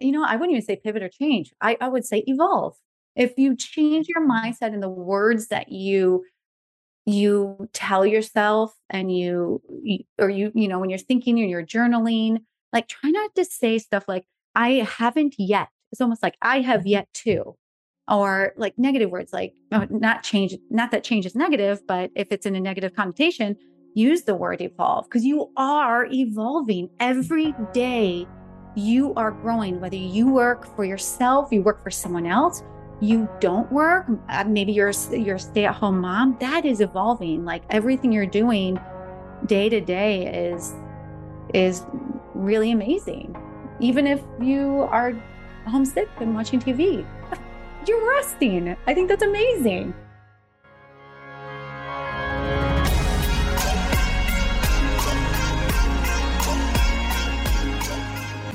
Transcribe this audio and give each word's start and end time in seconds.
you 0.00 0.12
know, 0.12 0.24
I 0.24 0.36
wouldn't 0.36 0.52
even 0.52 0.64
say 0.64 0.80
pivot 0.82 1.02
or 1.02 1.08
change. 1.08 1.52
I, 1.60 1.76
I 1.80 1.88
would 1.88 2.04
say 2.04 2.24
evolve. 2.26 2.76
If 3.16 3.34
you 3.36 3.56
change 3.56 4.08
your 4.08 4.22
mm-hmm. 4.22 4.48
mindset 4.48 4.72
and 4.72 4.82
the 4.82 4.88
words 4.88 5.48
that 5.48 5.70
you 5.70 6.24
you 7.06 7.68
tell 7.72 8.04
yourself 8.04 8.74
and 8.88 9.14
you, 9.14 9.62
you 9.82 10.00
or 10.18 10.28
you 10.28 10.52
you 10.54 10.68
know 10.68 10.78
when 10.78 10.90
you're 10.90 10.98
thinking 10.98 11.38
and 11.40 11.50
you're 11.50 11.64
journaling 11.64 12.38
like 12.72 12.88
try 12.88 13.10
not 13.10 13.34
to 13.34 13.44
say 13.44 13.78
stuff 13.78 14.04
like 14.06 14.24
i 14.54 14.86
haven't 14.98 15.34
yet 15.38 15.68
it's 15.92 16.00
almost 16.00 16.22
like 16.22 16.36
i 16.42 16.60
have 16.60 16.80
mm-hmm. 16.80 16.88
yet 16.88 17.08
to 17.14 17.56
or 18.06 18.52
like 18.56 18.74
negative 18.76 19.10
words 19.10 19.32
like 19.32 19.54
oh, 19.72 19.86
not 19.90 20.22
change 20.22 20.54
not 20.68 20.90
that 20.90 21.02
change 21.02 21.24
is 21.24 21.34
negative 21.34 21.80
but 21.86 22.10
if 22.14 22.28
it's 22.30 22.46
in 22.46 22.54
a 22.54 22.60
negative 22.60 22.94
connotation 22.94 23.56
use 23.94 24.22
the 24.22 24.34
word 24.34 24.60
evolve 24.60 25.04
because 25.06 25.24
you 25.24 25.50
are 25.56 26.06
evolving 26.12 26.88
every 27.00 27.54
day 27.72 28.26
you 28.74 29.12
are 29.16 29.30
growing. 29.30 29.80
Whether 29.80 29.96
you 29.96 30.30
work 30.30 30.74
for 30.76 30.84
yourself 30.84 31.52
you 31.52 31.62
work 31.62 31.82
for 31.82 31.90
someone 31.90 32.26
else 32.26 32.62
you 33.00 33.26
don't 33.40 33.70
work 33.72 34.06
uh, 34.28 34.44
maybe 34.44 34.72
you're 34.72 34.92
you're 35.10 35.36
a 35.36 35.40
stay-at-home 35.40 36.00
mom 36.00 36.36
that 36.40 36.64
is 36.64 36.80
evolving. 36.80 37.44
Like 37.44 37.62
everything 37.70 38.12
you're 38.12 38.26
doing 38.26 38.78
day 39.46 39.68
to 39.68 39.80
day 39.80 40.50
is 40.52 40.74
is 41.54 41.84
really 42.34 42.72
amazing. 42.72 43.36
Even 43.80 44.06
if 44.06 44.22
you 44.40 44.86
are 44.90 45.14
homesick 45.66 46.08
and 46.20 46.34
watching 46.34 46.60
tv 46.60 47.06
you're 47.86 48.08
resting. 48.16 48.76
I 48.86 48.94
think 48.94 49.08
that's 49.08 49.22
amazing 49.22 49.94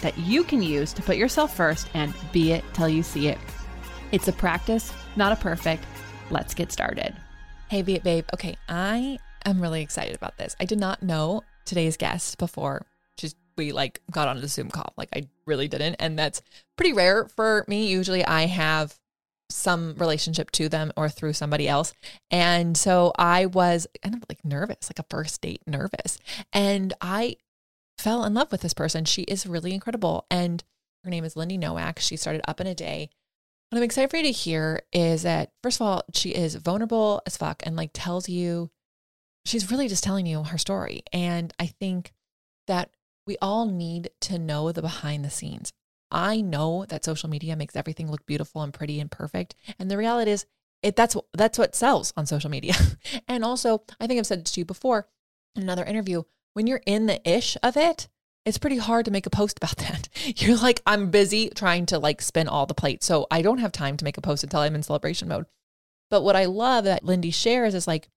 that 0.00 0.16
you 0.18 0.44
can 0.44 0.62
use 0.62 0.92
to 0.94 1.02
put 1.02 1.16
yourself 1.16 1.56
first 1.56 1.88
and 1.94 2.14
be 2.32 2.52
it 2.52 2.64
till 2.72 2.88
you 2.88 3.02
see 3.02 3.28
it. 3.28 3.38
It's 4.12 4.28
a 4.28 4.32
practice, 4.32 4.92
not 5.16 5.32
a 5.32 5.36
perfect. 5.36 5.84
Let's 6.30 6.54
get 6.54 6.72
started. 6.72 7.14
Hey, 7.68 7.82
Be 7.82 7.94
It 7.94 8.02
Babe. 8.02 8.24
Okay, 8.34 8.56
I 8.68 9.18
am 9.44 9.60
really 9.60 9.82
excited 9.82 10.16
about 10.16 10.36
this. 10.36 10.56
I 10.58 10.64
did 10.64 10.80
not 10.80 11.02
know 11.02 11.42
today's 11.64 11.96
guest 11.96 12.38
before 12.38 12.84
just 13.16 13.36
we 13.56 13.72
like 13.72 14.00
got 14.10 14.28
on 14.28 14.40
the 14.40 14.48
Zoom 14.48 14.70
call. 14.70 14.92
Like 14.96 15.10
I 15.14 15.28
really 15.46 15.68
didn't. 15.68 15.96
And 16.00 16.18
that's 16.18 16.42
pretty 16.76 16.92
rare 16.92 17.26
for 17.28 17.64
me. 17.68 17.86
Usually 17.86 18.24
I 18.24 18.46
have 18.46 18.98
some 19.50 19.94
relationship 19.96 20.50
to 20.52 20.68
them 20.68 20.92
or 20.96 21.08
through 21.08 21.32
somebody 21.32 21.68
else. 21.68 21.92
And 22.30 22.76
so 22.76 23.12
I 23.18 23.46
was 23.46 23.86
kind 24.02 24.14
of 24.14 24.24
like 24.28 24.44
nervous, 24.44 24.90
like 24.90 24.98
a 24.98 25.06
first 25.10 25.40
date 25.40 25.62
nervous. 25.66 26.18
And 26.52 26.94
I 27.00 27.36
fell 28.00 28.24
in 28.24 28.34
love 28.34 28.50
with 28.50 28.62
this 28.62 28.74
person. 28.74 29.04
She 29.04 29.22
is 29.22 29.46
really 29.46 29.72
incredible. 29.72 30.26
And 30.30 30.64
her 31.04 31.10
name 31.10 31.24
is 31.24 31.36
Lindy 31.36 31.58
Nowak. 31.58 31.98
She 31.98 32.16
started 32.16 32.42
Up 32.48 32.60
in 32.60 32.66
a 32.66 32.74
Day. 32.74 33.10
What 33.70 33.78
I'm 33.78 33.84
excited 33.84 34.10
for 34.10 34.16
you 34.16 34.24
to 34.24 34.32
hear 34.32 34.82
is 34.92 35.22
that, 35.22 35.52
first 35.62 35.80
of 35.80 35.86
all, 35.86 36.02
she 36.12 36.30
is 36.30 36.56
vulnerable 36.56 37.22
as 37.26 37.36
fuck 37.36 37.62
and 37.64 37.76
like 37.76 37.90
tells 37.92 38.28
you, 38.28 38.70
she's 39.44 39.70
really 39.70 39.86
just 39.86 40.02
telling 40.02 40.26
you 40.26 40.42
her 40.42 40.58
story. 40.58 41.02
And 41.12 41.54
I 41.60 41.66
think 41.66 42.12
that 42.66 42.90
we 43.26 43.36
all 43.40 43.66
need 43.66 44.10
to 44.22 44.38
know 44.38 44.72
the 44.72 44.82
behind 44.82 45.24
the 45.24 45.30
scenes. 45.30 45.72
I 46.10 46.40
know 46.40 46.84
that 46.88 47.04
social 47.04 47.30
media 47.30 47.54
makes 47.54 47.76
everything 47.76 48.10
look 48.10 48.26
beautiful 48.26 48.62
and 48.62 48.74
pretty 48.74 48.98
and 48.98 49.10
perfect. 49.10 49.54
And 49.78 49.88
the 49.88 49.96
reality 49.96 50.32
is, 50.32 50.46
it 50.82 50.96
that's 50.96 51.14
that's 51.34 51.58
what 51.58 51.76
sells 51.76 52.12
on 52.16 52.26
social 52.26 52.50
media. 52.50 52.74
and 53.28 53.44
also, 53.44 53.82
I 54.00 54.06
think 54.06 54.18
I've 54.18 54.26
said 54.26 54.46
to 54.46 54.60
you 54.60 54.64
before 54.64 55.06
in 55.54 55.62
another 55.62 55.84
interview, 55.84 56.22
when 56.54 56.66
you're 56.66 56.82
in 56.86 57.06
the 57.06 57.20
ish 57.28 57.56
of 57.62 57.76
it, 57.76 58.08
it's 58.44 58.58
pretty 58.58 58.78
hard 58.78 59.04
to 59.04 59.10
make 59.10 59.26
a 59.26 59.30
post 59.30 59.58
about 59.62 59.76
that. 59.78 60.08
You're 60.36 60.56
like, 60.56 60.82
I'm 60.86 61.10
busy 61.10 61.50
trying 61.50 61.86
to 61.86 61.98
like 61.98 62.22
spin 62.22 62.48
all 62.48 62.66
the 62.66 62.74
plates. 62.74 63.06
So 63.06 63.26
I 63.30 63.42
don't 63.42 63.58
have 63.58 63.72
time 63.72 63.96
to 63.96 64.04
make 64.04 64.16
a 64.16 64.22
post 64.22 64.42
until 64.42 64.60
I'm 64.60 64.74
in 64.74 64.82
celebration 64.82 65.28
mode. 65.28 65.46
But 66.10 66.22
what 66.22 66.36
I 66.36 66.46
love 66.46 66.84
that 66.84 67.04
Lindy 67.04 67.30
shares 67.30 67.74
is 67.74 67.86
like, 67.86 68.08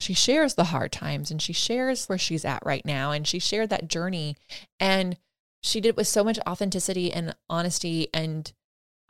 she 0.00 0.14
shares 0.14 0.54
the 0.54 0.64
hard 0.64 0.92
times 0.92 1.30
and 1.30 1.42
she 1.42 1.52
shares 1.52 2.06
where 2.06 2.18
she's 2.18 2.44
at 2.44 2.64
right 2.64 2.84
now. 2.84 3.10
And 3.12 3.26
she 3.26 3.38
shared 3.38 3.70
that 3.70 3.88
journey. 3.88 4.36
And 4.80 5.16
she 5.62 5.80
did 5.80 5.90
it 5.90 5.96
with 5.96 6.06
so 6.06 6.22
much 6.24 6.38
authenticity 6.48 7.12
and 7.12 7.34
honesty. 7.48 8.08
And 8.12 8.52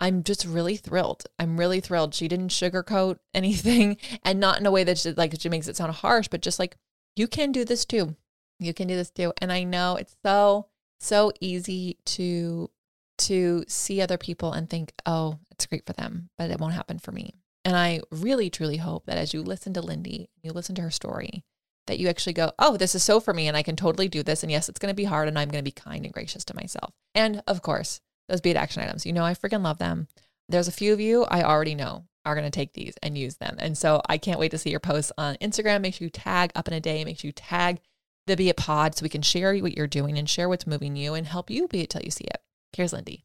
I'm 0.00 0.22
just 0.22 0.44
really 0.44 0.76
thrilled. 0.76 1.24
I'm 1.38 1.58
really 1.58 1.80
thrilled. 1.80 2.14
She 2.14 2.28
didn't 2.28 2.48
sugarcoat 2.48 3.18
anything 3.34 3.96
and 4.22 4.40
not 4.40 4.58
in 4.60 4.66
a 4.66 4.70
way 4.70 4.84
that 4.84 4.98
she, 4.98 5.12
like 5.12 5.34
she 5.38 5.48
makes 5.48 5.68
it 5.68 5.76
sound 5.76 5.92
harsh, 5.92 6.28
but 6.28 6.42
just 6.42 6.58
like, 6.58 6.76
you 7.16 7.26
can 7.26 7.52
do 7.52 7.64
this 7.64 7.84
too. 7.84 8.14
You 8.58 8.74
can 8.74 8.88
do 8.88 8.96
this 8.96 9.10
too. 9.10 9.32
And 9.40 9.52
I 9.52 9.64
know 9.64 9.96
it's 9.96 10.16
so, 10.24 10.66
so 11.00 11.32
easy 11.40 11.98
to 12.06 12.70
to 13.18 13.64
see 13.66 14.00
other 14.00 14.16
people 14.16 14.52
and 14.52 14.70
think, 14.70 14.92
oh, 15.04 15.38
it's 15.50 15.66
great 15.66 15.84
for 15.84 15.92
them, 15.92 16.30
but 16.38 16.50
it 16.50 16.60
won't 16.60 16.74
happen 16.74 17.00
for 17.00 17.10
me. 17.10 17.34
And 17.64 17.76
I 17.76 18.00
really 18.10 18.48
truly 18.48 18.76
hope 18.76 19.06
that 19.06 19.18
as 19.18 19.34
you 19.34 19.42
listen 19.42 19.74
to 19.74 19.82
Lindy, 19.82 20.30
you 20.40 20.52
listen 20.52 20.76
to 20.76 20.82
her 20.82 20.90
story, 20.90 21.44
that 21.88 21.98
you 21.98 22.08
actually 22.08 22.32
go, 22.32 22.52
oh, 22.58 22.76
this 22.76 22.94
is 22.94 23.02
so 23.02 23.18
for 23.18 23.34
me 23.34 23.48
and 23.48 23.56
I 23.56 23.62
can 23.62 23.76
totally 23.76 24.08
do 24.08 24.22
this. 24.22 24.42
And 24.42 24.52
yes, 24.52 24.68
it's 24.68 24.78
going 24.78 24.92
to 24.92 24.96
be 24.96 25.04
hard 25.04 25.26
and 25.26 25.38
I'm 25.38 25.48
going 25.48 25.62
to 25.62 25.68
be 25.68 25.72
kind 25.72 26.04
and 26.04 26.14
gracious 26.14 26.44
to 26.44 26.56
myself. 26.56 26.94
And 27.14 27.42
of 27.48 27.60
course, 27.60 28.00
those 28.28 28.40
Be 28.40 28.50
It 28.50 28.56
action 28.56 28.82
items, 28.82 29.04
you 29.04 29.12
know, 29.12 29.24
I 29.24 29.34
freaking 29.34 29.64
love 29.64 29.78
them. 29.78 30.06
There's 30.48 30.68
a 30.68 30.72
few 30.72 30.92
of 30.92 31.00
you 31.00 31.24
I 31.24 31.42
already 31.42 31.74
know 31.74 32.04
are 32.24 32.34
going 32.34 32.44
to 32.44 32.50
take 32.50 32.74
these 32.74 32.94
and 33.02 33.18
use 33.18 33.36
them. 33.36 33.56
And 33.58 33.76
so 33.76 34.00
I 34.08 34.18
can't 34.18 34.38
wait 34.38 34.50
to 34.52 34.58
see 34.58 34.70
your 34.70 34.80
posts 34.80 35.12
on 35.18 35.36
Instagram. 35.36 35.80
Make 35.80 35.94
sure 35.94 36.04
you 36.04 36.10
tag 36.10 36.52
up 36.54 36.68
in 36.68 36.74
a 36.74 36.80
day, 36.80 37.04
make 37.04 37.18
sure 37.18 37.28
you 37.28 37.32
tag 37.32 37.80
the 38.28 38.36
Be 38.36 38.48
It 38.48 38.56
Pod 38.56 38.94
so 38.94 39.02
we 39.02 39.08
can 39.08 39.22
share 39.22 39.56
what 39.56 39.76
you're 39.76 39.86
doing 39.86 40.16
and 40.18 40.28
share 40.28 40.48
what's 40.48 40.66
moving 40.66 40.94
you 40.94 41.14
and 41.14 41.26
help 41.26 41.50
you 41.50 41.66
be 41.66 41.80
it 41.80 41.90
till 41.90 42.02
you 42.02 42.10
see 42.10 42.24
it. 42.24 42.40
Here's 42.72 42.92
Lindy. 42.92 43.24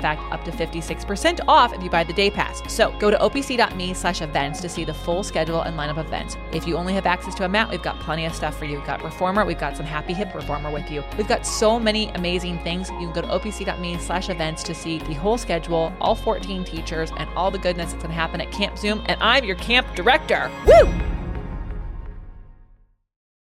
Fact, 0.00 0.22
up 0.32 0.44
to 0.44 0.50
56% 0.50 1.40
off 1.48 1.72
if 1.72 1.82
you 1.82 1.90
buy 1.90 2.04
the 2.04 2.12
day 2.12 2.30
pass. 2.30 2.62
So 2.72 2.92
go 2.98 3.10
to 3.10 3.16
opc.me 3.18 3.94
slash 3.94 4.22
events 4.22 4.60
to 4.60 4.68
see 4.68 4.84
the 4.84 4.94
full 4.94 5.22
schedule 5.22 5.62
and 5.62 5.78
lineup 5.78 5.98
of 5.98 6.06
events. 6.06 6.36
If 6.52 6.66
you 6.66 6.76
only 6.76 6.94
have 6.94 7.06
access 7.06 7.34
to 7.36 7.44
a 7.44 7.48
mat, 7.48 7.70
we've 7.70 7.82
got 7.82 7.98
plenty 8.00 8.24
of 8.24 8.34
stuff 8.34 8.58
for 8.58 8.64
you. 8.64 8.76
We've 8.76 8.86
got 8.86 9.02
Reformer, 9.02 9.44
we've 9.44 9.58
got 9.58 9.76
some 9.76 9.86
Happy 9.86 10.12
Hip 10.12 10.34
Reformer 10.34 10.70
with 10.70 10.90
you. 10.90 11.02
We've 11.16 11.28
got 11.28 11.46
so 11.46 11.78
many 11.78 12.08
amazing 12.10 12.58
things. 12.60 12.90
You 12.90 13.10
can 13.10 13.12
go 13.12 13.22
to 13.22 13.28
opc.me 13.28 13.98
slash 13.98 14.30
events 14.30 14.62
to 14.64 14.74
see 14.74 14.98
the 14.98 15.14
whole 15.14 15.38
schedule, 15.38 15.92
all 16.00 16.14
14 16.14 16.64
teachers, 16.64 17.10
and 17.16 17.28
all 17.36 17.50
the 17.50 17.58
goodness 17.58 17.92
that's 17.92 18.02
going 18.02 18.14
to 18.14 18.20
happen 18.20 18.40
at 18.40 18.50
Camp 18.52 18.78
Zoom. 18.78 19.02
And 19.06 19.20
I'm 19.22 19.44
your 19.44 19.56
camp 19.56 19.94
director. 19.94 20.50
Woo! 20.66 21.08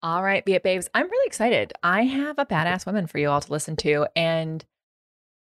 All 0.01 0.23
right, 0.23 0.45
be 0.45 0.55
it 0.55 0.63
babes. 0.63 0.89
I'm 0.95 1.11
really 1.11 1.27
excited. 1.27 1.73
I 1.83 2.05
have 2.05 2.39
a 2.39 2.47
badass 2.47 2.87
woman 2.87 3.09
for 3.09 3.19
you 3.19 3.29
all 3.31 3.41
to 3.41 3.53
listen 3.53 3.75
to. 3.79 4.07
And 4.15 4.65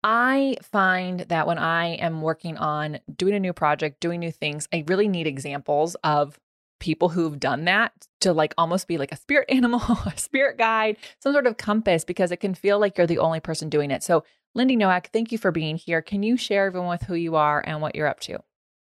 I 0.08 0.56
find 0.62 1.18
that 1.20 1.48
when 1.48 1.58
I 1.58 1.96
am 1.96 2.22
working 2.22 2.56
on 2.58 3.00
doing 3.16 3.34
a 3.34 3.40
new 3.40 3.52
project, 3.52 3.98
doing 3.98 4.20
new 4.20 4.30
things, 4.30 4.68
I 4.72 4.84
really 4.86 5.08
need 5.08 5.26
examples 5.26 5.96
of 6.04 6.38
people 6.78 7.08
who've 7.08 7.40
done 7.40 7.64
that 7.64 7.92
to 8.20 8.32
like 8.32 8.54
almost 8.56 8.86
be 8.86 8.98
like 8.98 9.10
a 9.10 9.16
spirit 9.16 9.46
animal, 9.50 9.82
a 10.06 10.16
spirit 10.16 10.58
guide, 10.58 10.96
some 11.18 11.32
sort 11.32 11.48
of 11.48 11.56
compass, 11.56 12.04
because 12.04 12.30
it 12.30 12.36
can 12.36 12.54
feel 12.54 12.78
like 12.78 12.96
you're 12.96 13.08
the 13.08 13.18
only 13.18 13.40
person 13.40 13.68
doing 13.68 13.90
it. 13.90 14.04
So, 14.04 14.22
Lindy 14.54 14.76
Nowak, 14.76 15.10
thank 15.12 15.32
you 15.32 15.38
for 15.38 15.50
being 15.50 15.76
here. 15.76 16.00
Can 16.00 16.22
you 16.22 16.36
share 16.36 16.66
everyone 16.66 16.88
with 16.88 17.02
who 17.02 17.16
you 17.16 17.34
are 17.34 17.60
and 17.66 17.82
what 17.82 17.96
you're 17.96 18.06
up 18.06 18.20
to? 18.20 18.38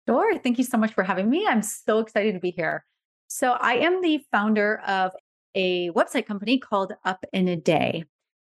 Sure. 0.10 0.40
Thank 0.40 0.58
you 0.58 0.64
so 0.64 0.80
much 0.80 0.96
for 0.96 1.04
having 1.04 1.30
me. 1.30 1.46
I'm 1.48 1.62
so 1.62 2.00
excited 2.00 2.34
to 2.34 2.40
be 2.40 2.50
here. 2.50 2.86
So, 3.28 3.52
I 3.52 3.76
am 3.76 4.02
the 4.02 4.26
founder 4.32 4.82
of 4.88 5.12
a 5.54 5.92
website 5.92 6.26
company 6.26 6.58
called 6.58 6.94
Up 7.06 7.24
in 7.32 7.48
a 7.48 7.56
Day, 7.56 8.06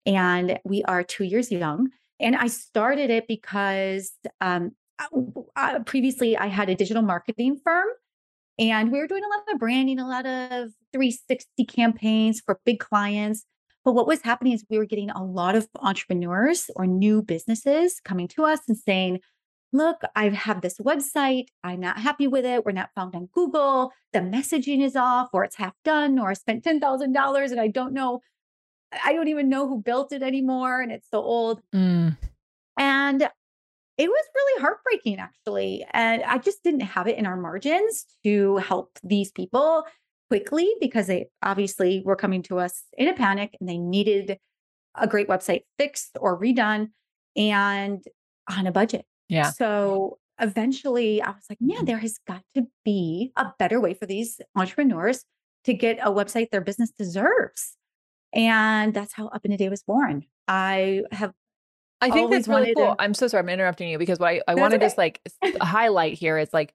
and 0.05 0.57
we 0.63 0.85
are 0.85 1.03
two 1.03 1.25
years 1.25 1.51
young. 1.51 1.89
And 2.19 2.35
I 2.35 2.47
started 2.47 3.09
it 3.09 3.27
because 3.27 4.11
um, 4.41 4.71
uh, 5.55 5.79
previously 5.85 6.37
I 6.37 6.47
had 6.47 6.69
a 6.69 6.75
digital 6.75 7.01
marketing 7.01 7.59
firm 7.63 7.87
and 8.57 8.91
we 8.91 8.99
were 8.99 9.07
doing 9.07 9.23
a 9.23 9.27
lot 9.27 9.53
of 9.53 9.59
branding, 9.59 9.99
a 9.99 10.07
lot 10.07 10.25
of 10.25 10.71
360 10.93 11.65
campaigns 11.65 12.41
for 12.45 12.59
big 12.65 12.79
clients. 12.79 13.45
But 13.83 13.93
what 13.93 14.07
was 14.07 14.21
happening 14.21 14.53
is 14.53 14.65
we 14.69 14.77
were 14.77 14.85
getting 14.85 15.11
a 15.11 15.23
lot 15.23 15.55
of 15.55 15.67
entrepreneurs 15.79 16.69
or 16.75 16.87
new 16.87 17.21
businesses 17.21 17.99
coming 18.03 18.27
to 18.29 18.45
us 18.45 18.61
and 18.67 18.77
saying, 18.77 19.19
Look, 19.73 20.03
I 20.15 20.29
have 20.29 20.61
this 20.61 20.77
website. 20.77 21.47
I'm 21.61 21.81
not 21.81 21.99
happy 21.99 22.27
with 22.27 22.45
it. 22.45 22.63
We're 22.63 22.71
not 22.71 22.91
found 22.95 23.13
on 23.13 23.27
Google. 23.33 23.91
The 24.13 24.19
messaging 24.19 24.81
is 24.81 24.95
off, 24.95 25.27
or 25.33 25.43
it's 25.43 25.57
half 25.57 25.73
done, 25.83 26.17
or 26.17 26.29
I 26.29 26.33
spent 26.33 26.63
$10,000 26.63 27.51
and 27.51 27.59
I 27.59 27.67
don't 27.67 27.91
know. 27.91 28.21
I 29.03 29.13
don't 29.13 29.27
even 29.27 29.49
know 29.49 29.67
who 29.67 29.81
built 29.81 30.11
it 30.11 30.23
anymore. 30.23 30.81
And 30.81 30.91
it's 30.91 31.09
so 31.09 31.21
old. 31.21 31.61
Mm. 31.73 32.17
And 32.77 33.29
it 33.97 34.09
was 34.09 34.25
really 34.35 34.61
heartbreaking, 34.61 35.19
actually. 35.19 35.85
And 35.91 36.23
I 36.23 36.37
just 36.37 36.63
didn't 36.63 36.81
have 36.81 37.07
it 37.07 37.17
in 37.17 37.25
our 37.25 37.37
margins 37.37 38.05
to 38.23 38.57
help 38.57 38.99
these 39.03 39.31
people 39.31 39.85
quickly 40.29 40.73
because 40.81 41.07
they 41.07 41.27
obviously 41.43 42.01
were 42.05 42.15
coming 42.15 42.41
to 42.43 42.59
us 42.59 42.83
in 42.97 43.07
a 43.07 43.13
panic 43.13 43.55
and 43.59 43.69
they 43.69 43.77
needed 43.77 44.37
a 44.95 45.07
great 45.07 45.27
website 45.27 45.61
fixed 45.77 46.17
or 46.19 46.39
redone 46.39 46.89
and 47.35 48.03
on 48.49 48.67
a 48.67 48.71
budget. 48.71 49.05
Yeah. 49.29 49.51
So 49.51 50.17
eventually 50.39 51.21
I 51.21 51.29
was 51.29 51.45
like, 51.49 51.59
man, 51.61 51.85
there 51.85 51.97
has 51.97 52.19
got 52.27 52.41
to 52.55 52.67
be 52.83 53.31
a 53.35 53.53
better 53.57 53.79
way 53.79 53.93
for 53.93 54.05
these 54.05 54.39
entrepreneurs 54.55 55.23
to 55.65 55.73
get 55.73 55.97
a 55.99 56.11
website 56.11 56.51
their 56.51 56.61
business 56.61 56.91
deserves. 56.91 57.77
And 58.35 58.93
that's 58.93 59.13
how 59.13 59.27
Up 59.27 59.45
in 59.45 59.51
a 59.51 59.57
Day 59.57 59.69
was 59.69 59.83
born. 59.83 60.25
I 60.47 61.03
have 61.11 61.33
I 62.01 62.11
think 62.11 62.31
that's 62.31 62.47
really 62.47 62.73
cool. 62.75 62.95
To... 62.95 63.01
I'm 63.01 63.13
so 63.13 63.27
sorry 63.27 63.41
I'm 63.41 63.49
interrupting 63.49 63.89
you 63.89 63.97
because 63.97 64.19
what 64.19 64.27
I, 64.27 64.41
I 64.47 64.55
want 64.55 64.71
to 64.71 64.77
okay. 64.77 64.85
just 64.85 64.97
like 64.97 65.21
highlight 65.61 66.13
here 66.13 66.37
is 66.37 66.53
like 66.53 66.73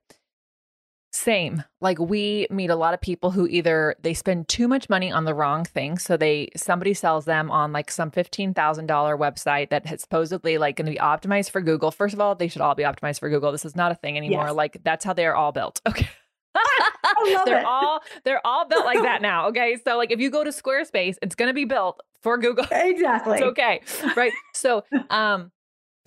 same. 1.13 1.63
Like 1.81 1.99
we 1.99 2.47
meet 2.49 2.69
a 2.69 2.75
lot 2.75 2.93
of 2.93 3.01
people 3.01 3.31
who 3.31 3.45
either 3.47 3.95
they 4.01 4.13
spend 4.13 4.47
too 4.47 4.67
much 4.67 4.89
money 4.89 5.11
on 5.11 5.25
the 5.25 5.33
wrong 5.33 5.65
thing. 5.65 5.97
So 5.97 6.17
they 6.17 6.49
somebody 6.55 6.93
sells 6.93 7.25
them 7.25 7.51
on 7.51 7.71
like 7.73 7.91
some 7.91 8.11
$15,000 8.11 8.53
website 8.55 9.69
that 9.69 9.85
has 9.85 10.01
supposedly 10.01 10.57
like 10.57 10.77
going 10.77 10.85
to 10.85 10.91
be 10.91 10.97
optimized 10.97 11.51
for 11.51 11.61
Google. 11.61 11.91
First 11.91 12.13
of 12.13 12.21
all, 12.21 12.35
they 12.35 12.47
should 12.47 12.61
all 12.61 12.75
be 12.75 12.83
optimized 12.83 13.19
for 13.19 13.29
Google. 13.29 13.51
This 13.51 13.65
is 13.65 13.75
not 13.75 13.91
a 13.91 13.95
thing 13.95 14.17
anymore. 14.17 14.47
Yes. 14.47 14.55
Like 14.55 14.77
that's 14.83 15.03
how 15.03 15.13
they're 15.13 15.35
all 15.35 15.51
built. 15.51 15.81
Okay. 15.91 16.07
They're 17.45 17.59
it. 17.59 17.65
all 17.65 18.01
they're 18.23 18.45
all 18.45 18.67
built 18.67 18.85
like 18.85 19.01
that 19.01 19.21
now. 19.21 19.47
Okay. 19.47 19.77
So 19.83 19.97
like 19.97 20.11
if 20.11 20.19
you 20.19 20.29
go 20.29 20.43
to 20.43 20.49
Squarespace, 20.49 21.17
it's 21.21 21.35
gonna 21.35 21.53
be 21.53 21.65
built 21.65 22.01
for 22.21 22.37
Google. 22.37 22.65
Exactly. 22.71 23.37
It's 23.37 23.43
okay. 23.43 23.81
Right. 24.15 24.33
So 24.53 24.83
um 25.09 25.51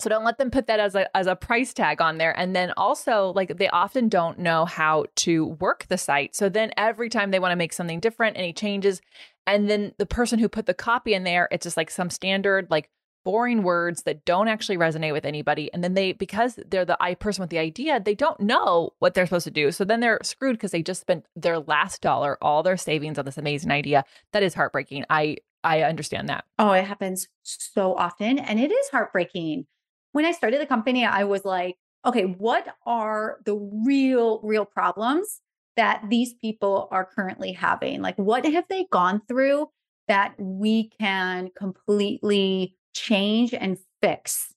so 0.00 0.11
don't 0.11 0.25
let 0.25 0.38
them 0.38 0.50
put 0.50 0.67
that 0.67 0.81
as 0.81 0.94
a 0.94 1.14
as 1.17 1.26
a 1.26 1.37
price 1.37 1.73
tag 1.73 2.00
on 2.00 2.19
there. 2.19 2.38
And 2.38 2.55
then 2.55 2.73
also 2.76 3.32
like 3.35 3.56
they 3.56 3.69
often 3.69 4.08
don't 4.08 4.38
know 4.38 4.64
how 4.64 5.06
to 5.17 5.46
work 5.46 5.87
the 5.88 5.99
site. 5.99 6.35
So 6.35 6.49
then 6.49 6.73
every 6.76 7.08
time 7.08 7.31
they 7.31 7.38
want 7.38 7.52
to 7.52 7.56
make 7.56 7.73
something 7.73 8.00
different, 8.00 8.37
any 8.37 8.52
changes, 8.52 9.00
and 9.47 9.70
then 9.70 9.93
the 9.99 10.06
person 10.06 10.38
who 10.38 10.49
put 10.49 10.67
the 10.67 10.75
copy 10.75 11.14
in 11.14 11.25
there, 11.25 11.49
it's 11.52 11.64
just 11.64 11.76
like 11.76 11.90
some 11.90 12.11
standard 12.11 12.69
like 12.70 12.90
boring 13.25 13.62
words 13.62 14.03
that 14.03 14.25
don't 14.25 14.49
actually 14.49 14.76
resonate 14.76 15.12
with 15.12 15.25
anybody. 15.25 15.73
And 15.73 15.82
then 15.82 15.94
they 15.94 16.12
because 16.12 16.59
they're 16.69 16.85
the 16.85 16.97
I 17.03 17.15
person 17.15 17.43
with 17.43 17.50
the 17.50 17.59
idea, 17.59 18.00
they 18.00 18.15
don't 18.15 18.38
know 18.41 18.91
what 18.99 19.15
they're 19.15 19.26
supposed 19.26 19.44
to 19.44 19.50
do. 19.50 19.73
So 19.73 19.85
then 19.85 20.00
they're 20.00 20.21
screwed 20.23 20.56
because 20.56 20.71
they 20.71 20.82
just 20.82 21.00
spent 21.00 21.26
their 21.35 21.59
last 21.59 22.03
dollar, 22.03 22.38
all 22.43 22.62
their 22.62 22.76
savings 22.76 23.19
on 23.19 23.25
this 23.25 23.38
amazing 23.38 23.71
idea. 23.71 24.05
That 24.32 24.43
is 24.43 24.55
heartbreaking. 24.55 25.05
I 25.11 25.38
I 25.62 25.82
understand 25.82 26.29
that. 26.29 26.44
Oh, 26.59 26.73
it 26.73 26.85
happens 26.85 27.29
so 27.43 27.94
often 27.97 28.38
and 28.38 28.61
it 28.61 28.71
is 28.71 28.88
heartbreaking 28.91 29.67
when 30.15 30.25
I 30.25 30.31
started 30.31 30.61
the 30.61 30.67
company, 30.67 31.05
I 31.05 31.25
was 31.25 31.44
like, 31.44 31.75
okay, 32.06 32.23
what 32.23 32.69
are 32.87 33.38
the 33.44 33.56
real, 33.85 34.41
real 34.44 34.65
problems 34.65 35.41
that 35.76 36.05
these 36.09 36.35
people 36.35 36.87
are 36.93 37.05
currently 37.05 37.50
having? 37.50 38.00
Like, 38.00 38.17
what 38.17 38.44
have 38.47 38.65
they 38.69 38.87
gone 38.93 39.23
through 39.26 39.71
that 40.06 40.35
we 40.38 40.91
can 41.00 41.50
completely 41.56 42.76
change 42.94 43.52
and 43.52 43.79
fix? 44.00 44.52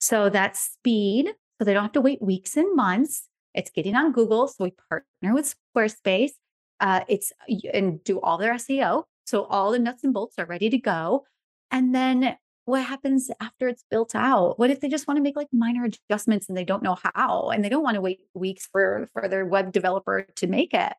So 0.00 0.28
that's 0.28 0.60
speed. 0.60 1.32
So 1.58 1.64
they 1.64 1.72
don't 1.74 1.84
have 1.84 1.92
to 1.92 2.00
wait 2.00 2.20
weeks 2.20 2.56
and 2.56 2.74
months. 2.74 3.28
It's 3.54 3.70
getting 3.70 3.94
on 3.94 4.12
Google. 4.12 4.48
So 4.48 4.64
we 4.64 4.72
partner 4.88 5.34
with 5.34 5.54
Squarespace. 5.76 6.32
Uh, 6.80 7.04
it's 7.08 7.32
and 7.72 8.02
do 8.02 8.20
all 8.20 8.38
their 8.38 8.54
SEO. 8.54 9.04
So 9.26 9.44
all 9.44 9.70
the 9.70 9.78
nuts 9.78 10.02
and 10.02 10.12
bolts 10.12 10.34
are 10.38 10.46
ready 10.46 10.68
to 10.70 10.78
go. 10.78 11.24
And 11.70 11.94
then 11.94 12.36
what 12.64 12.84
happens 12.84 13.30
after 13.40 13.68
it's 13.68 13.84
built 13.90 14.14
out? 14.14 14.58
What 14.58 14.70
if 14.70 14.80
they 14.80 14.88
just 14.88 15.06
want 15.06 15.18
to 15.18 15.22
make 15.22 15.36
like 15.36 15.48
minor 15.52 15.84
adjustments 15.84 16.48
and 16.48 16.56
they 16.56 16.64
don't 16.64 16.82
know 16.82 16.96
how 17.14 17.50
and 17.50 17.64
they 17.64 17.68
don't 17.68 17.82
want 17.82 17.96
to 17.96 18.00
wait 18.00 18.20
weeks 18.34 18.68
for 18.70 19.08
for 19.12 19.28
their 19.28 19.46
web 19.46 19.72
developer 19.72 20.26
to 20.36 20.46
make 20.46 20.74
it? 20.74 20.94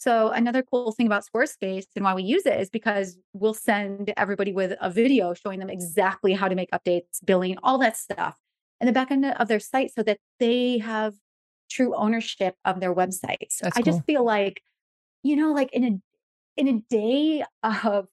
So 0.00 0.30
another 0.30 0.62
cool 0.62 0.92
thing 0.92 1.06
about 1.06 1.26
Squarespace 1.26 1.84
and 1.94 2.02
why 2.02 2.14
we 2.14 2.22
use 2.22 2.46
it 2.46 2.58
is 2.58 2.70
because 2.70 3.18
we'll 3.34 3.52
send 3.52 4.14
everybody 4.16 4.50
with 4.50 4.72
a 4.80 4.88
video 4.88 5.34
showing 5.34 5.58
them 5.58 5.68
exactly 5.68 6.32
how 6.32 6.48
to 6.48 6.54
make 6.54 6.70
updates, 6.70 7.22
billing, 7.22 7.58
all 7.62 7.76
that 7.78 7.98
stuff 7.98 8.38
in 8.80 8.86
the 8.86 8.94
back 8.94 9.10
end 9.10 9.26
of 9.26 9.46
their 9.46 9.60
site 9.60 9.92
so 9.94 10.02
that 10.02 10.16
they 10.38 10.78
have 10.78 11.12
true 11.70 11.94
ownership 11.94 12.54
of 12.64 12.80
their 12.80 12.94
websites. 12.94 13.58
That's 13.60 13.76
I 13.76 13.82
cool. 13.82 13.92
just 13.92 14.06
feel 14.06 14.24
like, 14.24 14.62
you 15.22 15.36
know, 15.36 15.52
like 15.52 15.70
in 15.74 15.84
a 15.84 16.00
in 16.56 16.66
a 16.66 16.80
day 16.88 17.44
of 17.62 18.08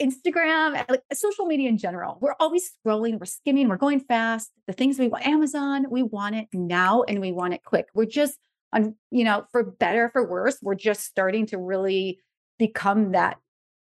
Instagram, 0.00 0.74
eh, 0.74 0.84
like 0.88 1.02
social 1.12 1.44
media 1.44 1.68
in 1.68 1.76
general. 1.76 2.16
We're 2.22 2.36
always 2.40 2.70
scrolling, 2.72 3.20
we're 3.20 3.26
skimming, 3.26 3.68
we're 3.68 3.76
going 3.76 4.00
fast. 4.00 4.50
The 4.66 4.72
things 4.72 4.98
we 4.98 5.08
want, 5.08 5.26
Amazon, 5.26 5.84
we 5.90 6.02
want 6.02 6.34
it 6.34 6.48
now 6.54 7.02
and 7.02 7.20
we 7.20 7.30
want 7.30 7.52
it 7.52 7.62
quick. 7.62 7.88
We're 7.92 8.06
just 8.06 8.38
on, 8.72 8.94
you 9.10 9.24
know, 9.24 9.44
for 9.52 9.64
better, 9.64 10.04
or 10.04 10.10
for 10.10 10.28
worse, 10.28 10.58
we're 10.62 10.74
just 10.74 11.04
starting 11.04 11.46
to 11.46 11.58
really 11.58 12.20
become 12.58 13.12
that 13.12 13.38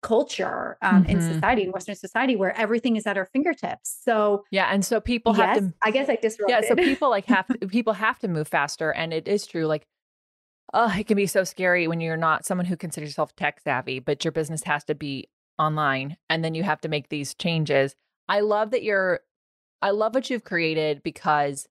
culture 0.03 0.77
um, 0.81 1.03
mm-hmm. 1.03 1.11
in 1.11 1.21
society, 1.21 1.63
in 1.63 1.71
Western 1.71 1.95
society, 1.95 2.35
where 2.35 2.55
everything 2.57 2.95
is 2.95 3.07
at 3.07 3.17
our 3.17 3.25
fingertips. 3.25 3.97
So 4.03 4.43
yeah, 4.51 4.69
and 4.71 4.85
so 4.85 4.99
people 4.99 5.35
yes, 5.35 5.45
have 5.45 5.57
to. 5.57 5.73
I 5.81 5.91
guess 5.91 6.09
I 6.09 6.15
disrupted. 6.15 6.49
Yeah, 6.49 6.67
so 6.67 6.75
people 6.89 7.09
like 7.09 7.25
have 7.25 7.47
to, 7.47 7.67
people 7.67 7.93
have 7.93 8.19
to 8.19 8.27
move 8.27 8.47
faster, 8.47 8.91
and 8.91 9.13
it 9.13 9.27
is 9.27 9.47
true. 9.47 9.65
Like 9.65 9.87
oh, 10.73 10.93
it 10.97 11.07
can 11.07 11.15
be 11.15 11.25
so 11.25 11.43
scary 11.43 11.87
when 11.87 12.01
you're 12.01 12.17
not 12.17 12.45
someone 12.45 12.65
who 12.65 12.77
considers 12.77 13.09
yourself 13.09 13.35
tech 13.35 13.59
savvy, 13.61 13.99
but 13.99 14.23
your 14.23 14.31
business 14.31 14.63
has 14.63 14.83
to 14.85 14.95
be 14.95 15.29
online 15.57 16.17
and 16.29 16.43
then 16.43 16.53
you 16.53 16.63
have 16.63 16.81
to 16.81 16.89
make 16.89 17.09
these 17.09 17.33
changes. 17.33 17.95
I 18.27 18.41
love 18.41 18.71
that 18.71 18.83
you're 18.83 19.21
I 19.81 19.91
love 19.91 20.13
what 20.15 20.29
you've 20.29 20.43
created 20.43 21.01
because 21.03 21.67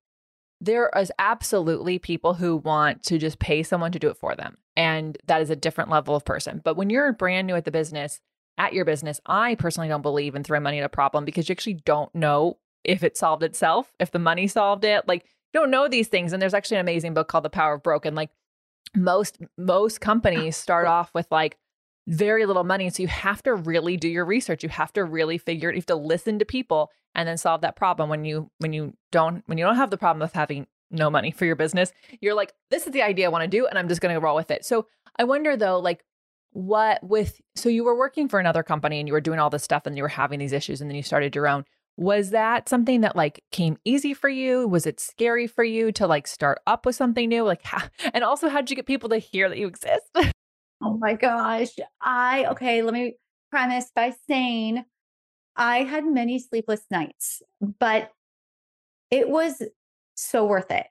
there 0.60 0.90
is 0.96 1.12
absolutely 1.18 1.98
people 1.98 2.34
who 2.34 2.56
want 2.56 3.02
to 3.04 3.18
just 3.18 3.38
pay 3.38 3.62
someone 3.62 3.92
to 3.92 3.98
do 3.98 4.08
it 4.08 4.16
for 4.16 4.34
them. 4.34 4.56
And 4.76 5.18
that 5.26 5.42
is 5.42 5.50
a 5.50 5.56
different 5.56 5.90
level 5.90 6.16
of 6.16 6.24
person. 6.24 6.60
But 6.64 6.76
when 6.76 6.90
you're 6.90 7.12
brand 7.12 7.46
new 7.46 7.54
at 7.54 7.64
the 7.64 7.70
business, 7.70 8.20
at 8.56 8.72
your 8.72 8.84
business, 8.84 9.20
I 9.26 9.56
personally 9.56 9.88
don't 9.88 10.02
believe 10.02 10.34
in 10.34 10.44
throwing 10.44 10.62
money 10.62 10.78
at 10.78 10.84
a 10.84 10.88
problem 10.88 11.24
because 11.24 11.48
you 11.48 11.52
actually 11.52 11.74
don't 11.74 12.14
know 12.14 12.58
if 12.84 13.02
it 13.02 13.16
solved 13.16 13.42
itself, 13.42 13.92
if 13.98 14.10
the 14.10 14.18
money 14.18 14.46
solved 14.46 14.84
it. 14.84 15.06
Like 15.08 15.24
you 15.52 15.60
don't 15.60 15.70
know 15.70 15.88
these 15.88 16.08
things. 16.08 16.32
And 16.32 16.40
there's 16.40 16.54
actually 16.54 16.78
an 16.78 16.82
amazing 16.82 17.14
book 17.14 17.28
called 17.28 17.44
The 17.44 17.50
Power 17.50 17.74
of 17.74 17.82
Broken. 17.82 18.14
Like 18.14 18.30
most 18.94 19.38
most 19.58 20.00
companies 20.00 20.56
start 20.56 20.86
off 20.86 21.10
with 21.14 21.26
like 21.30 21.56
very 22.06 22.46
little 22.46 22.64
money. 22.64 22.90
So 22.90 23.02
you 23.02 23.08
have 23.08 23.42
to 23.44 23.54
really 23.54 23.96
do 23.96 24.08
your 24.08 24.24
research. 24.24 24.62
You 24.62 24.68
have 24.68 24.92
to 24.94 25.04
really 25.04 25.38
figure 25.38 25.70
it. 25.70 25.74
You 25.74 25.80
have 25.80 25.86
to 25.86 25.96
listen 25.96 26.38
to 26.38 26.44
people 26.44 26.90
and 27.14 27.28
then 27.28 27.38
solve 27.38 27.62
that 27.62 27.76
problem. 27.76 28.08
When 28.10 28.24
you 28.24 28.50
when 28.58 28.72
you 28.72 28.94
don't 29.12 29.42
when 29.46 29.58
you 29.58 29.64
don't 29.64 29.76
have 29.76 29.90
the 29.90 29.96
problem 29.96 30.22
of 30.22 30.32
having 30.32 30.66
no 30.90 31.10
money 31.10 31.30
for 31.30 31.44
your 31.44 31.56
business, 31.56 31.92
you're 32.20 32.34
like, 32.34 32.52
this 32.70 32.86
is 32.86 32.92
the 32.92 33.02
idea 33.02 33.26
I 33.26 33.30
want 33.30 33.42
to 33.42 33.48
do, 33.48 33.66
and 33.66 33.78
I'm 33.78 33.88
just 33.88 34.00
going 34.00 34.14
to 34.14 34.20
roll 34.20 34.36
with 34.36 34.50
it. 34.50 34.64
So 34.64 34.86
I 35.18 35.24
wonder 35.24 35.56
though, 35.56 35.78
like 35.78 36.04
what 36.54 37.02
with 37.02 37.40
so 37.56 37.68
you 37.68 37.82
were 37.82 37.98
working 37.98 38.28
for 38.28 38.38
another 38.38 38.62
company 38.62 39.00
and 39.00 39.08
you 39.08 39.12
were 39.12 39.20
doing 39.20 39.40
all 39.40 39.50
this 39.50 39.64
stuff 39.64 39.86
and 39.86 39.96
you 39.96 40.02
were 40.04 40.08
having 40.08 40.38
these 40.38 40.52
issues 40.52 40.80
and 40.80 40.88
then 40.88 40.96
you 40.96 41.02
started 41.02 41.34
your 41.34 41.48
own 41.48 41.64
was 41.96 42.30
that 42.30 42.68
something 42.68 43.00
that 43.00 43.16
like 43.16 43.42
came 43.50 43.76
easy 43.84 44.14
for 44.14 44.28
you 44.28 44.66
was 44.68 44.86
it 44.86 45.00
scary 45.00 45.48
for 45.48 45.64
you 45.64 45.90
to 45.90 46.06
like 46.06 46.28
start 46.28 46.60
up 46.64 46.86
with 46.86 46.94
something 46.94 47.28
new 47.28 47.42
like 47.42 47.62
how, 47.64 47.82
and 48.12 48.22
also 48.22 48.48
how 48.48 48.60
did 48.60 48.70
you 48.70 48.76
get 48.76 48.86
people 48.86 49.08
to 49.08 49.18
hear 49.18 49.48
that 49.48 49.58
you 49.58 49.66
exist 49.66 50.08
Oh 50.84 50.98
my 50.98 51.14
gosh. 51.14 51.70
I, 52.00 52.44
okay, 52.50 52.82
let 52.82 52.92
me 52.92 53.16
premise 53.50 53.90
by 53.94 54.12
saying 54.28 54.84
I 55.56 55.78
had 55.84 56.04
many 56.04 56.38
sleepless 56.38 56.82
nights, 56.90 57.42
but 57.80 58.10
it 59.10 59.28
was 59.28 59.62
so 60.14 60.44
worth 60.44 60.70
it. 60.70 60.86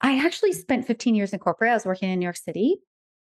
I 0.00 0.18
actually 0.24 0.52
spent 0.52 0.86
15 0.86 1.14
years 1.14 1.32
in 1.32 1.38
corporate. 1.38 1.70
I 1.70 1.74
was 1.74 1.86
working 1.86 2.10
in 2.10 2.18
New 2.18 2.24
York 2.24 2.36
City. 2.36 2.78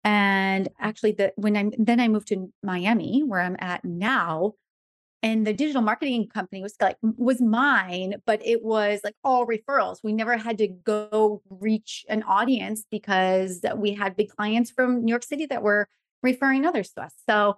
And 0.04 0.68
actually 0.80 1.12
the 1.12 1.32
when 1.36 1.56
I 1.56 1.70
then 1.78 2.00
I 2.00 2.08
moved 2.08 2.28
to 2.28 2.52
Miami 2.62 3.22
where 3.22 3.40
I'm 3.40 3.56
at 3.60 3.84
now 3.84 4.54
and 5.22 5.46
the 5.46 5.52
digital 5.52 5.82
marketing 5.82 6.28
company 6.28 6.62
was 6.62 6.74
like 6.80 6.96
was 7.02 7.40
mine 7.40 8.14
but 8.26 8.44
it 8.44 8.62
was 8.62 9.00
like 9.04 9.14
all 9.24 9.46
referrals. 9.46 9.98
We 10.02 10.12
never 10.12 10.36
had 10.36 10.58
to 10.58 10.68
go 10.68 11.42
reach 11.48 12.04
an 12.08 12.22
audience 12.24 12.84
because 12.90 13.64
we 13.76 13.92
had 13.92 14.16
big 14.16 14.30
clients 14.30 14.70
from 14.70 15.04
new 15.04 15.10
york 15.10 15.24
city 15.24 15.46
that 15.46 15.62
were 15.62 15.88
referring 16.22 16.66
others 16.66 16.90
to 16.90 17.02
us. 17.02 17.14
So 17.28 17.56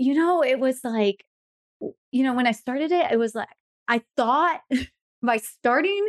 you 0.00 0.14
know 0.14 0.42
it 0.42 0.58
was 0.58 0.80
like 0.82 1.24
you 2.10 2.22
know 2.22 2.34
when 2.34 2.46
i 2.46 2.52
started 2.52 2.90
it 2.90 3.12
it 3.12 3.18
was 3.18 3.34
like 3.34 3.48
i 3.86 4.00
thought 4.16 4.60
by 5.22 5.36
starting 5.36 6.08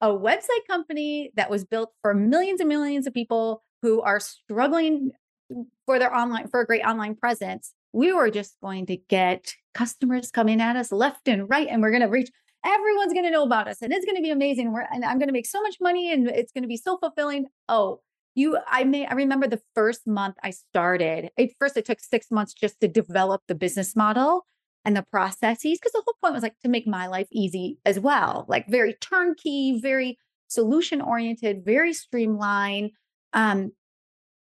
a 0.00 0.08
website 0.08 0.66
company 0.68 1.30
that 1.36 1.50
was 1.50 1.64
built 1.64 1.92
for 2.02 2.14
millions 2.14 2.60
and 2.60 2.68
millions 2.68 3.06
of 3.06 3.12
people 3.12 3.62
who 3.82 4.00
are 4.00 4.20
struggling 4.20 5.12
mm, 5.52 5.64
for 5.84 5.98
their 5.98 6.14
online 6.14 6.48
for 6.48 6.60
a 6.60 6.66
great 6.66 6.82
online 6.82 7.14
presence 7.14 7.74
we 7.92 8.12
were 8.12 8.30
just 8.30 8.56
going 8.62 8.86
to 8.86 8.96
get 8.96 9.54
customers 9.74 10.30
coming 10.30 10.60
at 10.60 10.76
us 10.76 10.92
left 10.92 11.28
and 11.28 11.48
right 11.48 11.68
and 11.68 11.82
we're 11.82 11.90
going 11.90 12.02
to 12.02 12.08
reach 12.08 12.30
everyone's 12.64 13.12
going 13.12 13.24
to 13.24 13.30
know 13.30 13.42
about 13.42 13.68
us 13.68 13.82
and 13.82 13.92
it's 13.92 14.06
going 14.06 14.16
to 14.16 14.22
be 14.22 14.30
amazing. 14.30 14.72
We're, 14.72 14.86
and 14.92 15.04
i'm 15.04 15.18
going 15.18 15.28
to 15.28 15.32
make 15.32 15.46
so 15.46 15.60
much 15.62 15.76
money 15.80 16.12
and 16.12 16.28
it's 16.28 16.52
going 16.52 16.62
to 16.62 16.68
be 16.68 16.76
so 16.76 16.98
fulfilling. 16.98 17.46
Oh 17.68 18.00
you 18.34 18.58
i 18.66 18.84
may 18.84 19.06
i 19.06 19.14
remember 19.14 19.46
the 19.46 19.60
first 19.74 20.06
month 20.06 20.36
i 20.42 20.50
started 20.50 21.30
at 21.38 21.50
first 21.58 21.76
it 21.76 21.84
took 21.84 22.00
six 22.00 22.30
months 22.30 22.52
just 22.52 22.80
to 22.80 22.88
develop 22.88 23.42
the 23.48 23.54
business 23.54 23.94
model 23.94 24.46
and 24.84 24.96
the 24.96 25.04
processes 25.10 25.78
because 25.78 25.92
the 25.92 26.02
whole 26.04 26.16
point 26.20 26.34
was 26.34 26.42
like 26.42 26.58
to 26.62 26.68
make 26.68 26.86
my 26.86 27.06
life 27.06 27.28
easy 27.30 27.78
as 27.84 27.98
well 27.98 28.44
like 28.48 28.66
very 28.68 28.94
turnkey 28.94 29.80
very 29.80 30.18
solution 30.48 31.00
oriented 31.00 31.64
very 31.64 31.92
streamlined 31.92 32.90
um, 33.32 33.72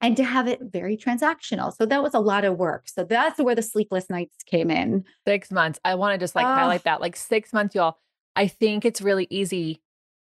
and 0.03 0.17
to 0.17 0.24
have 0.24 0.50
it 0.50 0.60
very 0.62 0.98
transactional. 0.98 1.74
So 1.74 1.86
that 1.86 2.03
was 2.03 2.13
a 2.13 2.19
lot 2.19 2.43
of 2.43 2.57
work. 2.57 2.89
So 2.89 3.05
that's 3.05 3.39
where 3.39 3.55
the 3.55 3.62
sleepless 3.62 4.10
nights 4.10 4.36
came 4.45 4.69
in. 4.69 5.05
Six 5.25 5.50
months. 5.50 5.79
I 5.86 5.95
want 5.95 6.13
to 6.13 6.24
just 6.24 6.36
like 6.36 6.45
uh, 6.45 6.53
highlight 6.53 6.83
that 6.83 7.01
like 7.01 7.15
six 7.15 7.53
months 7.53 7.74
y'all. 7.74 7.98
I 8.36 8.48
think 8.48 8.83
it's 8.86 9.01
really 9.01 9.27
easy 9.29 9.81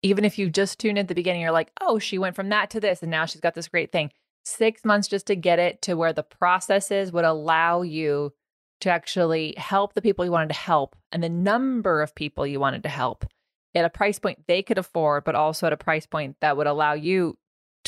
even 0.02 0.24
if 0.24 0.38
you 0.38 0.48
just 0.48 0.78
tune 0.78 0.96
at 0.96 1.08
the 1.08 1.14
beginning 1.14 1.42
you're 1.42 1.50
like 1.50 1.72
oh 1.80 1.98
she 1.98 2.18
went 2.18 2.36
from 2.36 2.50
that 2.50 2.70
to 2.70 2.78
this 2.78 3.02
and 3.02 3.10
now 3.10 3.26
she's 3.26 3.40
got 3.40 3.54
this 3.54 3.68
great 3.68 3.92
thing. 3.92 4.10
Six 4.44 4.84
months 4.84 5.06
just 5.06 5.26
to 5.26 5.36
get 5.36 5.58
it 5.58 5.82
to 5.82 5.94
where 5.94 6.14
the 6.14 6.22
processes 6.22 7.12
would 7.12 7.26
allow 7.26 7.82
you 7.82 8.32
to 8.80 8.90
actually 8.90 9.54
help 9.58 9.92
the 9.92 10.02
people 10.02 10.24
you 10.24 10.30
wanted 10.30 10.48
to 10.48 10.54
help 10.54 10.96
and 11.12 11.22
the 11.22 11.28
number 11.28 12.00
of 12.00 12.14
people 12.14 12.46
you 12.46 12.58
wanted 12.58 12.84
to 12.84 12.88
help 12.88 13.26
at 13.74 13.84
a 13.84 13.90
price 13.90 14.18
point 14.18 14.38
they 14.46 14.62
could 14.62 14.78
afford, 14.78 15.24
but 15.24 15.34
also 15.34 15.66
at 15.66 15.72
a 15.72 15.76
price 15.76 16.06
point 16.06 16.36
that 16.40 16.56
would 16.56 16.66
allow 16.66 16.94
you 16.94 17.36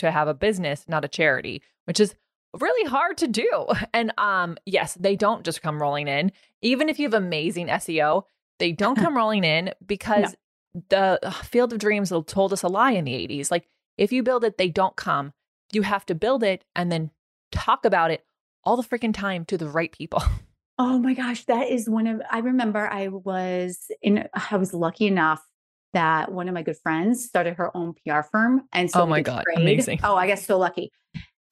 to 0.00 0.10
have 0.10 0.28
a 0.28 0.34
business, 0.34 0.84
not 0.88 1.04
a 1.04 1.08
charity, 1.08 1.62
which 1.84 2.00
is 2.00 2.14
really 2.58 2.88
hard 2.88 3.16
to 3.18 3.28
do. 3.28 3.66
And 3.94 4.12
um, 4.18 4.56
yes, 4.66 4.94
they 4.94 5.16
don't 5.16 5.44
just 5.44 5.62
come 5.62 5.80
rolling 5.80 6.08
in. 6.08 6.32
Even 6.62 6.88
if 6.88 6.98
you 6.98 7.06
have 7.06 7.14
amazing 7.14 7.68
SEO, 7.68 8.24
they 8.58 8.72
don't 8.72 8.96
come 9.04 9.16
rolling 9.16 9.44
in 9.44 9.72
because 9.84 10.36
no. 10.74 11.18
the 11.20 11.34
Field 11.44 11.72
of 11.72 11.78
Dreams 11.78 12.12
told 12.26 12.52
us 12.52 12.62
a 12.62 12.68
lie 12.68 12.92
in 12.92 13.04
the 13.04 13.12
80s. 13.12 13.50
Like 13.50 13.68
if 13.96 14.12
you 14.12 14.22
build 14.22 14.44
it, 14.44 14.58
they 14.58 14.68
don't 14.68 14.96
come. 14.96 15.32
You 15.72 15.82
have 15.82 16.06
to 16.06 16.14
build 16.14 16.42
it 16.42 16.64
and 16.74 16.90
then 16.90 17.10
talk 17.52 17.84
about 17.84 18.10
it 18.10 18.24
all 18.64 18.76
the 18.76 18.82
freaking 18.82 19.14
time 19.14 19.44
to 19.46 19.58
the 19.58 19.68
right 19.68 19.92
people. 19.92 20.22
Oh 20.82 20.98
my 20.98 21.12
gosh, 21.12 21.44
that 21.44 21.68
is 21.68 21.90
one 21.90 22.06
of 22.06 22.22
I 22.30 22.38
remember 22.38 22.88
I 22.88 23.08
was 23.08 23.90
in 24.00 24.26
I 24.50 24.56
was 24.56 24.72
lucky 24.72 25.06
enough 25.06 25.42
that 25.92 26.30
one 26.32 26.48
of 26.48 26.54
my 26.54 26.62
good 26.62 26.76
friends 26.82 27.24
started 27.24 27.54
her 27.54 27.74
own 27.76 27.94
PR 27.94 28.20
firm 28.22 28.62
and 28.72 28.90
so 28.90 29.02
Oh 29.02 29.06
my 29.06 29.20
god, 29.22 29.44
trade. 29.44 29.58
amazing. 29.58 30.00
Oh, 30.02 30.14
I 30.14 30.26
guess 30.26 30.44
so 30.46 30.58
lucky. 30.58 30.92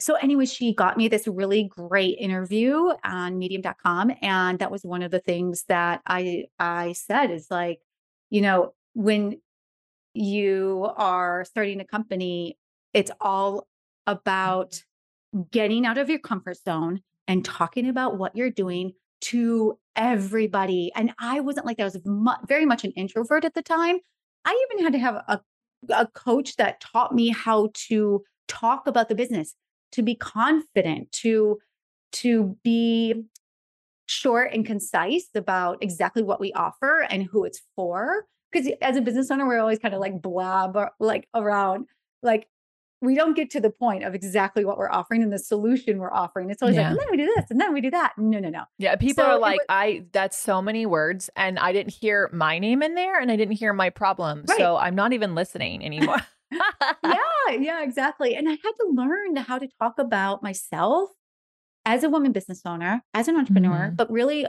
So 0.01 0.15
anyway, 0.15 0.47
she 0.47 0.75
got 0.75 0.97
me 0.97 1.09
this 1.09 1.27
really 1.27 1.65
great 1.65 2.19
interview 2.19 2.91
on 3.05 3.37
medium.com 3.39 4.13
and 4.23 4.59
that 4.61 4.71
was 4.71 4.85
one 4.85 5.03
of 5.03 5.11
the 5.11 5.19
things 5.19 5.65
that 5.69 6.03
I 6.07 6.45
I 6.59 6.93
said 6.93 7.31
is 7.33 7.49
like, 7.51 7.81
you 8.31 8.41
know, 8.41 8.75
when 8.95 9.41
you 10.15 10.89
are 10.97 11.45
starting 11.45 11.81
a 11.81 11.85
company, 11.85 12.57
it's 12.95 13.11
all 13.21 13.67
about 14.07 14.81
getting 15.51 15.85
out 15.85 15.99
of 15.99 16.09
your 16.09 16.19
comfort 16.19 16.57
zone 16.59 17.01
and 17.27 17.45
talking 17.45 17.89
about 17.89 18.17
what 18.19 18.35
you're 18.37 18.51
doing 18.51 18.93
to 19.21 19.79
everybody. 19.97 20.91
And 20.95 21.13
I 21.19 21.41
wasn't 21.41 21.67
like 21.67 21.77
that. 21.77 21.83
I 21.83 21.87
was 21.87 22.01
mu- 22.05 22.47
very 22.47 22.65
much 22.65 22.85
an 22.85 22.93
introvert 22.93 23.45
at 23.45 23.55
the 23.55 23.63
time. 23.63 23.99
I 24.49 24.67
even 24.71 24.83
had 24.83 24.95
to 24.95 24.99
have 24.99 25.15
a, 25.29 25.41
a 25.91 26.07
coach 26.07 26.57
that 26.57 26.81
taught 26.81 27.15
me 27.15 27.29
how 27.29 27.71
to 27.89 28.25
talk 28.49 28.87
about 28.87 29.11
the 29.11 29.15
business, 29.15 29.55
to 29.93 30.03
be 30.03 30.15
confident, 30.15 31.13
to 31.13 31.59
to 32.13 32.57
be 32.65 33.25
short 34.07 34.55
and 34.55 34.65
concise 34.65 35.29
about 35.35 35.83
exactly 35.83 36.23
what 36.23 36.41
we 36.41 36.51
offer 36.55 37.01
and 37.11 37.25
who 37.25 37.45
it's 37.45 37.61
for. 37.77 38.25
Because 38.51 38.73
as 38.81 38.97
a 38.97 39.03
business 39.03 39.31
owner, 39.31 39.47
we're 39.47 39.61
always 39.61 39.79
kind 39.79 39.93
of 39.93 40.01
like 40.01 40.23
blab 40.23 40.75
or 40.77 40.93
like 40.99 41.29
around 41.35 41.85
like 42.23 42.47
we 43.01 43.15
don't 43.15 43.35
get 43.35 43.51
to 43.51 43.61
the 43.61 43.71
point 43.71 44.05
of 44.05 44.15
exactly 44.15 44.65
what 44.65 44.77
we're 44.77 44.91
offering 44.91 45.23
and 45.23 45.33
the 45.33 45.39
solution 45.39 45.99
we're 45.99 46.13
offering. 46.13 46.51
It's 46.51 46.63
always 46.63 46.77
yeah. 46.77 46.91
like, 46.91 46.91
and 46.93 47.01
then 47.01 47.07
we 47.11 47.17
do 47.17 47.33
this 47.37 47.45
and 47.51 47.61
then 47.61 47.73
we 47.73 47.81
do 47.81 47.91
that. 47.91 48.15
No, 48.19 48.41
no, 48.41 48.49
no. 48.49 48.65
Yeah. 48.79 48.97
People 48.97 49.25
so 49.25 49.31
are 49.31 49.39
like, 49.39 49.61
was, 49.61 49.67
I, 49.69 50.05
that's 50.13 50.39
so 50.39 50.61
many 50.61 50.85
words. 50.85 51.31
And 51.37 51.59
I 51.59 51.73
didn't 51.73 51.93
hear 51.93 52.29
my 52.33 52.59
name 52.59 52.83
in 52.83 52.95
there 52.95 53.21
and 53.21 53.31
I 53.31 53.37
didn't 53.37 53.55
hear 53.55 53.73
my 53.73 53.91
problem. 53.91 54.45
Right. 54.49 54.59
So 54.59 54.77
I'm 54.77 54.97
not 54.97 55.13
even 55.13 55.35
listening 55.35 55.85
anymore. 55.85 56.19
yeah. 56.51 57.15
Yeah, 57.51 57.83
exactly. 57.83 58.35
And 58.35 58.49
I 58.49 58.53
had 58.53 58.61
to 58.63 58.89
learn 58.93 59.37
how 59.37 59.59
to 59.59 59.69
talk 59.81 59.99
about 59.99 60.43
myself 60.43 61.11
as 61.87 62.05
a 62.05 62.11
woman 62.11 62.33
business 62.33 62.63
owner, 62.67 63.03
as 63.15 63.29
an 63.29 63.37
entrepreneur, 63.37 63.87
mm-hmm. 63.87 63.95
but 63.95 64.11
really 64.11 64.47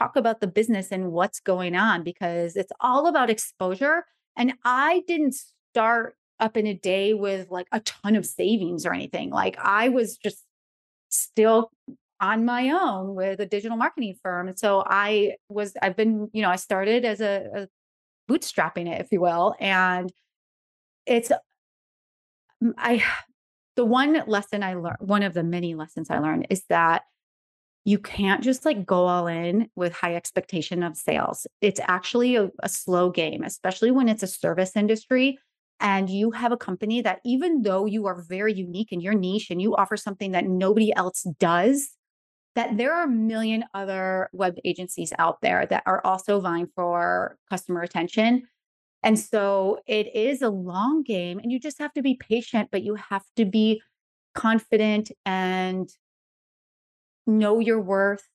talk 0.00 0.16
about 0.16 0.40
the 0.40 0.46
business 0.46 0.90
and 0.90 1.12
what's 1.12 1.38
going 1.38 1.76
on 1.76 2.02
because 2.02 2.56
it's 2.56 2.72
all 2.80 3.06
about 3.06 3.30
exposure. 3.30 4.06
And 4.36 4.54
I 4.64 5.02
didn't 5.06 5.36
start 5.72 6.16
up 6.40 6.56
in 6.56 6.66
a 6.66 6.74
day 6.74 7.14
with 7.14 7.50
like 7.50 7.66
a 7.72 7.80
ton 7.80 8.16
of 8.16 8.26
savings 8.26 8.86
or 8.86 8.92
anything. 8.92 9.30
Like 9.30 9.56
I 9.58 9.88
was 9.90 10.16
just 10.16 10.44
still 11.08 11.70
on 12.20 12.44
my 12.44 12.70
own 12.70 13.14
with 13.14 13.40
a 13.40 13.46
digital 13.46 13.76
marketing 13.76 14.14
firm. 14.22 14.48
And 14.48 14.58
so 14.58 14.82
I 14.86 15.36
was, 15.48 15.74
I've 15.80 15.96
been, 15.96 16.28
you 16.32 16.42
know, 16.42 16.50
I 16.50 16.56
started 16.56 17.04
as 17.04 17.20
a, 17.20 17.48
a 17.54 17.68
bootstrapping 18.30 18.92
it, 18.92 19.00
if 19.00 19.10
you 19.10 19.20
will. 19.20 19.54
And 19.58 20.12
it's, 21.06 21.32
I, 22.76 23.02
the 23.76 23.84
one 23.86 24.22
lesson 24.26 24.62
I 24.62 24.74
learned, 24.74 24.98
one 25.00 25.22
of 25.22 25.32
the 25.32 25.42
many 25.42 25.74
lessons 25.74 26.10
I 26.10 26.18
learned 26.18 26.46
is 26.50 26.62
that 26.68 27.02
you 27.86 27.98
can't 27.98 28.44
just 28.44 28.66
like 28.66 28.84
go 28.84 29.06
all 29.06 29.26
in 29.26 29.70
with 29.74 29.94
high 29.94 30.14
expectation 30.14 30.82
of 30.82 30.98
sales. 30.98 31.46
It's 31.62 31.80
actually 31.82 32.36
a, 32.36 32.50
a 32.62 32.68
slow 32.68 33.10
game, 33.10 33.42
especially 33.42 33.90
when 33.90 34.08
it's 34.08 34.22
a 34.22 34.26
service 34.26 34.76
industry 34.76 35.38
and 35.80 36.10
you 36.10 36.30
have 36.30 36.52
a 36.52 36.56
company 36.56 37.00
that 37.00 37.20
even 37.24 37.62
though 37.62 37.86
you 37.86 38.06
are 38.06 38.22
very 38.22 38.52
unique 38.52 38.92
in 38.92 39.00
your 39.00 39.14
niche 39.14 39.50
and 39.50 39.60
you 39.60 39.74
offer 39.74 39.96
something 39.96 40.32
that 40.32 40.46
nobody 40.46 40.94
else 40.94 41.26
does 41.38 41.90
that 42.56 42.76
there 42.76 42.92
are 42.92 43.04
a 43.04 43.08
million 43.08 43.64
other 43.74 44.28
web 44.32 44.56
agencies 44.64 45.12
out 45.18 45.40
there 45.40 45.66
that 45.66 45.82
are 45.86 46.04
also 46.04 46.40
vying 46.40 46.68
for 46.74 47.38
customer 47.48 47.80
attention. 47.80 48.42
And 49.02 49.18
so 49.18 49.78
it 49.86 50.14
is 50.14 50.42
a 50.42 50.50
long 50.50 51.02
game 51.02 51.38
and 51.38 51.50
you 51.50 51.58
just 51.58 51.78
have 51.78 51.92
to 51.94 52.02
be 52.02 52.14
patient 52.16 52.68
but 52.70 52.82
you 52.82 52.96
have 52.96 53.24
to 53.36 53.44
be 53.44 53.80
confident 54.34 55.10
and 55.24 55.88
know 57.26 57.60
your 57.60 57.80
worth 57.80 58.26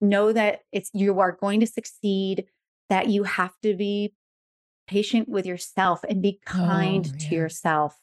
know 0.00 0.32
that 0.32 0.60
it's 0.72 0.90
you 0.94 1.18
are 1.20 1.32
going 1.32 1.60
to 1.60 1.66
succeed 1.66 2.44
that 2.88 3.08
you 3.08 3.24
have 3.24 3.52
to 3.62 3.74
be 3.74 4.14
patient 4.88 5.28
with 5.28 5.46
yourself 5.46 6.04
and 6.08 6.22
be 6.22 6.40
kind 6.44 7.08
oh, 7.12 7.18
to 7.28 7.34
yourself. 7.34 7.96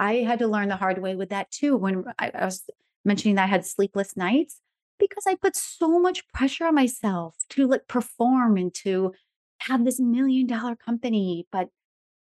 I 0.00 0.14
had 0.16 0.38
to 0.38 0.46
learn 0.46 0.68
the 0.68 0.76
hard 0.76 0.98
way 0.98 1.14
with 1.14 1.30
that 1.30 1.50
too. 1.50 1.76
When 1.76 2.04
I, 2.18 2.30
I 2.34 2.44
was 2.44 2.64
mentioning 3.04 3.34
that 3.34 3.44
I 3.44 3.48
had 3.48 3.66
sleepless 3.66 4.16
nights 4.16 4.60
because 4.98 5.26
I 5.26 5.34
put 5.34 5.56
so 5.56 5.98
much 5.98 6.26
pressure 6.32 6.66
on 6.66 6.74
myself 6.74 7.36
to 7.50 7.66
like 7.66 7.88
perform 7.88 8.56
and 8.56 8.72
to 8.76 9.12
have 9.60 9.84
this 9.84 10.00
million 10.00 10.46
dollar 10.46 10.76
company. 10.76 11.46
But 11.52 11.68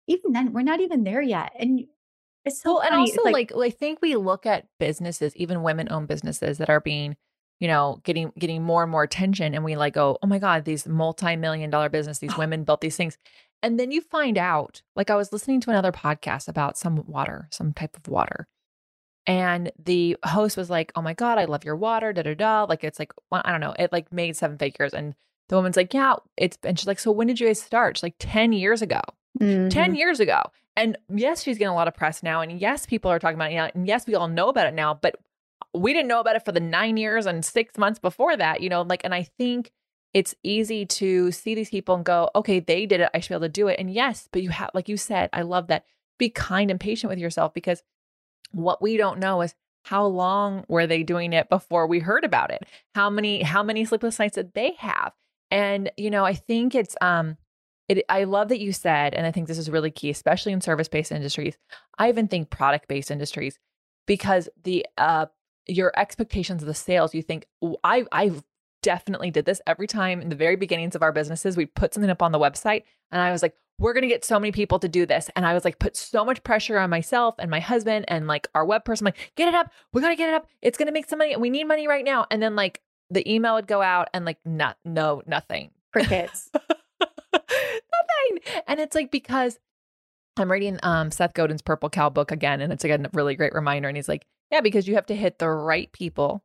even 0.08 0.34
then, 0.34 0.54
we're 0.54 0.62
not 0.62 0.82
even 0.82 1.04
there 1.04 1.22
yet. 1.22 1.54
And 1.58 1.86
it's 2.44 2.62
so 2.62 2.76
well, 2.76 2.84
and 2.84 2.94
also 2.96 3.24
like, 3.24 3.52
like 3.52 3.74
I 3.74 3.76
think 3.76 4.02
we 4.02 4.16
look 4.16 4.46
at 4.46 4.68
businesses, 4.80 5.36
even 5.36 5.64
women 5.64 5.88
owned 5.90 6.08
businesses 6.08 6.60
that 6.60 6.70
are 6.70 6.82
being 6.82 7.16
you 7.60 7.68
know, 7.70 8.02
getting 8.04 8.32
getting 8.38 8.62
more 8.62 8.84
and 8.84 8.92
more 8.92 9.04
attention 9.04 9.56
and 9.56 9.64
we 9.64 9.76
like 9.76 9.94
go, 9.94 10.18
"Oh 10.22 10.28
my 10.28 10.40
god, 10.40 10.66
these 10.66 10.86
multi-million 10.86 11.70
dollar 11.70 11.90
business, 11.90 12.20
these 12.20 12.34
oh. 12.34 12.40
women 12.40 12.64
built 12.64 12.82
these 12.82 12.98
things." 12.98 13.18
And 13.62 13.80
then 13.80 13.92
you 13.92 14.02
find 14.02 14.38
out, 14.38 14.82
like 14.96 15.10
I 15.10 15.16
was 15.16 15.34
listening 15.34 15.62
to 15.62 15.70
another 15.70 15.92
podcast 15.92 16.48
about 16.48 16.78
some 16.78 17.04
water, 17.08 17.48
some 17.52 17.74
type 17.74 17.98
of 17.98 18.08
water. 18.08 18.48
And 19.28 19.72
the 19.84 20.18
host 20.24 20.56
was 20.56 20.70
like, 20.70 20.92
Oh 20.96 21.02
my 21.02 21.14
God, 21.14 21.38
I 21.40 21.46
love 21.46 21.66
your 21.66 21.76
water, 21.76 22.14
da 22.14 22.22
da 22.22 22.36
da. 22.36 22.64
Like 22.64 22.84
it's 22.84 23.00
like, 23.00 23.12
well, 23.32 23.42
I 23.44 23.52
don't 23.52 23.62
know, 23.62 23.74
it 23.78 23.92
like 23.92 24.12
made 24.12 24.36
seven 24.36 24.58
figures. 24.58 24.94
And 24.94 25.16
the 25.50 25.56
woman's 25.56 25.78
like, 25.78 25.94
Yeah, 25.94 26.16
it's, 26.38 26.58
and 26.64 26.78
she's 26.78 26.88
like, 26.88 27.00
So 27.00 27.12
when 27.12 27.28
did 27.28 27.40
you 27.40 27.48
guys 27.48 27.62
start? 27.62 27.98
She's 27.98 28.04
like, 28.04 28.16
10 28.20 28.54
years 28.54 28.82
ago. 28.82 29.02
Mm-hmm. 29.40 29.70
10 29.70 29.96
years 29.96 30.20
ago. 30.20 30.42
And 30.78 30.98
yes, 31.14 31.44
she's 31.44 31.58
getting 31.58 31.72
a 31.72 31.76
lot 31.76 31.88
of 31.88 31.96
press 31.96 32.22
now. 32.22 32.42
And 32.42 32.60
yes, 32.60 32.86
people 32.86 33.12
are 33.12 33.20
talking 33.20 33.36
about 33.36 33.52
it 33.52 33.56
now. 33.56 33.70
And 33.74 33.88
yes, 33.88 34.06
we 34.06 34.16
all 34.16 34.28
know 34.28 34.50
about 34.50 34.68
it 34.68 34.74
now, 34.74 34.94
but 34.94 35.16
we 35.74 35.94
didn't 35.94 36.08
know 36.08 36.20
about 36.20 36.36
it 36.36 36.46
for 36.46 36.52
the 36.52 36.60
nine 36.60 36.98
years 36.98 37.26
and 37.26 37.44
six 37.44 37.78
months 37.78 38.00
before 38.00 38.38
that, 38.38 38.62
you 38.62 38.70
know, 38.70 38.82
like, 38.84 39.02
and 39.04 39.14
I 39.14 39.24
think 39.24 39.72
it's 40.16 40.34
easy 40.44 40.86
to 40.86 41.30
see 41.30 41.56
these 41.56 41.70
people 41.70 41.94
and 41.94 42.06
go, 42.06 42.30
okay, 42.34 42.62
they 42.62 42.86
did 42.86 43.02
it. 43.02 43.10
I 43.14 43.20
should 43.20 43.30
be 43.30 43.36
able 43.36 43.42
to 43.42 43.50
do 43.50 43.68
it. 43.68 43.78
And 43.78 43.92
yes, 43.92 44.30
but 44.32 44.42
you 44.42 44.50
have, 44.50 44.72
like 44.74 44.88
you 44.88 44.96
said, 44.96 45.30
I 45.34 45.42
love 45.42 45.68
that. 45.68 45.84
Be 46.18 46.30
kind 46.30 46.72
and 46.72 46.80
patient 46.80 47.10
with 47.10 47.20
yourself 47.20 47.54
because 47.54 47.84
what 48.52 48.82
we 48.82 48.96
don't 48.96 49.20
know 49.20 49.42
is 49.42 49.54
how 49.84 50.06
long 50.06 50.64
were 50.70 50.88
they 50.88 51.04
doing 51.04 51.34
it 51.34 51.50
before 51.50 51.86
we 51.86 52.00
heard 52.00 52.24
about 52.24 52.50
it? 52.50 52.64
How 52.96 53.10
many, 53.10 53.44
how 53.44 53.62
many 53.62 53.84
sleepless 53.84 54.18
nights 54.18 54.36
did 54.36 54.54
they 54.54 54.76
have? 54.80 55.12
And, 55.52 55.92
you 55.98 56.10
know, 56.10 56.24
I 56.24 56.34
think 56.34 56.74
it's, 56.76 56.96
um, 57.02 57.36
it, 57.90 58.06
I 58.08 58.24
love 58.24 58.48
that 58.48 58.62
you 58.62 58.72
said, 58.72 59.16
and 59.16 59.28
I 59.28 59.32
think 59.32 59.50
this 59.50 59.58
is 59.58 59.70
really 59.70 59.92
key, 59.92 60.10
especially 60.10 60.54
in 60.54 60.62
service 60.62 60.88
based 60.88 61.12
industries. 61.12 61.58
I 62.00 62.08
even 62.08 62.30
think 62.30 62.50
product 62.50 62.88
based 62.88 63.12
industries, 63.12 63.60
because 64.08 64.48
the 64.64 64.86
uh, 64.98 65.26
your 65.68 65.92
expectations 65.98 66.64
of 66.64 66.68
the 66.68 66.74
sales, 66.74 67.14
you 67.14 67.22
think 67.22 67.46
I 67.84 68.06
I 68.12 68.32
definitely 68.86 69.32
did 69.32 69.46
this 69.46 69.60
every 69.66 69.88
time 69.88 70.22
in 70.22 70.30
the 70.30 70.36
very 70.36 70.56
beginnings 70.56 70.94
of 70.94 71.02
our 71.02 71.12
businesses. 71.12 71.58
We 71.58 71.66
put 71.66 71.92
something 71.92 72.12
up 72.12 72.22
on 72.22 72.32
the 72.32 72.38
website, 72.38 72.84
and 73.12 73.20
I 73.20 73.32
was 73.32 73.42
like, 73.42 73.56
we're 73.80 73.94
gonna 73.94 74.08
get 74.08 74.24
so 74.24 74.40
many 74.40 74.52
people 74.52 74.78
to 74.78 74.88
do 74.88 75.08
this, 75.08 75.28
and 75.36 75.44
I 75.44 75.56
was 75.56 75.66
like, 75.66 75.80
put 75.80 75.98
so 75.98 76.24
much 76.24 76.44
pressure 76.44 76.78
on 76.78 76.92
myself 76.92 77.34
and 77.40 77.50
my 77.50 77.60
husband 77.60 78.06
and 78.08 78.28
like 78.28 78.48
our 78.54 78.64
web 78.64 78.86
person, 78.86 79.06
like, 79.06 79.34
get 79.36 79.48
it 79.48 79.56
up, 79.56 79.72
we 79.92 80.02
gotta 80.02 80.16
get 80.16 80.30
it 80.30 80.36
up. 80.36 80.48
It's 80.62 80.78
gonna 80.78 80.92
make 80.92 81.10
some 81.10 81.18
money. 81.18 81.36
We 81.36 81.50
need 81.50 81.64
money 81.64 81.88
right 81.88 82.06
now, 82.06 82.28
and 82.30 82.44
then 82.44 82.56
like 82.56 82.82
the 83.10 83.28
email 83.32 83.56
would 83.56 83.68
go 83.68 83.82
out, 83.82 84.08
and 84.14 84.24
like, 84.24 84.38
not 84.46 84.78
no 84.86 85.24
nothing 85.26 85.72
crickets. 85.92 86.52
Nothing. 87.34 88.62
And 88.68 88.80
it's 88.80 88.96
like 88.96 89.12
because 89.12 89.58
I'm 90.38 90.52
reading 90.52 90.80
um, 90.84 91.12
Seth 91.12 91.34
Godin's 91.34 91.62
Purple 91.62 91.90
Cow 91.90 92.10
book 92.10 92.32
again, 92.32 92.62
and 92.62 92.72
it's 92.72 92.84
again 92.84 93.06
a 93.06 93.10
really 93.14 93.36
great 93.36 93.54
reminder. 93.54 93.88
And 93.88 93.98
he's 93.98 94.10
like, 94.10 94.26
yeah, 94.52 94.62
because 94.62 94.88
you 94.88 94.96
have 94.96 95.06
to 95.08 95.16
hit 95.16 95.40
the 95.40 95.50
right 95.50 95.92
people 95.92 96.44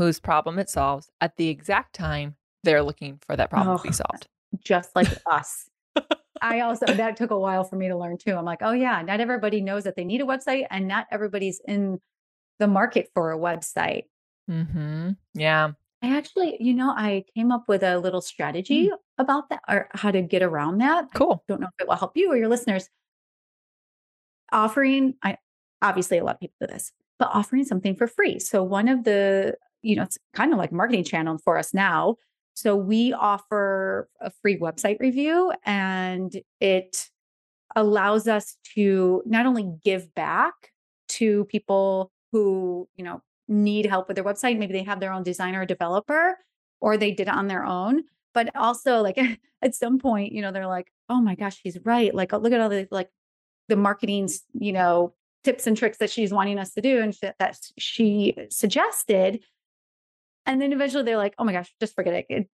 whose 0.00 0.18
problem 0.18 0.58
it 0.58 0.70
solves 0.70 1.10
at 1.20 1.36
the 1.36 1.48
exact 1.48 1.94
time 1.94 2.34
they're 2.64 2.82
looking 2.82 3.20
for 3.26 3.36
that 3.36 3.50
problem 3.50 3.74
oh, 3.74 3.76
to 3.76 3.82
be 3.82 3.92
solved. 3.92 4.28
Just 4.58 4.96
like 4.96 5.08
us. 5.30 5.68
I 6.40 6.60
also 6.60 6.86
that 6.86 7.18
took 7.18 7.30
a 7.30 7.38
while 7.38 7.64
for 7.64 7.76
me 7.76 7.88
to 7.88 7.98
learn 7.98 8.16
too. 8.16 8.34
I'm 8.34 8.46
like, 8.46 8.60
oh 8.62 8.72
yeah, 8.72 9.02
not 9.02 9.20
everybody 9.20 9.60
knows 9.60 9.84
that 9.84 9.96
they 9.96 10.04
need 10.04 10.22
a 10.22 10.24
website, 10.24 10.66
and 10.70 10.88
not 10.88 11.06
everybody's 11.10 11.60
in 11.68 12.00
the 12.58 12.66
market 12.66 13.10
for 13.12 13.30
a 13.30 13.38
website. 13.38 14.04
Mm-hmm. 14.50 15.10
Yeah. 15.34 15.72
I 16.02 16.16
actually, 16.16 16.56
you 16.60 16.72
know, 16.72 16.94
I 16.96 17.24
came 17.36 17.52
up 17.52 17.64
with 17.68 17.82
a 17.82 17.98
little 17.98 18.22
strategy 18.22 18.88
mm. 18.88 18.96
about 19.18 19.50
that 19.50 19.60
or 19.68 19.90
how 19.92 20.10
to 20.10 20.22
get 20.22 20.42
around 20.42 20.78
that. 20.78 21.12
Cool. 21.12 21.44
I 21.46 21.52
don't 21.52 21.60
know 21.60 21.66
if 21.66 21.82
it 21.82 21.88
will 21.88 21.96
help 21.96 22.16
you 22.16 22.32
or 22.32 22.38
your 22.38 22.48
listeners. 22.48 22.88
Offering, 24.50 25.16
I 25.22 25.36
obviously 25.82 26.16
a 26.16 26.24
lot 26.24 26.36
of 26.36 26.40
people 26.40 26.56
do 26.58 26.68
this, 26.68 26.90
but 27.18 27.28
offering 27.34 27.64
something 27.64 27.96
for 27.96 28.06
free. 28.06 28.38
So 28.38 28.64
one 28.64 28.88
of 28.88 29.04
the, 29.04 29.56
you 29.82 29.96
know, 29.96 30.02
it's 30.02 30.18
kind 30.34 30.52
of 30.52 30.58
like 30.58 30.72
marketing 30.72 31.04
channel 31.04 31.38
for 31.38 31.58
us 31.58 31.72
now. 31.74 32.16
So 32.54 32.76
we 32.76 33.12
offer 33.12 34.08
a 34.20 34.30
free 34.42 34.58
website 34.58 35.00
review 35.00 35.52
and 35.64 36.34
it 36.60 37.08
allows 37.76 38.28
us 38.28 38.56
to 38.74 39.22
not 39.24 39.46
only 39.46 39.70
give 39.84 40.14
back 40.14 40.54
to 41.08 41.44
people 41.46 42.10
who, 42.32 42.88
you 42.96 43.04
know, 43.04 43.22
need 43.48 43.86
help 43.86 44.08
with 44.08 44.14
their 44.14 44.24
website. 44.24 44.58
Maybe 44.58 44.72
they 44.72 44.84
have 44.84 45.00
their 45.00 45.12
own 45.12 45.22
designer 45.22 45.62
or 45.62 45.66
developer, 45.66 46.38
or 46.80 46.96
they 46.96 47.10
did 47.10 47.28
it 47.28 47.34
on 47.34 47.48
their 47.48 47.64
own. 47.64 48.04
But 48.32 48.54
also, 48.54 49.02
like 49.02 49.18
at 49.62 49.74
some 49.74 49.98
point, 49.98 50.32
you 50.32 50.40
know, 50.40 50.52
they're 50.52 50.66
like, 50.66 50.90
"Oh 51.08 51.20
my 51.20 51.34
gosh, 51.34 51.60
she's 51.60 51.78
right!" 51.84 52.14
Like, 52.14 52.32
uh, 52.32 52.38
look 52.38 52.52
at 52.52 52.60
all 52.60 52.68
the 52.68 52.86
like 52.90 53.10
the 53.68 53.76
marketing, 53.76 54.28
you 54.52 54.72
know, 54.72 55.14
tips 55.44 55.66
and 55.66 55.76
tricks 55.76 55.98
that 55.98 56.10
she's 56.10 56.32
wanting 56.32 56.58
us 56.58 56.72
to 56.74 56.80
do 56.80 57.00
and 57.00 57.14
that 57.38 57.58
she 57.78 58.34
suggested. 58.50 59.42
And 60.50 60.60
then 60.60 60.72
eventually 60.72 61.04
they're 61.04 61.16
like, 61.16 61.34
"Oh 61.38 61.44
my 61.44 61.52
gosh, 61.52 61.72
just 61.78 61.94
forget 61.94 62.26
it. 62.28 62.48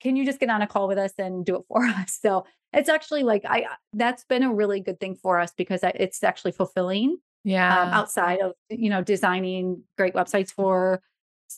Can 0.00 0.16
you 0.16 0.26
just 0.26 0.38
get 0.38 0.50
on 0.50 0.60
a 0.60 0.66
call 0.66 0.86
with 0.86 0.98
us 0.98 1.12
and 1.18 1.46
do 1.46 1.56
it 1.56 1.62
for 1.66 1.82
us?" 2.00 2.18
So 2.20 2.44
it's 2.72 2.90
actually 2.90 3.22
like 3.22 3.44
I 3.46 3.66
that's 3.94 4.24
been 4.24 4.42
a 4.42 4.52
really 4.52 4.80
good 4.80 5.00
thing 5.00 5.14
for 5.14 5.40
us 5.40 5.52
because 5.56 5.80
it's 5.82 6.22
actually 6.22 6.52
fulfilling 6.52 7.18
um, 7.44 7.50
yeah. 7.50 7.82
Um, 7.82 7.88
outside 7.88 8.40
of, 8.40 8.52
you 8.68 8.90
know, 8.90 9.02
designing 9.02 9.82
great 9.96 10.14
websites 10.14 10.52
for 10.52 11.02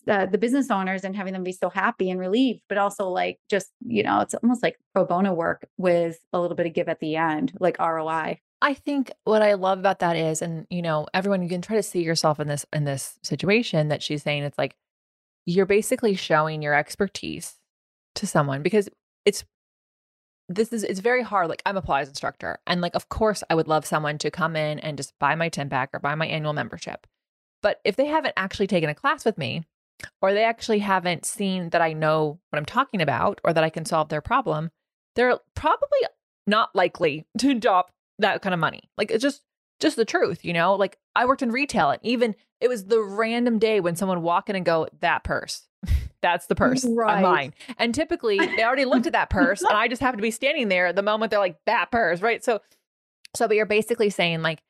uh, 0.08 0.26
the 0.26 0.38
business 0.38 0.70
owners 0.70 1.04
and 1.04 1.14
having 1.14 1.32
them 1.32 1.44
be 1.44 1.52
so 1.52 1.68
happy 1.68 2.10
and 2.10 2.18
relieved, 2.18 2.60
but 2.68 2.78
also 2.78 3.08
like 3.08 3.38
just, 3.50 3.70
you 3.86 4.02
know, 4.02 4.20
it's 4.20 4.34
almost 4.34 4.62
like 4.62 4.78
pro 4.92 5.04
bono 5.04 5.32
work 5.32 5.68
with 5.76 6.18
a 6.32 6.40
little 6.40 6.56
bit 6.56 6.66
of 6.66 6.72
give 6.72 6.88
at 6.88 7.00
the 7.00 7.16
end, 7.16 7.52
like 7.60 7.78
ROI. 7.78 8.40
I 8.62 8.74
think 8.74 9.12
what 9.24 9.42
I 9.42 9.54
love 9.54 9.78
about 9.78 9.98
that 9.98 10.16
is, 10.16 10.40
and 10.40 10.66
you 10.70 10.80
know, 10.80 11.06
everyone 11.12 11.42
you 11.42 11.50
can 11.50 11.60
try 11.60 11.76
to 11.76 11.82
see 11.82 12.02
yourself 12.02 12.40
in 12.40 12.48
this 12.48 12.64
in 12.72 12.84
this 12.84 13.18
situation 13.22 13.88
that 13.88 14.02
she's 14.02 14.22
saying. 14.22 14.42
It's 14.44 14.56
like 14.56 14.74
you're 15.46 15.66
basically 15.66 16.14
showing 16.14 16.62
your 16.62 16.74
expertise 16.74 17.54
to 18.14 18.26
someone 18.26 18.62
because 18.62 18.88
it's 19.24 19.44
this 20.48 20.72
is 20.72 20.84
it's 20.84 21.00
very 21.00 21.22
hard. 21.22 21.48
Like 21.48 21.62
I'm 21.64 21.76
a 21.76 21.82
Pilates 21.82 22.08
instructor, 22.08 22.58
and 22.66 22.80
like 22.80 22.94
of 22.94 23.08
course 23.08 23.42
I 23.48 23.54
would 23.54 23.68
love 23.68 23.86
someone 23.86 24.18
to 24.18 24.30
come 24.30 24.56
in 24.56 24.78
and 24.78 24.96
just 24.96 25.14
buy 25.18 25.34
my 25.34 25.48
10 25.48 25.70
pack 25.70 25.90
or 25.92 26.00
buy 26.00 26.14
my 26.14 26.26
annual 26.26 26.52
membership. 26.52 27.06
But 27.62 27.80
if 27.84 27.96
they 27.96 28.06
haven't 28.06 28.34
actually 28.36 28.66
taken 28.66 28.90
a 28.90 28.94
class 28.94 29.24
with 29.24 29.38
me, 29.38 29.64
or 30.20 30.32
they 30.32 30.44
actually 30.44 30.80
haven't 30.80 31.24
seen 31.24 31.70
that 31.70 31.80
I 31.80 31.92
know 31.92 32.38
what 32.50 32.58
I'm 32.58 32.66
talking 32.66 33.00
about 33.00 33.40
or 33.44 33.52
that 33.52 33.64
I 33.64 33.70
can 33.70 33.84
solve 33.84 34.08
their 34.08 34.20
problem, 34.20 34.70
they're 35.14 35.38
probably 35.54 35.98
not 36.46 36.74
likely 36.74 37.26
to 37.38 37.50
adopt 37.50 37.92
that 38.18 38.42
kind 38.42 38.54
of 38.54 38.60
money. 38.60 38.82
Like 38.96 39.10
it's 39.10 39.22
just 39.22 39.42
just 39.80 39.96
the 39.96 40.04
truth, 40.04 40.44
you 40.44 40.52
know? 40.52 40.74
Like 40.74 40.98
I 41.16 41.26
worked 41.26 41.42
in 41.42 41.50
retail 41.50 41.90
and 41.90 42.00
even 42.02 42.36
it 42.60 42.68
was 42.68 42.86
the 42.86 43.00
random 43.00 43.58
day 43.58 43.80
when 43.80 43.96
someone 43.96 44.22
walk 44.22 44.48
in 44.48 44.56
and 44.56 44.64
go, 44.64 44.88
that 45.00 45.24
purse. 45.24 45.62
That's 46.22 46.46
the 46.46 46.54
purse 46.54 46.84
right. 46.84 47.22
mine. 47.22 47.54
And 47.78 47.94
typically 47.94 48.38
they 48.38 48.64
already 48.64 48.86
looked 48.86 49.06
at 49.06 49.12
that 49.12 49.28
purse 49.28 49.60
and 49.60 49.72
I 49.72 49.88
just 49.88 50.00
happen 50.00 50.18
to 50.18 50.22
be 50.22 50.30
standing 50.30 50.68
there 50.68 50.86
at 50.86 50.96
the 50.96 51.02
moment 51.02 51.30
they're 51.30 51.38
like, 51.38 51.58
that 51.66 51.90
purse, 51.90 52.22
right? 52.22 52.42
So, 52.42 52.60
so, 53.36 53.46
but 53.46 53.56
you're 53.56 53.66
basically 53.66 54.08
saying 54.08 54.40
like, 54.40 54.62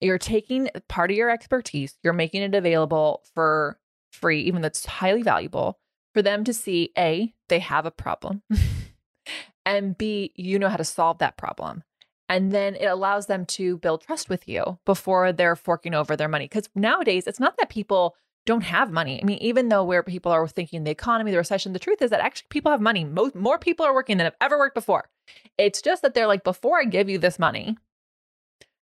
you're 0.00 0.18
taking 0.18 0.70
part 0.88 1.10
of 1.10 1.16
your 1.16 1.30
expertise, 1.30 1.96
you're 2.02 2.12
making 2.12 2.42
it 2.42 2.54
available 2.54 3.22
for 3.34 3.78
free, 4.12 4.40
even 4.42 4.62
though 4.62 4.66
it's 4.66 4.86
highly 4.86 5.22
valuable 5.22 5.78
for 6.16 6.22
them 6.22 6.44
to 6.44 6.54
see 6.54 6.92
A, 6.96 7.34
they 7.48 7.58
have 7.58 7.84
a 7.84 7.90
problem, 7.90 8.42
and 9.66 9.98
B, 9.98 10.32
you 10.34 10.58
know 10.58 10.70
how 10.70 10.76
to 10.76 10.84
solve 10.84 11.18
that 11.18 11.36
problem. 11.36 11.82
And 12.28 12.50
then 12.50 12.74
it 12.74 12.86
allows 12.86 13.26
them 13.26 13.46
to 13.46 13.78
build 13.78 14.02
trust 14.02 14.28
with 14.28 14.48
you 14.48 14.78
before 14.84 15.32
they're 15.32 15.56
forking 15.56 15.94
over 15.94 16.16
their 16.16 16.28
money. 16.28 16.46
Because 16.46 16.68
nowadays, 16.74 17.26
it's 17.26 17.40
not 17.40 17.56
that 17.58 17.68
people 17.68 18.16
don't 18.46 18.62
have 18.62 18.92
money. 18.92 19.20
I 19.20 19.24
mean, 19.24 19.38
even 19.38 19.68
though 19.68 19.84
where 19.84 20.02
people 20.02 20.32
are 20.32 20.46
thinking 20.48 20.84
the 20.84 20.90
economy, 20.90 21.32
the 21.32 21.36
recession, 21.36 21.72
the 21.72 21.78
truth 21.78 22.00
is 22.00 22.10
that 22.10 22.20
actually 22.20 22.46
people 22.48 22.70
have 22.70 22.80
money. 22.80 23.04
Most 23.04 23.34
more 23.34 23.58
people 23.58 23.84
are 23.84 23.92
working 23.92 24.16
than 24.16 24.24
have 24.24 24.36
ever 24.40 24.56
worked 24.56 24.74
before. 24.74 25.08
It's 25.58 25.82
just 25.82 26.02
that 26.02 26.14
they're 26.14 26.28
like, 26.28 26.44
before 26.44 26.78
I 26.80 26.84
give 26.84 27.08
you 27.08 27.18
this 27.18 27.38
money, 27.38 27.76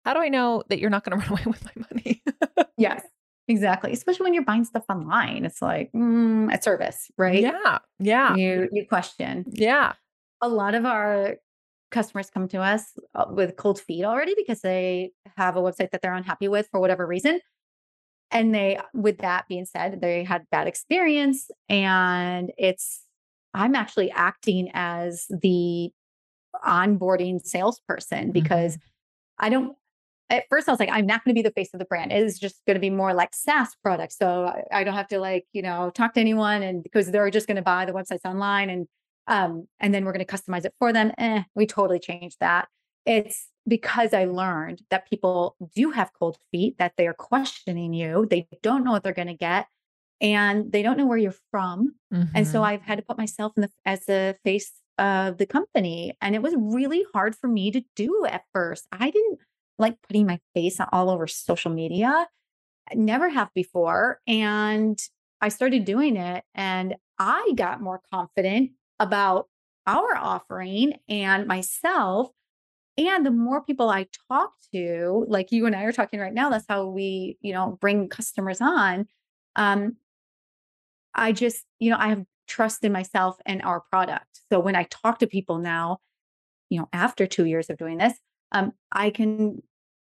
how 0.06 0.14
do 0.14 0.20
I 0.20 0.30
know 0.30 0.64
that 0.70 0.80
you're 0.80 0.90
not 0.90 1.04
going 1.04 1.20
to 1.20 1.28
run 1.28 1.32
away 1.32 1.44
with 1.46 1.66
my 1.66 1.86
money? 1.92 2.24
yes, 2.78 3.04
exactly. 3.48 3.92
Especially 3.92 4.26
when 4.26 4.34
you're 4.34 4.46
buying 4.46 4.64
stuff 4.64 4.86
online, 4.90 5.44
it's 5.44 5.62
like 5.62 5.92
mm, 5.92 6.54
a 6.54 6.62
service, 6.62 7.12
right? 7.18 7.42
Yeah, 7.42 7.80
yeah. 8.00 8.36
You 8.36 8.70
you 8.72 8.88
question. 8.88 9.46
Yeah. 9.48 9.94
A 10.40 10.48
lot 10.48 10.76
of 10.76 10.86
our 10.86 11.38
customers 11.92 12.30
come 12.30 12.48
to 12.50 12.62
us 12.62 12.94
uh, 13.16 13.26
with 13.30 13.56
cold 13.56 13.80
feet 13.80 14.04
already 14.04 14.34
because 14.36 14.62
they 14.62 15.12
have 15.38 15.56
a 15.56 15.62
website 15.62 15.92
that 15.92 16.02
they're 16.02 16.14
unhappy 16.14 16.48
with 16.48 16.68
for 16.70 16.80
whatever 16.80 17.06
reason 17.06 17.40
and 18.32 18.54
they 18.54 18.80
with 18.94 19.20
that 19.20 19.48
being 19.48 19.66
said 19.66 20.02
they 20.02 20.24
had 20.24 20.44
bad 20.52 20.68
experience 20.68 21.50
and 21.70 22.52
it's 22.58 23.04
i'm 23.54 23.76
actually 23.76 24.12
acting 24.12 24.70
as 24.74 25.26
the 25.42 25.90
onboarding 26.66 27.42
salesperson 27.42 28.32
because 28.32 28.74
mm-hmm. 28.74 29.46
i 29.46 29.50
don't 29.50 29.76
at 30.30 30.44
first 30.50 30.68
i 30.68 30.72
was 30.72 30.80
like 30.80 30.90
i'm 30.92 31.06
not 31.06 31.24
going 31.24 31.34
to 31.34 31.40
be 31.40 31.48
the 31.48 31.54
face 31.54 31.70
of 31.74 31.80
the 31.80 31.86
brand 31.86 32.12
it 32.12 32.22
is 32.22 32.38
just 32.38 32.62
going 32.66 32.76
to 32.76 32.82
be 32.82 32.90
more 32.90 33.14
like 33.14 33.30
saas 33.34 33.76
products 33.82 34.18
so 34.18 34.52
I, 34.72 34.84
don't 34.84 34.94
have 34.94 35.08
to 35.10 35.20
like 35.20 35.46
you 35.54 35.62
know 35.62 35.92
talk 35.94 36.14
to 36.16 36.20
anyone 36.20 36.64
and 36.64 36.84
because 36.84 37.12
they're 37.12 37.30
just 37.30 37.48
going 37.48 37.56
to 37.56 37.62
buy 37.62 37.86
the 37.86 37.94
websites 37.94 38.26
online 38.26 38.70
and 38.70 38.88
um 39.28 39.68
and 39.80 39.94
then 39.94 40.06
we're 40.06 40.14
going 40.14 40.26
to 40.26 40.32
customize 40.32 40.66
it 40.66 40.74
for 40.80 40.92
them 40.92 41.12
eh, 41.18 41.44
we 41.56 41.66
totally 41.66 42.00
changed 42.00 42.38
that 42.40 42.68
it's 43.08 43.48
because 43.68 44.14
I 44.14 44.26
learned 44.26 44.82
that 44.90 45.10
people 45.10 45.56
do 45.76 45.92
have 45.92 46.12
cold 46.18 46.38
feet, 46.52 46.78
that 46.78 46.94
they 46.98 47.08
are 47.08 47.14
questioning 47.14 47.94
you. 47.94 48.28
They 48.30 48.48
don't 48.62 48.84
know 48.84 48.92
what 48.92 49.04
they're 49.04 49.14
going 49.14 49.28
to 49.28 49.34
get 49.34 49.68
and 50.22 50.72
they 50.72 50.82
don't 50.82 50.98
know 50.98 51.06
where 51.06 51.18
you're 51.18 51.36
from. 51.52 51.96
Mm-hmm. 52.14 52.36
And 52.36 52.48
so 52.48 52.56
mm-hmm. 52.56 52.66
I've 52.66 52.82
had 52.82 52.98
to 52.98 53.04
put 53.04 53.18
myself 53.18 53.54
in 53.56 53.62
the 53.62 53.70
as 53.86 54.06
the 54.06 54.36
face 54.44 54.72
of 54.98 55.38
the 55.38 55.46
company. 55.46 56.18
And 56.22 56.36
it 56.36 56.42
was 56.42 56.56
really 56.58 57.06
hard 57.14 57.36
for 57.36 57.48
me 57.48 57.72
to 57.72 57.82
do 57.96 58.26
at 58.26 58.44
first. 58.54 58.88
I 58.92 59.10
didn't 59.10 59.40
like 59.78 59.98
putting 60.08 60.26
my 60.26 60.40
face 60.54 60.80
all 60.92 61.10
over 61.10 61.28
social 61.28 61.72
media. 61.72 62.28
I 62.90 62.96
never 62.96 63.30
have 63.30 63.54
before. 63.54 64.20
And 64.28 65.00
I 65.40 65.50
started 65.50 65.86
doing 65.86 66.18
it 66.18 66.44
and 66.56 66.96
I 67.20 67.52
got 67.56 67.82
more 67.82 68.02
confident 68.12 68.72
about 69.00 69.48
our 69.86 70.16
offering 70.16 70.94
and 71.08 71.48
myself 71.48 72.30
and 72.98 73.26
the 73.26 73.32
more 73.32 73.62
people 73.62 73.90
I 73.90 74.08
talk 74.28 74.54
to, 74.74 75.26
like 75.28 75.52
you 75.52 75.68
and 75.68 75.76
I 75.76 75.84
are 75.84 75.92
talking 75.92 76.20
right 76.20 76.34
now, 76.34 76.50
that's 76.50 76.66
how 76.68 76.88
we, 76.88 77.38
you 77.42 77.54
know, 77.54 77.78
bring 77.80 78.10
customers 78.10 78.60
on. 78.60 79.06
Um, 79.56 79.98
I 81.14 81.32
just, 81.32 81.64
you 81.80 81.92
know, 81.92 81.98
I 82.00 82.10
have 82.10 82.26
trust 82.48 82.84
in 82.84 82.92
myself 82.92 83.38
and 83.46 83.62
our 83.62 83.82
product. 83.92 84.42
So 84.52 84.60
when 84.60 84.76
I 84.76 84.88
talk 84.90 85.20
to 85.20 85.28
people 85.28 85.60
now, 85.60 86.00
you 86.70 86.80
know, 86.80 86.90
after 86.92 87.28
two 87.28 87.46
years 87.46 87.70
of 87.70 87.78
doing 87.78 87.98
this, 87.98 88.14
um, 88.52 88.72
I 88.92 89.12
can 89.12 89.62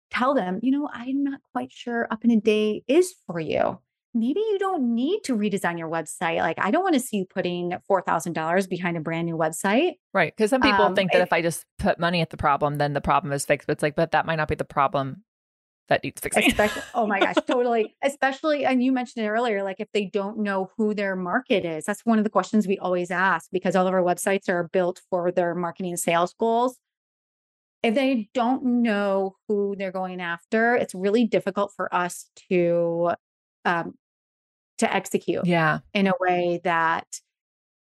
tell 0.09 0.33
them, 0.33 0.59
you 0.61 0.71
know, 0.71 0.89
I'm 0.91 1.23
not 1.23 1.41
quite 1.51 1.71
sure 1.71 2.07
up 2.09 2.23
in 2.23 2.31
a 2.31 2.39
day 2.39 2.83
is 2.87 3.15
for 3.25 3.39
you. 3.39 3.79
Maybe 4.19 4.39
you 4.39 4.57
don't 4.59 4.93
need 4.93 5.21
to 5.25 5.35
redesign 5.35 5.77
your 5.77 5.89
website. 5.89 6.37
Like, 6.37 6.57
I 6.59 6.71
don't 6.71 6.83
want 6.83 6.95
to 6.95 6.99
see 6.99 7.17
you 7.17 7.25
putting 7.25 7.73
$4,000 7.89 8.69
behind 8.69 8.97
a 8.97 8.99
brand 8.99 9.25
new 9.25 9.37
website. 9.37 9.93
Right. 10.13 10.33
Because 10.35 10.49
some 10.49 10.61
people 10.61 10.85
um, 10.85 10.95
think 10.95 11.11
that 11.11 11.21
if 11.21 11.33
I 11.33 11.41
just 11.41 11.65
put 11.79 11.99
money 11.99 12.21
at 12.21 12.29
the 12.29 12.37
problem, 12.37 12.75
then 12.75 12.93
the 12.93 13.01
problem 13.01 13.33
is 13.33 13.45
fixed. 13.45 13.67
But 13.67 13.73
it's 13.73 13.83
like, 13.83 13.95
but 13.95 14.11
that 14.11 14.25
might 14.25 14.35
not 14.35 14.47
be 14.47 14.55
the 14.55 14.65
problem 14.65 15.23
that 15.89 16.03
needs 16.03 16.21
fixing. 16.21 16.45
Especially, 16.45 16.81
oh 16.93 17.07
my 17.07 17.19
gosh, 17.19 17.35
totally. 17.47 17.95
Especially, 18.03 18.65
and 18.65 18.83
you 18.83 18.91
mentioned 18.91 19.25
it 19.25 19.29
earlier, 19.29 19.63
like 19.63 19.79
if 19.79 19.91
they 19.93 20.05
don't 20.05 20.39
know 20.39 20.71
who 20.77 20.93
their 20.93 21.15
market 21.15 21.65
is, 21.65 21.85
that's 21.85 22.05
one 22.05 22.17
of 22.17 22.23
the 22.23 22.29
questions 22.29 22.67
we 22.67 22.77
always 22.77 23.11
ask 23.11 23.49
because 23.51 23.75
all 23.75 23.87
of 23.87 23.93
our 23.93 24.01
websites 24.01 24.49
are 24.49 24.69
built 24.71 25.01
for 25.09 25.31
their 25.31 25.55
marketing 25.55 25.91
and 25.91 25.99
sales 25.99 26.33
goals. 26.39 26.77
If 27.83 27.93
they 27.95 28.29
don't 28.33 28.81
know 28.81 29.35
who 29.47 29.75
they're 29.77 29.91
going 29.91 30.19
after, 30.19 30.75
it's 30.75 30.95
really 30.95 31.25
difficult 31.25 31.71
for 31.75 31.93
us 31.93 32.29
to 32.49 33.11
um, 33.65 33.93
to 34.77 34.93
execute. 34.93 35.45
Yeah, 35.45 35.79
in 35.93 36.07
a 36.07 36.13
way 36.19 36.61
that 36.63 37.07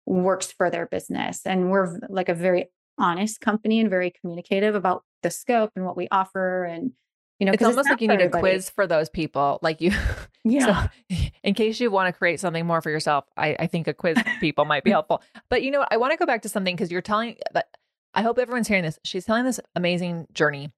works 0.05 0.51
for 0.51 0.69
their 0.69 0.85
business, 0.85 1.41
and 1.45 1.71
we're 1.71 1.99
like 2.09 2.29
a 2.29 2.35
very 2.35 2.69
honest 2.97 3.41
company 3.41 3.79
and 3.79 3.89
very 3.89 4.11
communicative 4.21 4.75
about 4.75 5.03
the 5.21 5.29
scope 5.29 5.71
and 5.75 5.85
what 5.85 5.97
we 5.97 6.07
offer 6.11 6.63
and 6.63 6.91
you 7.39 7.45
know, 7.45 7.51
it's 7.51 7.63
almost 7.63 7.79
it's 7.79 7.89
like 7.89 8.01
you 8.01 8.07
need 8.07 8.13
everybody. 8.15 8.37
a 8.37 8.41
quiz 8.41 8.69
for 8.69 8.87
those 8.87 9.09
people. 9.09 9.59
Like 9.61 9.81
you, 9.81 9.91
yeah. 10.43 10.87
So 11.09 11.15
in 11.43 11.53
case 11.53 11.79
you 11.79 11.91
want 11.91 12.07
to 12.07 12.17
create 12.17 12.39
something 12.39 12.65
more 12.65 12.81
for 12.81 12.89
yourself, 12.89 13.25
I, 13.35 13.55
I 13.59 13.67
think 13.67 13.87
a 13.87 13.93
quiz 13.93 14.17
people 14.39 14.65
might 14.65 14.83
be 14.83 14.91
helpful. 14.91 15.21
But 15.49 15.61
you 15.61 15.71
know, 15.71 15.79
what? 15.79 15.89
I 15.91 15.97
want 15.97 16.11
to 16.11 16.17
go 16.17 16.25
back 16.25 16.43
to 16.43 16.49
something 16.49 16.75
because 16.75 16.91
you're 16.91 17.01
telling 17.01 17.33
uh, 17.33 17.49
that 17.53 17.67
I 18.13 18.21
hope 18.21 18.39
everyone's 18.39 18.69
hearing 18.69 18.83
this. 18.83 18.99
She's 19.03 19.25
telling 19.25 19.43
this 19.43 19.59
amazing 19.75 20.27
journey. 20.33 20.71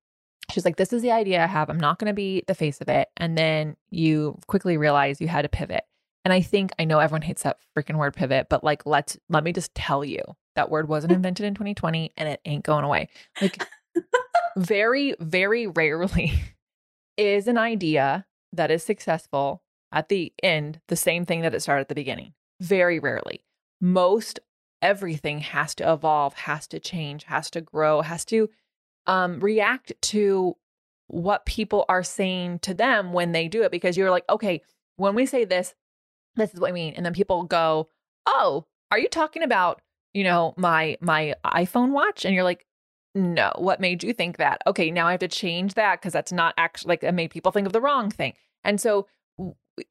She's 0.52 0.65
like, 0.65 0.78
this 0.78 0.93
is 0.93 1.02
the 1.02 1.12
idea 1.12 1.43
I 1.43 1.48
have. 1.48 1.70
I'm 1.70 1.80
not 1.80 2.00
going 2.00 2.08
to 2.08 2.13
be 2.13 2.43
the 2.48 2.56
face 2.56 2.82
of 2.82 2.88
it. 2.88 3.10
And 3.17 3.38
then 3.38 3.76
you 3.91 4.39
quickly 4.48 4.78
realize 4.78 5.22
you 5.22 5.28
had 5.28 5.41
to 5.43 5.50
pivot. 5.50 5.84
And 6.28 6.34
I 6.34 6.42
think 6.42 6.74
I 6.78 6.84
know 6.84 7.00
everyone 7.00 7.22
hates 7.22 7.44
that 7.44 7.56
freaking 7.74 7.96
word 7.96 8.13
pivot, 8.13 8.48
but 8.50 8.62
like 8.62 8.86
let's 8.86 9.18
let 9.30 9.46
me 9.46 9.54
just 9.54 9.74
tell 9.74 10.04
you 10.04 10.22
that 10.56 10.70
word 10.70 10.90
wasn't 10.90 11.13
invented 11.13 11.46
in 11.46 11.54
2020 11.54 12.12
and 12.18 12.28
it 12.28 12.42
ain't 12.44 12.66
going 12.66 12.84
away. 12.84 13.08
Like 13.42 13.66
very, 14.58 15.16
very 15.22 15.68
rarely 15.68 16.34
is 17.18 17.48
an 17.48 17.58
idea 17.58 18.26
that 18.52 18.72
is 18.72 18.84
successful 18.84 19.63
at 19.94 20.10
the 20.10 20.34
end 20.44 20.82
the 20.90 20.98
same 20.98 21.26
thing 21.26 21.44
that 21.44 21.56
it 21.56 21.62
started 21.62 21.84
at 21.84 21.88
the 21.88 21.96
beginning. 21.96 22.34
Very 22.60 23.00
rarely. 23.00 23.46
Most 23.80 24.42
everything 24.82 25.40
has 25.40 25.74
to 25.76 25.90
evolve, 25.90 26.34
has 26.34 26.68
to 26.68 26.80
change, 26.82 27.24
has 27.24 27.50
to 27.52 27.62
grow, 27.62 28.02
has 28.02 28.26
to 28.26 28.50
um, 29.06 29.40
react 29.40 29.94
to 30.02 30.58
what 31.08 31.46
people 31.46 31.86
are 31.88 32.04
saying 32.04 32.60
to 32.60 32.74
them 32.74 33.13
when 33.13 33.32
they 33.32 33.48
do 33.48 33.63
it. 33.63 33.72
Because 33.72 33.96
you're 33.96 34.12
like, 34.12 34.26
okay, 34.30 34.62
when 34.98 35.16
we 35.16 35.26
say 35.26 35.46
this, 35.46 35.74
this 36.38 36.54
is 36.54 36.60
what 36.60 36.69
I 36.69 36.73
mean. 36.73 36.93
And 36.95 37.06
then 37.06 37.13
people 37.13 37.43
go, 37.43 37.89
oh, 38.26 38.65
are 38.91 39.00
you 39.00 39.10
talking 39.10 39.43
about, 39.43 39.82
you 40.13 40.23
know, 40.23 40.54
my 40.58 40.97
my 41.02 41.36
iPhone 41.45 41.91
watch? 41.91 42.26
And 42.26 42.34
you're 42.34 42.43
like, 42.43 42.65
no, 43.15 43.52
what 43.58 43.80
made 43.80 44.04
you 44.04 44.13
think 44.13 44.38
that? 44.38 44.62
Okay, 44.67 44.91
now 44.91 45.08
I 45.08 45.12
have 45.12 45.19
to 45.21 45.28
change 45.28 45.73
that 45.73 46.00
because 46.00 46.13
that's 46.13 46.32
not 46.32 46.54
actually 46.58 46.89
like 46.89 47.04
it 47.04 47.12
made 47.13 47.32
people 47.32 47.52
think 47.52 47.67
of 47.67 47.73
the 47.73 47.82
wrong 47.82 48.10
thing. 48.12 48.34
And 48.63 48.80
so, 48.80 49.08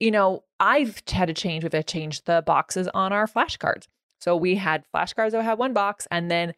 you 0.00 0.10
know, 0.10 0.44
I've 0.60 1.02
had 1.08 1.28
to 1.28 1.34
change. 1.34 1.64
We've 1.64 1.72
had 1.72 1.86
to 1.86 1.92
change 1.92 2.24
the 2.24 2.42
boxes 2.46 2.88
on 2.94 3.12
our 3.12 3.26
flashcards. 3.26 3.86
So 4.20 4.36
we 4.36 4.54
had 4.54 4.84
flashcards 4.94 5.32
that 5.32 5.42
had 5.42 5.58
one 5.58 5.72
box, 5.72 6.06
and 6.10 6.30
then 6.30 6.54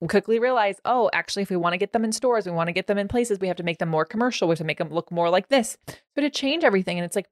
we 0.00 0.08
quickly 0.08 0.38
realized, 0.38 0.80
oh, 0.84 1.10
actually, 1.12 1.42
if 1.42 1.50
we 1.50 1.56
want 1.56 1.72
to 1.72 1.78
get 1.78 1.92
them 1.92 2.04
in 2.04 2.12
stores, 2.12 2.46
we 2.46 2.52
want 2.52 2.68
to 2.68 2.72
get 2.72 2.86
them 2.86 2.98
in 2.98 3.08
places, 3.08 3.40
we 3.40 3.48
have 3.48 3.56
to 3.56 3.62
make 3.64 3.78
them 3.78 3.88
more 3.88 4.04
commercial. 4.04 4.46
We 4.46 4.52
have 4.52 4.58
to 4.58 4.64
make 4.64 4.78
them 4.78 4.90
look 4.90 5.10
more 5.10 5.30
like 5.30 5.48
this. 5.48 5.76
So 5.88 6.20
to 6.20 6.30
change 6.30 6.62
everything, 6.64 6.98
and 6.98 7.04
it's 7.04 7.16
like, 7.16 7.28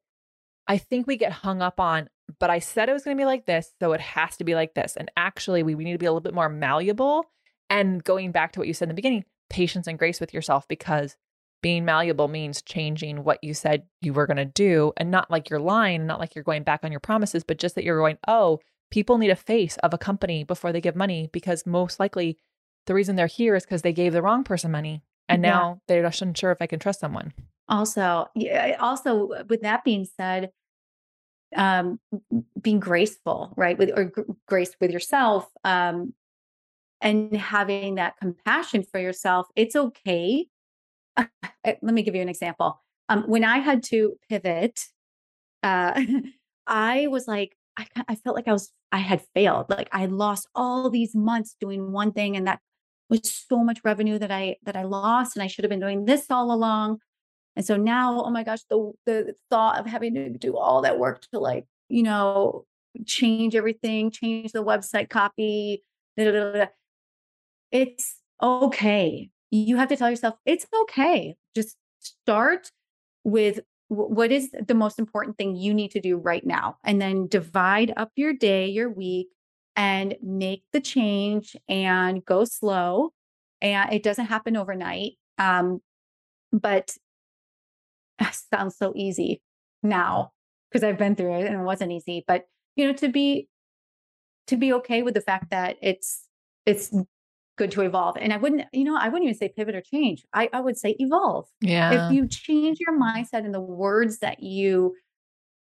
I 0.69 0.79
think 0.79 1.07
we 1.07 1.17
get 1.17 1.33
hung 1.33 1.63
up 1.63 1.79
on, 1.79 2.09
but 2.39 2.51
I 2.51 2.59
said 2.59 2.89
it 2.89 2.93
was 2.93 3.05
going 3.05 3.17
to 3.17 3.21
be 3.21 3.27
like 3.27 3.47
this, 3.47 3.73
so 3.81 3.93
it 3.93 4.01
has 4.01 4.37
to 4.39 4.45
be 4.45 4.55
like 4.55 4.75
this. 4.75 4.97
And 4.97 5.11
actually, 5.17 5.63
we, 5.63 5.75
we 5.75 5.85
need 5.85 5.93
to 5.93 5.99
be 5.99 6.07
a 6.07 6.11
little 6.11 6.21
bit 6.21 6.35
more 6.35 6.49
malleable 6.49 7.25
and 7.71 8.03
going 8.03 8.33
back 8.33 8.53
to 8.53 8.61
what 8.61 8.69
you 8.69 8.75
said 8.75 8.87
in 8.87 8.91
the 8.91 8.95
beginning, 8.95 9.25
patience 9.51 9.87
and 9.87 9.99
grace 9.99 10.21
with 10.21 10.35
yourself 10.35 10.67
because 10.69 11.17
being 11.63 11.85
malleable 11.85 12.29
means 12.29 12.63
changing 12.63 13.25
what 13.25 13.43
you 13.43 13.55
said 13.55 13.85
you 14.01 14.13
were 14.13 14.27
going 14.27 14.37
to 14.37 14.45
do 14.45 14.93
and 14.97 15.11
not 15.11 15.31
like 15.31 15.51
you're 15.51 15.59
lying, 15.59 16.07
not 16.07 16.21
like 16.21 16.35
you're 16.35 16.45
going 16.45 16.63
back 16.63 16.81
on 16.85 16.93
your 16.93 17.01
promises, 17.01 17.45
but 17.45 17.59
just 17.59 17.75
that 17.75 17.85
you're 17.85 17.99
going, 17.99 18.19
oh, 18.29 18.61
people 18.91 19.19
need 19.19 19.31
a 19.31 19.37
face 19.37 19.77
of 19.79 19.93
a 19.93 19.99
company 19.99 20.45
before 20.45 20.73
they 20.73 20.81
give 20.81 20.95
money 20.95 21.29
because 21.33 21.67
most 21.67 21.99
likely 21.99 22.37
the 22.87 22.95
reason 22.95 23.17
they're 23.17 23.27
here 23.27 23.55
is 23.55 23.65
because 23.65 23.83
they 23.83 23.93
gave 23.93 24.13
the 24.13 24.23
wrong 24.23 24.45
person 24.45 24.71
money 24.71 25.03
and 25.29 25.43
yeah. 25.43 25.51
now 25.51 25.81
they're 25.89 26.03
not 26.03 26.37
sure 26.37 26.53
if 26.53 26.63
I 26.63 26.67
can 26.67 26.79
trust 26.79 27.01
someone. 27.01 27.33
Also, 27.69 28.29
yeah, 28.35 28.77
also 28.81 29.45
with 29.49 29.63
that 29.63 29.85
being 29.85 30.05
said, 30.05 30.51
um, 31.57 31.99
being 32.61 32.81
graceful, 32.81 33.53
right, 33.57 33.77
with 33.79 33.91
or 33.97 34.05
g- 34.05 34.33
grace 34.47 34.77
with 34.81 34.91
yourself, 34.91 35.49
um, 35.65 36.15
and 37.01 37.37
having 37.37 37.97
that 37.97 38.17
compassion 38.19 38.83
for 38.83 38.99
yourself, 39.01 39.47
it's 39.55 39.77
okay. 39.77 40.47
Let 41.65 41.83
me 41.83 42.03
give 42.03 42.15
you 42.15 42.23
an 42.23 42.29
example. 42.29 42.81
Um, 43.09 43.25
when 43.25 43.45
I 43.45 43.59
had 43.59 43.83
to 43.85 44.17
pivot, 44.29 44.81
uh, 45.63 46.01
I 46.67 47.07
was 47.09 47.29
like, 47.29 47.57
I, 47.77 47.87
I 48.09 48.15
felt 48.17 48.37
like 48.37 48.49
I 48.49 48.53
was, 48.53 48.73
I 48.93 48.99
had 48.99 49.23
failed. 49.35 49.67
Like 49.69 49.89
I 49.93 50.07
lost 50.07 50.49
all 50.55 50.91
these 50.91 51.15
months 51.15 51.57
doing 51.61 51.93
one 51.93 52.13
thing, 52.13 52.37
and 52.37 52.47
that 52.47 52.61
was 53.09 53.31
so 53.49 53.63
much 53.63 53.81
revenue 53.85 54.19
that 54.19 54.31
I 54.31 54.57
that 54.65 54.77
I 54.77 54.85
lost, 54.85 55.37
and 55.37 55.43
I 55.43 55.47
should 55.47 55.65
have 55.65 55.71
been 55.71 55.81
doing 55.81 56.05
this 56.05 56.27
all 56.31 56.53
along. 56.53 56.99
And 57.57 57.65
so 57.65 57.77
now, 57.77 58.23
oh 58.23 58.31
my 58.31 58.45
gosh, 58.45 58.61
the 58.71 58.93
the 59.07 59.35
thought 59.51 59.81
of 59.81 59.87
having 59.87 60.15
to 60.15 60.31
do 60.31 60.57
all 60.57 60.83
that 60.83 60.99
work 60.99 61.23
to 61.33 61.39
like, 61.39 61.65
you 61.89 62.03
know, 62.03 62.67
change 63.07 63.55
everything, 63.55 64.11
change 64.11 64.53
the 64.53 64.65
website 64.65 65.09
copy, 65.09 65.83
it's 67.73 68.21
okay. 68.43 69.31
You 69.51 69.77
have 69.77 69.89
to 69.89 69.97
tell 69.97 70.11
yourself 70.11 70.35
it's 70.45 70.67
okay. 70.83 71.37
Just 71.55 71.77
start 72.01 72.71
with 73.25 73.61
what 73.89 74.33
is 74.33 74.51
the 74.67 74.75
most 74.75 74.99
important 74.99 75.39
thing 75.39 75.57
you 75.57 75.73
need 75.73 75.93
to 75.93 76.01
do 76.01 76.17
right 76.17 76.45
now 76.45 76.77
and 76.85 77.01
then 77.01 77.29
divide 77.29 77.93
up 77.97 78.11
your 78.17 78.33
day, 78.33 78.67
your 78.67 78.91
week 78.91 79.29
and 79.77 80.17
make 80.23 80.65
the 80.73 80.81
change 80.81 81.55
and 81.69 82.25
go 82.25 82.45
slow. 82.45 83.13
And 83.61 83.93
it 83.93 84.03
doesn't 84.03 84.27
happen 84.27 84.57
overnight. 84.57 85.13
Um, 85.39 85.81
but 86.53 86.97
sounds 88.53 88.77
so 88.77 88.93
easy 88.95 89.41
now 89.83 90.33
because 90.71 90.85
I've 90.85 90.99
been 90.99 91.17
through 91.17 91.41
it 91.41 91.47
and 91.47 91.61
it 91.61 91.65
wasn't 91.65 91.93
easy. 91.93 92.25
But 92.27 92.45
you 92.75 92.87
know, 92.87 92.93
to 92.95 93.09
be 93.09 93.49
to 94.47 94.57
be 94.57 94.73
okay 94.75 95.03
with 95.03 95.15
the 95.15 95.21
fact 95.21 95.51
that 95.51 95.77
it's 95.83 96.23
it's 96.65 96.95
good 97.57 97.71
to 97.73 97.81
evolve. 97.83 98.17
And 98.21 98.33
I 98.33 98.37
wouldn't, 98.37 98.65
you 98.73 98.85
know, 98.85 98.97
I 98.97 99.09
wouldn't 99.09 99.25
even 99.25 99.39
say 99.39 99.49
pivot 99.49 99.75
or 99.75 99.81
change. 99.81 100.25
I, 100.33 100.49
I 100.53 100.61
would 100.61 100.77
say 100.77 100.95
evolve. 100.99 101.47
Yeah. 101.61 102.09
If 102.09 102.13
you 102.13 102.29
change 102.29 102.79
your 102.81 102.99
mindset 102.99 103.45
and 103.45 103.55
the 103.55 103.61
words 103.61 104.19
that 104.19 104.43
you 104.43 104.95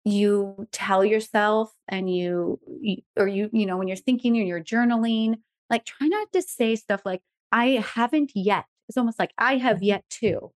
you 0.06 0.66
tell 0.70 1.02
yourself 1.02 1.72
and 1.88 2.14
you, 2.14 2.60
you 2.80 2.96
or 3.16 3.26
you, 3.26 3.48
you 3.52 3.64
know, 3.64 3.78
when 3.78 3.88
you're 3.88 3.96
thinking 3.96 4.36
and 4.36 4.46
you're 4.46 4.62
journaling, 4.62 5.36
like 5.70 5.84
try 5.84 6.08
not 6.08 6.30
to 6.32 6.42
say 6.42 6.76
stuff 6.76 7.02
like, 7.04 7.22
I 7.52 7.82
haven't 7.94 8.32
yet. 8.34 8.64
It's 8.88 8.98
almost 8.98 9.18
like 9.18 9.32
I 9.38 9.56
have 9.56 9.76
mm-hmm. 9.76 9.84
yet 9.84 10.04
to. 10.20 10.52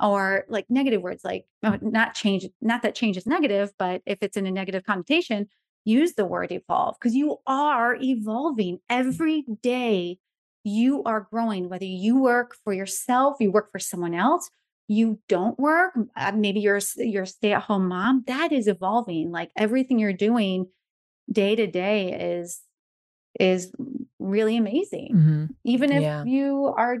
Or 0.00 0.44
like 0.48 0.66
negative 0.70 1.02
words 1.02 1.24
like 1.24 1.44
oh, 1.62 1.78
not 1.82 2.14
change, 2.14 2.46
not 2.60 2.82
that 2.82 2.94
change 2.94 3.16
is 3.16 3.26
negative, 3.26 3.72
but 3.78 4.02
if 4.06 4.18
it's 4.22 4.36
in 4.36 4.46
a 4.46 4.50
negative 4.50 4.84
connotation, 4.84 5.48
use 5.84 6.14
the 6.14 6.24
word 6.24 6.52
evolve 6.52 6.96
because 6.98 7.14
you 7.14 7.38
are 7.46 7.96
evolving 8.00 8.78
every 8.88 9.44
day 9.62 10.18
you 10.64 11.02
are 11.04 11.26
growing, 11.30 11.68
whether 11.68 11.84
you 11.84 12.20
work 12.20 12.54
for 12.64 12.72
yourself, 12.72 13.36
you 13.40 13.50
work 13.50 13.70
for 13.70 13.78
someone 13.78 14.14
else, 14.14 14.50
you 14.88 15.18
don't 15.28 15.58
work, 15.58 15.94
uh, 16.16 16.32
maybe 16.34 16.60
you're 16.60 16.80
you're 16.96 17.22
a 17.22 17.26
stay-at-home 17.26 17.88
mom, 17.88 18.24
that 18.26 18.52
is 18.52 18.66
evolving. 18.66 19.30
Like 19.30 19.50
everything 19.56 19.98
you're 19.98 20.12
doing 20.12 20.66
day 21.30 21.54
to 21.56 21.66
day 21.66 22.36
is 22.38 22.60
is 23.38 23.72
really 24.18 24.56
amazing. 24.56 25.12
Mm-hmm. 25.14 25.44
Even 25.64 25.92
if 25.92 26.02
yeah. 26.02 26.24
you 26.24 26.74
are 26.76 26.98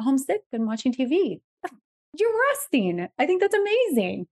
homesick 0.00 0.42
and 0.52 0.66
watching 0.66 0.92
TV, 0.92 1.40
you're 2.16 2.34
resting. 2.50 3.08
I 3.18 3.26
think 3.26 3.40
that's 3.40 3.54
amazing. 3.54 4.26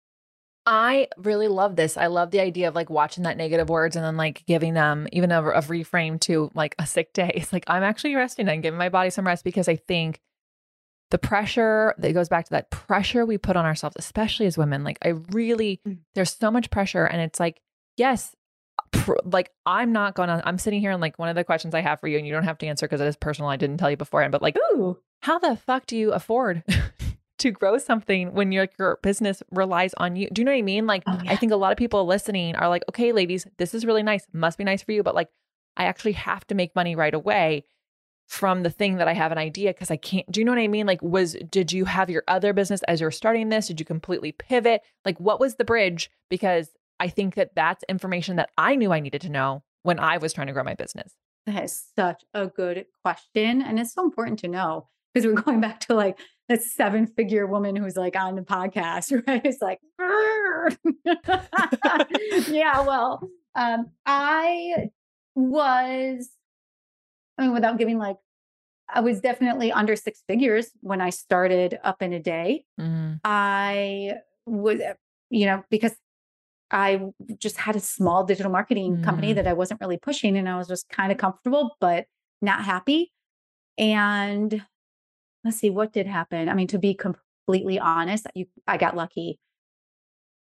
I 0.68 1.06
really 1.16 1.46
love 1.46 1.76
this. 1.76 1.96
I 1.96 2.08
love 2.08 2.32
the 2.32 2.40
idea 2.40 2.66
of 2.66 2.74
like 2.74 2.90
watching 2.90 3.22
that 3.22 3.36
negative 3.36 3.68
words 3.68 3.94
and 3.94 4.04
then 4.04 4.16
like 4.16 4.44
giving 4.46 4.74
them 4.74 5.06
even 5.12 5.30
a, 5.30 5.40
a 5.40 5.62
reframe 5.62 6.20
to 6.22 6.50
like 6.54 6.74
a 6.78 6.86
sick 6.86 7.12
day. 7.12 7.30
It's 7.34 7.52
like 7.52 7.64
I'm 7.68 7.84
actually 7.84 8.16
resting 8.16 8.48
and 8.48 8.62
giving 8.62 8.78
my 8.78 8.88
body 8.88 9.10
some 9.10 9.26
rest 9.26 9.44
because 9.44 9.68
I 9.68 9.76
think 9.76 10.20
the 11.10 11.18
pressure 11.18 11.94
that 11.98 12.12
goes 12.12 12.28
back 12.28 12.46
to 12.46 12.50
that 12.50 12.70
pressure 12.70 13.24
we 13.24 13.38
put 13.38 13.56
on 13.56 13.64
ourselves, 13.64 13.96
especially 13.96 14.46
as 14.46 14.58
women. 14.58 14.82
Like 14.82 14.98
I 15.02 15.10
really, 15.30 15.80
mm. 15.86 15.98
there's 16.16 16.34
so 16.34 16.50
much 16.50 16.70
pressure, 16.70 17.04
and 17.04 17.20
it's 17.20 17.38
like, 17.38 17.60
yes, 17.96 18.34
pr- 18.90 19.14
like 19.24 19.52
I'm 19.64 19.92
not 19.92 20.14
gonna. 20.14 20.42
I'm 20.44 20.58
sitting 20.58 20.80
here 20.80 20.90
and 20.90 21.00
like 21.00 21.16
one 21.16 21.28
of 21.28 21.36
the 21.36 21.44
questions 21.44 21.74
I 21.74 21.80
have 21.80 22.00
for 22.00 22.08
you, 22.08 22.18
and 22.18 22.26
you 22.26 22.32
don't 22.32 22.42
have 22.42 22.58
to 22.58 22.66
answer 22.66 22.86
because 22.86 23.00
it 23.00 23.06
is 23.06 23.16
personal. 23.16 23.50
I 23.50 23.56
didn't 23.56 23.78
tell 23.78 23.90
you 23.90 23.96
beforehand, 23.96 24.32
but 24.32 24.42
like, 24.42 24.56
Ooh. 24.72 24.98
how 25.20 25.38
the 25.38 25.56
fuck 25.56 25.86
do 25.86 25.96
you 25.96 26.12
afford 26.12 26.64
to 27.38 27.50
grow 27.50 27.78
something 27.78 28.32
when 28.32 28.52
your 28.52 28.68
your 28.78 28.98
business 29.02 29.42
relies 29.50 29.94
on 29.94 30.16
you. 30.16 30.28
Do 30.30 30.40
you 30.40 30.44
know 30.46 30.52
what 30.52 30.58
I 30.58 30.62
mean? 30.62 30.86
Like 30.86 31.02
Oh, 31.06 31.20
I 31.26 31.36
think 31.36 31.52
a 31.52 31.56
lot 31.56 31.72
of 31.72 31.78
people 31.78 32.04
listening 32.06 32.56
are 32.56 32.68
like, 32.68 32.84
okay, 32.88 33.12
ladies, 33.12 33.46
this 33.58 33.74
is 33.74 33.84
really 33.84 34.02
nice. 34.02 34.26
Must 34.32 34.58
be 34.58 34.64
nice 34.64 34.82
for 34.82 34.92
you, 34.92 35.02
but 35.02 35.14
like 35.14 35.28
I 35.76 35.84
actually 35.84 36.12
have 36.12 36.46
to 36.46 36.54
make 36.54 36.74
money 36.74 36.96
right 36.96 37.14
away 37.14 37.64
from 38.26 38.62
the 38.62 38.70
thing 38.70 38.96
that 38.96 39.08
I 39.08 39.12
have 39.12 39.32
an 39.32 39.38
idea 39.38 39.72
because 39.72 39.90
I 39.90 39.96
can't. 39.96 40.30
Do 40.30 40.40
you 40.40 40.44
know 40.44 40.52
what 40.52 40.60
I 40.60 40.68
mean? 40.68 40.86
Like, 40.86 41.02
was 41.02 41.36
did 41.50 41.72
you 41.72 41.84
have 41.84 42.10
your 42.10 42.24
other 42.26 42.52
business 42.52 42.82
as 42.84 43.00
you're 43.00 43.10
starting 43.10 43.48
this? 43.48 43.68
Did 43.68 43.80
you 43.80 43.86
completely 43.86 44.32
pivot? 44.32 44.82
Like, 45.04 45.18
what 45.20 45.38
was 45.38 45.56
the 45.56 45.64
bridge? 45.64 46.10
Because 46.28 46.70
I 46.98 47.08
think 47.08 47.34
that 47.34 47.54
that's 47.54 47.84
information 47.88 48.36
that 48.36 48.50
I 48.58 48.74
knew 48.74 48.92
I 48.92 49.00
needed 49.00 49.20
to 49.22 49.28
know 49.28 49.62
when 49.82 50.00
I 50.00 50.16
was 50.16 50.32
trying 50.32 50.48
to 50.48 50.52
grow 50.52 50.64
my 50.64 50.74
business. 50.74 51.14
That 51.46 51.62
is 51.62 51.84
such 51.94 52.24
a 52.34 52.46
good 52.46 52.86
question. 53.02 53.62
And 53.62 53.78
it's 53.78 53.92
so 53.92 54.02
important 54.02 54.40
to 54.40 54.48
know 54.48 54.88
because 55.16 55.26
we're 55.26 55.40
going 55.40 55.62
back 55.62 55.80
to 55.80 55.94
like 55.94 56.18
that 56.50 56.62
seven 56.62 57.06
figure 57.06 57.46
woman 57.46 57.74
who's 57.74 57.96
like 57.96 58.14
on 58.16 58.36
the 58.36 58.42
podcast, 58.42 59.10
right? 59.26 59.40
It's 59.46 59.62
like, 59.62 59.80
yeah, 62.50 62.82
well, 62.82 63.26
um, 63.54 63.86
I 64.04 64.90
was, 65.34 66.28
I 67.38 67.42
mean, 67.44 67.54
without 67.54 67.78
giving 67.78 67.96
like, 67.98 68.16
I 68.92 69.00
was 69.00 69.20
definitely 69.22 69.72
under 69.72 69.96
six 69.96 70.22
figures 70.28 70.70
when 70.82 71.00
I 71.00 71.08
started 71.10 71.78
up 71.82 72.02
in 72.02 72.12
a 72.12 72.20
day. 72.20 72.66
Mm, 72.78 73.20
I 73.24 74.16
was, 74.44 74.80
you 75.30 75.46
know, 75.46 75.64
because 75.70 75.94
I 76.70 77.00
just 77.38 77.56
had 77.56 77.74
a 77.74 77.80
small 77.80 78.24
digital 78.24 78.52
marketing 78.52 79.02
company 79.02 79.32
Mm. 79.32 79.36
that 79.36 79.46
I 79.46 79.54
wasn't 79.54 79.80
really 79.80 79.96
pushing 79.96 80.36
and 80.36 80.46
I 80.46 80.58
was 80.58 80.68
just 80.68 80.90
kind 80.90 81.10
of 81.10 81.16
comfortable, 81.16 81.74
but 81.80 82.04
not 82.42 82.64
happy. 82.64 83.12
And 83.78 84.62
let's 85.46 85.58
see, 85.58 85.70
what 85.70 85.92
did 85.92 86.06
happen? 86.06 86.48
I 86.48 86.54
mean, 86.54 86.66
to 86.68 86.78
be 86.78 86.92
completely 86.92 87.78
honest, 87.78 88.26
you, 88.34 88.46
I 88.66 88.76
got 88.76 88.96
lucky. 88.96 89.38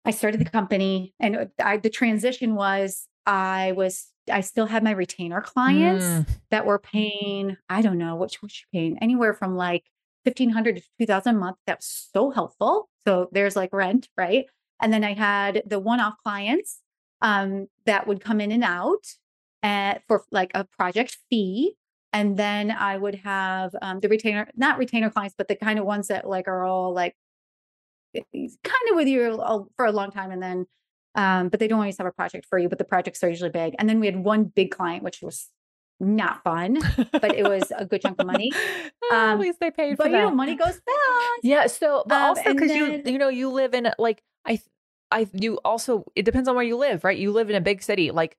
I 0.04 0.10
started 0.10 0.40
the 0.40 0.50
company 0.50 1.14
and 1.20 1.50
I, 1.60 1.76
the 1.76 1.90
transition 1.90 2.54
was 2.54 3.06
I 3.26 3.72
was, 3.72 4.10
I 4.30 4.40
still 4.40 4.66
had 4.66 4.82
my 4.82 4.92
retainer 4.92 5.40
clients 5.40 6.06
Mm. 6.06 6.26
that 6.50 6.64
were 6.64 6.78
paying, 6.78 7.56
I 7.68 7.82
don't 7.82 7.98
know, 7.98 8.14
what 8.16 8.36
was 8.40 8.52
she 8.52 8.64
paying? 8.72 8.98
Anywhere 9.02 9.34
from 9.34 9.56
like 9.56 9.84
1500 10.24 10.76
to 10.76 10.82
2000 11.00 11.36
a 11.36 11.38
month. 11.38 11.56
That 11.66 11.78
was 11.78 12.08
so 12.12 12.30
helpful. 12.30 12.88
So 13.06 13.28
there's 13.32 13.56
like 13.56 13.72
rent, 13.72 14.08
right? 14.16 14.46
And 14.80 14.92
then 14.92 15.04
I 15.04 15.14
had 15.14 15.62
the 15.66 15.78
one-off 15.78 16.14
clients 16.24 16.80
um, 17.20 17.66
that 17.84 18.06
would 18.06 18.20
come 18.22 18.40
in 18.40 18.52
and 18.52 18.64
out 18.64 19.06
at, 19.62 20.02
for 20.08 20.24
like 20.30 20.52
a 20.54 20.64
project 20.64 21.18
fee. 21.28 21.76
And 22.16 22.36
then 22.36 22.70
I 22.70 22.96
would 22.96 23.16
have 23.16 23.74
um, 23.82 24.00
the 24.00 24.08
retainer, 24.08 24.48
not 24.56 24.78
retainer 24.78 25.10
clients, 25.10 25.34
but 25.36 25.48
the 25.48 25.56
kind 25.56 25.78
of 25.78 25.84
ones 25.84 26.08
that 26.08 26.26
like 26.26 26.48
are 26.48 26.64
all 26.64 26.92
like 26.94 27.14
kind 28.14 28.84
of 28.90 28.96
with 28.96 29.08
you 29.08 29.40
a- 29.40 29.64
for 29.76 29.84
a 29.84 29.92
long 29.92 30.10
time. 30.10 30.30
And 30.30 30.42
then, 30.42 30.66
um, 31.14 31.48
but 31.50 31.60
they 31.60 31.68
don't 31.68 31.78
always 31.78 31.98
have 31.98 32.06
a 32.06 32.12
project 32.12 32.46
for 32.48 32.58
you, 32.58 32.68
but 32.68 32.78
the 32.78 32.84
projects 32.84 33.22
are 33.22 33.28
usually 33.28 33.50
big. 33.50 33.74
And 33.78 33.88
then 33.88 34.00
we 34.00 34.06
had 34.06 34.16
one 34.16 34.44
big 34.44 34.70
client, 34.70 35.02
which 35.02 35.20
was 35.22 35.48
not 36.00 36.42
fun, 36.44 36.78
but 37.12 37.34
it 37.34 37.44
was 37.44 37.70
a 37.76 37.84
good 37.86 38.02
chunk 38.02 38.20
of 38.20 38.26
money. 38.26 38.50
At 39.12 39.32
Um, 39.32 39.40
least 39.40 39.60
they 39.60 39.70
paid 39.70 39.96
for 39.96 40.06
it. 40.06 40.10
But 40.10 40.10
you 40.10 40.18
know, 40.18 40.30
money 40.30 40.54
goes 40.56 40.74
fast. 40.74 41.40
Yeah. 41.42 41.66
So, 41.68 42.04
but 42.06 42.16
Um, 42.16 42.22
also 42.30 42.52
because 42.54 42.70
you 42.70 43.02
you 43.04 43.18
know, 43.18 43.28
you 43.28 43.50
live 43.50 43.72
in 43.74 43.88
like 43.98 44.22
I, 44.44 44.60
I, 45.10 45.26
you 45.32 45.58
also 45.64 46.04
it 46.14 46.24
depends 46.24 46.48
on 46.48 46.54
where 46.56 46.64
you 46.64 46.76
live, 46.76 47.04
right? 47.04 47.16
You 47.18 47.32
live 47.32 47.48
in 47.50 47.56
a 47.56 47.60
big 47.60 47.82
city, 47.82 48.10
like 48.10 48.36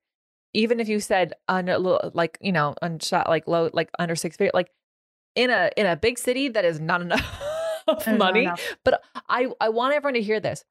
even 0.53 0.79
if 0.79 0.87
you 0.87 0.99
said 0.99 1.33
under 1.47 1.77
like 1.79 2.37
you 2.41 2.51
know 2.51 2.73
unshot 2.83 3.27
like 3.27 3.47
low 3.47 3.69
like 3.73 3.89
under 3.99 4.15
six 4.15 4.37
feet, 4.37 4.53
like 4.53 4.71
in 5.35 5.49
a 5.49 5.69
in 5.77 5.85
a 5.85 5.95
big 5.95 6.17
city 6.17 6.47
that 6.49 6.65
is 6.65 6.79
not 6.79 7.01
enough 7.07 7.41
There's 7.87 8.07
not 8.07 8.17
money. 8.19 8.41
enough. 8.43 8.61
But 8.83 9.03
I 9.29 9.47
I 9.61 9.69
want 9.69 9.93
everyone 9.93 10.15
to 10.15 10.21
hear 10.21 10.39
this. 10.39 10.63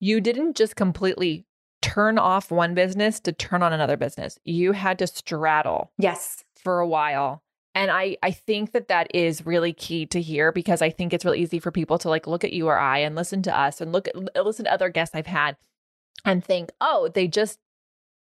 You 0.00 0.20
didn't 0.20 0.56
just 0.56 0.76
completely 0.76 1.46
turn 1.82 2.18
off 2.18 2.50
one 2.50 2.74
business 2.74 3.20
to 3.20 3.32
turn 3.32 3.62
on 3.62 3.72
another 3.72 3.96
business. 3.96 4.38
You 4.44 4.72
had 4.72 4.98
to 4.98 5.06
straddle 5.06 5.92
Yes. 5.98 6.44
for 6.62 6.80
a 6.80 6.86
while. 6.88 7.42
And 7.74 7.90
I 7.90 8.16
I 8.22 8.32
think 8.32 8.72
that 8.72 8.88
that 8.88 9.14
is 9.14 9.46
really 9.46 9.72
key 9.72 10.04
to 10.06 10.20
hear 10.20 10.50
because 10.52 10.82
I 10.82 10.90
think 10.90 11.12
it's 11.14 11.24
really 11.24 11.40
easy 11.40 11.58
for 11.60 11.70
people 11.70 11.98
to 11.98 12.08
like 12.08 12.26
look 12.26 12.42
at 12.44 12.52
you 12.52 12.66
or 12.66 12.78
I 12.78 12.98
and 12.98 13.14
listen 13.14 13.42
to 13.42 13.56
us 13.58 13.80
and 13.80 13.92
look 13.92 14.08
at 14.08 14.44
listen 14.44 14.64
to 14.64 14.72
other 14.72 14.88
guests 14.88 15.14
I've 15.14 15.26
had 15.26 15.56
and 16.24 16.44
think, 16.44 16.70
"Oh, 16.80 17.08
they 17.14 17.28
just 17.28 17.58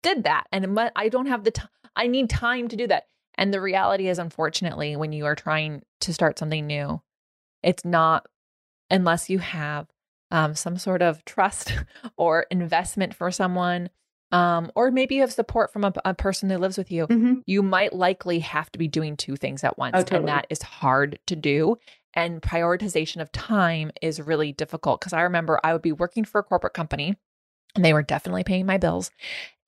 did 0.02 0.24
that." 0.24 0.44
And 0.52 0.78
I 0.96 1.08
don't 1.08 1.26
have 1.26 1.44
the 1.44 1.50
time. 1.50 1.68
I 1.96 2.06
need 2.06 2.30
time 2.30 2.68
to 2.68 2.76
do 2.76 2.86
that. 2.86 3.04
And 3.36 3.52
the 3.52 3.60
reality 3.60 4.08
is 4.08 4.18
unfortunately 4.18 4.96
when 4.96 5.12
you 5.12 5.24
are 5.26 5.34
trying 5.34 5.82
to 6.00 6.12
start 6.12 6.38
something 6.38 6.66
new, 6.66 7.00
it's 7.62 7.84
not 7.84 8.26
unless 8.90 9.28
you 9.30 9.38
have 9.38 9.86
um, 10.30 10.54
some 10.54 10.76
sort 10.76 11.02
of 11.02 11.24
trust 11.24 11.74
or 12.16 12.46
investment 12.50 13.14
for 13.14 13.30
someone 13.30 13.90
um, 14.30 14.70
or 14.74 14.90
maybe 14.90 15.14
you 15.14 15.22
have 15.22 15.32
support 15.32 15.72
from 15.72 15.84
a, 15.84 15.92
a 16.04 16.12
person 16.14 16.50
that 16.50 16.60
lives 16.60 16.76
with 16.76 16.90
you 16.90 17.06
Mhm. 17.06 17.42
you 17.46 17.62
might 17.62 17.94
likely 17.94 18.40
have 18.40 18.70
to 18.72 18.78
be 18.78 18.86
doing 18.86 19.16
two 19.16 19.36
things 19.36 19.64
at 19.64 19.78
once. 19.78 19.94
Oh, 19.96 20.00
totally. 20.02 20.18
And 20.18 20.28
that 20.28 20.46
is 20.50 20.60
hard 20.60 21.18
to 21.28 21.34
do. 21.36 21.78
And 22.12 22.42
prioritization 22.42 23.22
of 23.22 23.32
time 23.32 23.90
is 24.02 24.20
really 24.20 24.52
difficult 24.52 25.00
because 25.00 25.14
I 25.14 25.22
remember 25.22 25.58
I 25.64 25.72
would 25.72 25.80
be 25.82 25.92
working 25.92 26.24
for 26.26 26.40
a 26.40 26.44
corporate 26.44 26.74
company 26.74 27.16
and 27.74 27.82
they 27.84 27.94
were 27.94 28.02
definitely 28.02 28.44
paying 28.44 28.66
my 28.66 28.76
bills. 28.76 29.10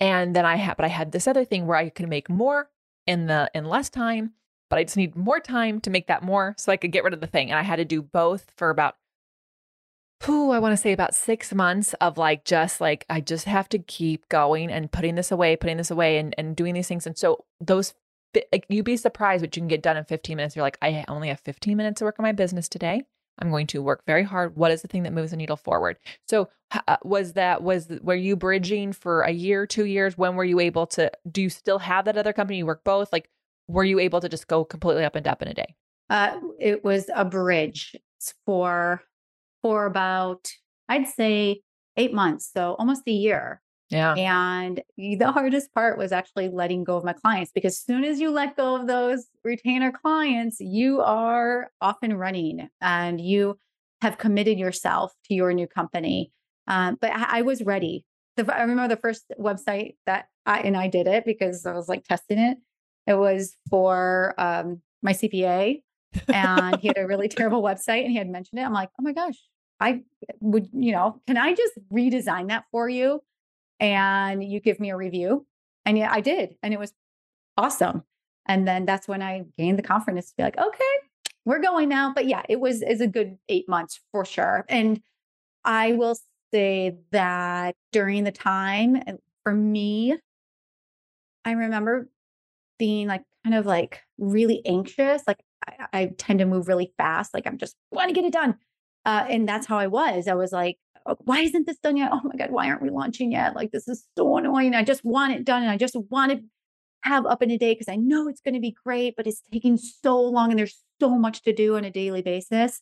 And 0.01 0.35
then 0.35 0.47
I 0.47 0.57
had, 0.57 0.77
but 0.77 0.87
I 0.87 0.89
had 0.89 1.13
this 1.13 1.29
other 1.29 1.45
thing 1.45 1.67
where 1.67 1.77
I 1.77 1.91
could 1.91 2.09
make 2.09 2.31
more 2.31 2.71
in 3.07 3.27
the, 3.27 3.51
in 3.55 3.67
less 3.67 3.91
time, 3.91 4.33
but 4.71 4.79
I 4.79 4.85
just 4.85 4.97
need 4.97 5.15
more 5.15 5.41
time 5.41 5.81
to 5.83 5.91
make 5.91 6.07
that 6.07 6.23
more 6.23 6.55
so 6.57 6.73
I 6.73 6.77
could 6.77 6.93
get 6.93 7.05
rid 7.05 7.13
of 7.13 7.21
the 7.21 7.27
thing. 7.27 7.51
And 7.51 7.59
I 7.59 7.63
had 7.63 7.77
to 7.77 7.85
do 7.85 8.01
both 8.01 8.51
for 8.57 8.71
about 8.71 8.97
who 10.25 10.51
I 10.51 10.59
want 10.59 10.73
to 10.73 10.77
say 10.77 10.93
about 10.93 11.15
six 11.15 11.55
months 11.55 11.95
of 11.95 12.19
like 12.19 12.45
just 12.45 12.81
like 12.81 13.07
I 13.09 13.21
just 13.21 13.47
have 13.47 13.69
to 13.71 13.79
keep 13.79 14.29
going 14.29 14.71
and 14.71 14.93
putting 14.93 15.15
this 15.15 15.33
away, 15.33 15.57
putting 15.57 15.79
this 15.79 15.91
away, 15.91 16.19
and 16.19 16.35
and 16.37 16.55
doing 16.55 16.75
these 16.75 16.89
things. 16.89 17.07
And 17.07 17.17
so 17.17 17.45
those 17.61 17.95
like 18.53 18.67
you'd 18.69 18.85
be 18.85 18.97
surprised 18.97 19.43
what 19.43 19.57
you 19.57 19.61
can 19.61 19.69
get 19.69 19.83
done 19.83 19.97
in 19.97 20.05
15 20.05 20.37
minutes. 20.37 20.55
You're 20.55 20.63
like, 20.63 20.79
I 20.83 21.05
only 21.09 21.29
have 21.29 21.41
15 21.41 21.77
minutes 21.77 21.99
to 21.99 22.05
work 22.05 22.17
on 22.19 22.23
my 22.23 22.33
business 22.33 22.69
today. 22.69 23.05
I'm 23.41 23.51
going 23.51 23.67
to 23.69 23.83
work 23.83 24.03
very 24.07 24.23
hard. 24.23 24.57
What 24.57 24.71
is 24.71 24.83
the 24.83 24.89
thing 24.89 25.03
that 25.05 25.13
moves 25.13 25.31
the 25.31 25.37
needle 25.37 25.57
forward? 25.57 25.97
So 26.29 26.49
uh, 26.87 26.97
was 27.03 27.35
that 27.35 27.63
was 27.63 27.89
were 28.03 28.15
you 28.15 28.37
bridging 28.37 28.93
for 28.93 29.23
a 29.23 29.31
year, 29.31 29.67
two 29.67 29.87
years? 29.87 30.19
When 30.19 30.37
were 30.37 30.45
you 30.45 30.61
able 30.61 30.87
to? 30.89 31.11
Do 31.31 31.43
you 31.43 31.51
still 31.51 31.79
have 31.79 32.05
that 32.05 32.17
other 32.17 32.33
company? 32.33 32.59
You 32.59 32.67
work 32.67 32.85
both. 32.85 33.13
Like, 33.13 33.31
were 33.69 33.85
you 33.85 33.99
able 33.99 34.21
to 34.21 34.29
just 34.29 34.47
go 34.47 34.65
completely 34.65 35.05
up 35.05 35.17
and 35.17 35.27
up 35.27 35.43
in 35.43 35.49
a 35.49 35.55
day? 35.55 35.75
Uh, 36.09 36.39
it 36.59 36.85
was 36.85 37.11
a 37.15 37.25
bridge 37.25 37.97
for 38.45 39.03
for 39.63 39.87
about 39.87 40.49
I'd 40.89 41.09
say 41.09 41.63
eight 41.97 42.13
months, 42.13 42.51
so 42.53 42.75
almost 42.79 43.03
a 43.07 43.13
year. 43.13 43.63
Yeah. 43.91 44.15
And 44.15 44.83
the 44.97 45.33
hardest 45.33 45.75
part 45.75 45.99
was 45.99 46.13
actually 46.13 46.49
letting 46.49 46.85
go 46.85 46.97
of 46.97 47.05
my 47.05 47.13
clients 47.13 47.51
because 47.53 47.73
as 47.73 47.83
soon 47.83 48.05
as 48.05 48.21
you 48.21 48.31
let 48.31 48.57
go 48.57 48.77
of 48.77 48.87
those 48.87 49.27
retainer 49.45 49.91
clients, 49.91 50.61
you 50.61 51.01
are 51.01 51.71
off 51.81 51.97
and 52.03 52.19
running 52.19 52.69
and 52.81 53.21
you 53.21 53.59
have 54.01 54.17
committed 54.17 54.59
yourself 54.59 55.13
to 55.27 55.35
your 55.35 55.53
new 55.53 55.67
company. 55.67 56.33
Um, 56.69 56.99
but 57.01 57.11
I, 57.11 57.39
I 57.39 57.43
was 57.43 57.63
ready. 57.63 58.05
The, 58.37 58.55
I 58.55 58.61
remember 58.61 58.89
the 58.95 59.01
first 59.01 59.33
website 59.39 59.97
that 60.07 60.27
I 60.47 60.61
and 60.61 60.77
I 60.77 60.87
did 60.87 61.07
it 61.09 61.25
because 61.25 61.67
I 61.67 61.73
was 61.73 61.89
like 61.89 62.05
testing 62.05 62.39
it. 62.39 62.59
It 63.07 63.15
was 63.15 63.57
for 63.69 64.35
um, 64.39 64.83
my 65.03 65.13
CPA, 65.13 65.83
and 66.29 66.77
he 66.79 66.89
had 66.89 66.99
a 66.99 67.07
really 67.07 67.29
terrible 67.29 67.63
website, 67.63 68.03
and 68.03 68.13
he 68.13 68.19
had 68.19 68.29
mentioned 68.29 68.61
it. 68.61 68.63
I'm 68.63 68.73
like, 68.73 68.91
oh 68.99 69.03
my 69.03 69.13
gosh, 69.13 69.37
I 69.81 70.03
would, 70.41 70.69
you 70.73 70.93
know, 70.93 71.21
can 71.27 71.37
I 71.37 71.55
just 71.55 71.73
redesign 71.93 72.49
that 72.49 72.65
for 72.71 72.89
you? 72.89 73.21
And 73.81 74.45
you 74.45 74.61
give 74.61 74.79
me 74.79 74.91
a 74.91 74.97
review. 74.97 75.47
And 75.85 75.99
yeah, 75.99 76.11
I 76.13 76.21
did. 76.21 76.55
And 76.63 76.73
it 76.73 76.79
was 76.79 76.93
awesome. 77.57 78.05
And 78.47 78.69
then 78.69 78.85
that's 78.85 79.09
when 79.09 79.23
I 79.23 79.45
gained 79.59 79.79
the 79.79 79.83
confidence 79.83 80.31
to 80.31 80.37
be 80.37 80.43
like, 80.43 80.59
okay, 80.59 80.85
we're 81.45 81.61
going 81.61 81.89
now. 81.89 82.13
But 82.15 82.27
yeah, 82.27 82.43
it 82.49 82.61
was 82.61 82.83
is 82.83 83.01
a 83.01 83.07
good 83.07 83.39
eight 83.49 83.69
months 83.69 84.01
for 84.13 84.25
sure. 84.25 84.65
And 84.69 85.01
I 85.65 85.93
will 85.93 86.19
say 86.53 86.97
that 87.13 87.75
during 87.93 88.25
the 88.25 88.33
time 88.33 89.03
for 89.43 89.53
me, 89.53 90.17
I 91.45 91.53
remember 91.53 92.09
being 92.79 93.09
like 93.09 93.23
kind 93.45 93.57
of 93.57 93.67
like 93.67 94.01
really 94.19 94.63
anxious. 94.67 95.23
Like 95.27 95.41
I, 95.67 95.87
I 95.93 96.11
tend 96.19 96.41
to 96.41 96.47
move 96.47 96.69
really 96.69 96.93
fast. 96.99 97.33
Like 97.33 97.47
I'm 97.47 97.59
just 97.59 97.77
want 97.91 98.09
to 98.09 98.15
get 98.15 98.25
it 98.25 98.33
done. 98.33 98.57
Uh, 99.07 99.27
and 99.29 99.49
that's 99.49 99.67
how 99.67 99.79
I 99.79 99.87
was. 99.87 100.29
I 100.29 100.35
was 100.35 100.53
like, 100.53 100.79
"Oh, 100.90 100.90
why 101.21 101.41
isn't 101.41 101.67
this 101.67 101.79
done 101.79 101.97
yet? 101.97 102.11
Oh 102.13 102.21
my 102.25 102.37
God, 102.37 102.51
why 102.51 102.69
aren't 102.69 102.83
we 102.83 102.91
launching 102.91 103.33
yet? 103.33 103.55
Like, 103.55 103.71
this 103.73 103.89
is 103.89 104.05
so 104.17 104.37
annoying. 104.37 104.75
I 104.75 104.85
just 104.85 105.05
want 105.05 105.33
it 105.33 105.45
done. 105.45 105.63
And 105.63 105.71
I 105.71 105.77
just 105.77 105.97
want 106.11 106.33
to 106.33 106.41
have 107.03 107.27
up 107.27 107.43
in 107.43 107.51
a 107.51 107.59
day 107.59 107.73
because 107.73 107.89
I 107.89 107.97
know 107.97 108.29
it's 108.29 108.41
going 108.41 108.55
to 108.55 108.61
be 108.61 108.75
great, 108.85 109.17
but 109.17 109.27
it's 109.27 109.43
taking 109.53 109.77
so 109.77 110.21
long 110.21 110.51
and 110.51 110.59
there's 110.59 110.83
so 111.01 111.11
much 111.11 111.43
to 111.43 111.53
do 111.53 111.77
on 111.77 111.85
a 111.85 111.91
daily 111.91 112.23
basis. 112.23 112.81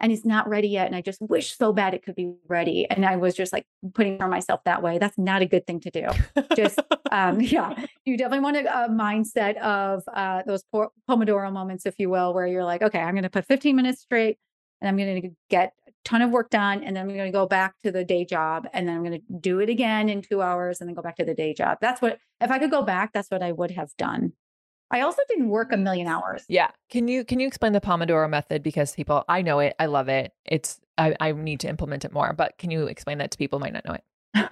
And 0.00 0.12
it's 0.12 0.24
not 0.24 0.48
ready 0.48 0.68
yet. 0.68 0.86
And 0.86 0.94
I 0.94 1.00
just 1.00 1.20
wish 1.20 1.56
so 1.56 1.72
bad 1.72 1.92
it 1.92 2.04
could 2.04 2.14
be 2.14 2.32
ready. 2.46 2.88
And 2.88 3.04
I 3.04 3.16
was 3.16 3.34
just 3.34 3.52
like 3.52 3.66
putting 3.94 4.16
for 4.16 4.28
myself 4.28 4.60
that 4.64 4.80
way. 4.80 4.98
That's 4.98 5.18
not 5.18 5.42
a 5.42 5.46
good 5.46 5.66
thing 5.66 5.80
to 5.80 5.90
do. 5.90 6.06
Just, 6.54 6.78
um, 7.10 7.40
yeah, 7.40 7.74
you 8.04 8.16
definitely 8.16 8.44
want 8.44 8.56
a, 8.58 8.84
a 8.84 8.88
mindset 8.88 9.56
of 9.56 10.04
uh, 10.12 10.42
those 10.46 10.62
Pomodoro 10.72 11.52
moments, 11.52 11.84
if 11.84 11.96
you 11.98 12.10
will, 12.10 12.32
where 12.32 12.46
you're 12.46 12.64
like, 12.64 12.82
okay, 12.82 13.00
I'm 13.00 13.14
going 13.14 13.24
to 13.24 13.30
put 13.30 13.46
15 13.46 13.74
minutes 13.74 14.00
straight 14.02 14.38
and 14.80 14.88
I'm 14.88 14.96
going 14.96 15.22
to 15.22 15.30
get 15.50 15.72
ton 16.08 16.22
of 16.22 16.30
work 16.30 16.48
done 16.48 16.82
and 16.82 16.96
then 16.96 17.02
I'm 17.02 17.14
going 17.14 17.30
to 17.30 17.36
go 17.36 17.46
back 17.46 17.78
to 17.84 17.92
the 17.92 18.02
day 18.02 18.24
job 18.24 18.66
and 18.72 18.88
then 18.88 18.96
I'm 18.96 19.04
going 19.04 19.20
to 19.20 19.38
do 19.40 19.60
it 19.60 19.68
again 19.68 20.08
in 20.08 20.22
2 20.22 20.40
hours 20.40 20.80
and 20.80 20.88
then 20.88 20.94
go 20.94 21.02
back 21.02 21.16
to 21.16 21.24
the 21.24 21.34
day 21.34 21.52
job. 21.52 21.78
That's 21.80 22.00
what 22.00 22.18
if 22.40 22.50
I 22.50 22.58
could 22.58 22.70
go 22.70 22.82
back, 22.82 23.12
that's 23.12 23.30
what 23.30 23.42
I 23.42 23.52
would 23.52 23.72
have 23.72 23.90
done. 23.98 24.32
I 24.90 25.02
also 25.02 25.20
didn't 25.28 25.50
work 25.50 25.70
a 25.70 25.76
million 25.76 26.06
hours. 26.06 26.44
Yeah. 26.48 26.70
Can 26.88 27.08
you 27.08 27.24
can 27.24 27.40
you 27.40 27.46
explain 27.46 27.72
the 27.72 27.80
Pomodoro 27.80 28.28
method 28.28 28.62
because 28.62 28.94
people 28.94 29.22
I 29.28 29.42
know 29.42 29.58
it, 29.58 29.74
I 29.78 29.84
love 29.84 30.08
it. 30.08 30.32
It's 30.46 30.80
I, 30.96 31.14
I 31.20 31.32
need 31.32 31.60
to 31.60 31.68
implement 31.68 32.06
it 32.06 32.12
more, 32.12 32.32
but 32.32 32.56
can 32.56 32.70
you 32.70 32.86
explain 32.86 33.18
that 33.18 33.30
to 33.32 33.38
people 33.38 33.58
who 33.58 33.64
might 33.64 33.74
not 33.74 33.84
know 33.84 33.94
it? 33.94 34.50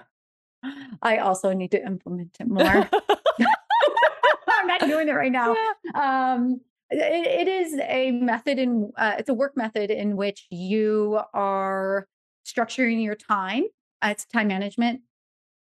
I 1.01 1.17
also 1.17 1.53
need 1.53 1.71
to 1.71 1.83
implement 1.83 2.37
it 2.39 2.47
more. 2.47 2.63
I'm 4.49 4.67
not 4.67 4.81
doing 4.81 5.09
it 5.09 5.13
right 5.13 5.31
now. 5.31 5.55
Yeah. 5.55 6.33
Um, 6.33 6.61
it, 6.89 7.47
it 7.47 7.47
is 7.47 7.79
a 7.79 8.11
method 8.11 8.59
in 8.59 8.91
uh, 8.97 9.15
it's 9.19 9.29
a 9.29 9.33
work 9.33 9.55
method 9.55 9.91
in 9.91 10.15
which 10.15 10.45
you 10.49 11.19
are 11.33 12.07
structuring 12.45 13.03
your 13.03 13.15
time. 13.15 13.63
Uh, 14.01 14.09
it's 14.09 14.25
time 14.25 14.47
management 14.47 15.01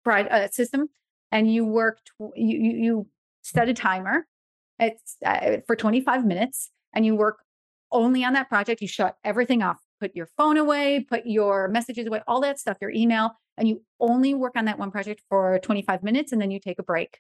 uh, 0.06 0.48
system, 0.50 0.88
and 1.32 1.52
you 1.52 1.66
work. 1.66 2.00
You, 2.20 2.58
you 2.58 2.78
you 2.78 3.08
set 3.42 3.70
a 3.70 3.74
timer 3.74 4.26
it's 4.80 5.18
uh, 5.26 5.58
for 5.68 5.76
25 5.76 6.26
minutes 6.26 6.72
and 6.94 7.06
you 7.06 7.16
work 7.16 7.40
only 7.92 8.24
on 8.24 8.34
that 8.34 8.50
project. 8.50 8.82
You 8.82 8.88
shut 8.88 9.16
everything 9.24 9.62
off, 9.62 9.78
put 10.00 10.16
your 10.16 10.28
phone 10.38 10.58
away, 10.58 11.06
put 11.08 11.26
your 11.26 11.68
messages 11.70 12.08
away, 12.08 12.22
all 12.28 12.42
that 12.42 12.60
stuff, 12.60 12.78
your 12.82 12.92
email, 12.92 13.32
and 13.58 13.68
you 13.68 13.84
only 14.00 14.34
work 14.34 14.54
on 14.56 14.66
that 14.66 14.78
one 14.78 14.92
project 14.92 15.22
for 15.30 15.60
25 15.60 16.04
minutes 16.04 16.32
and 16.32 16.42
then 16.42 16.52
you 16.52 16.60
take 16.60 16.80
a 16.80 16.84
break. 16.84 17.20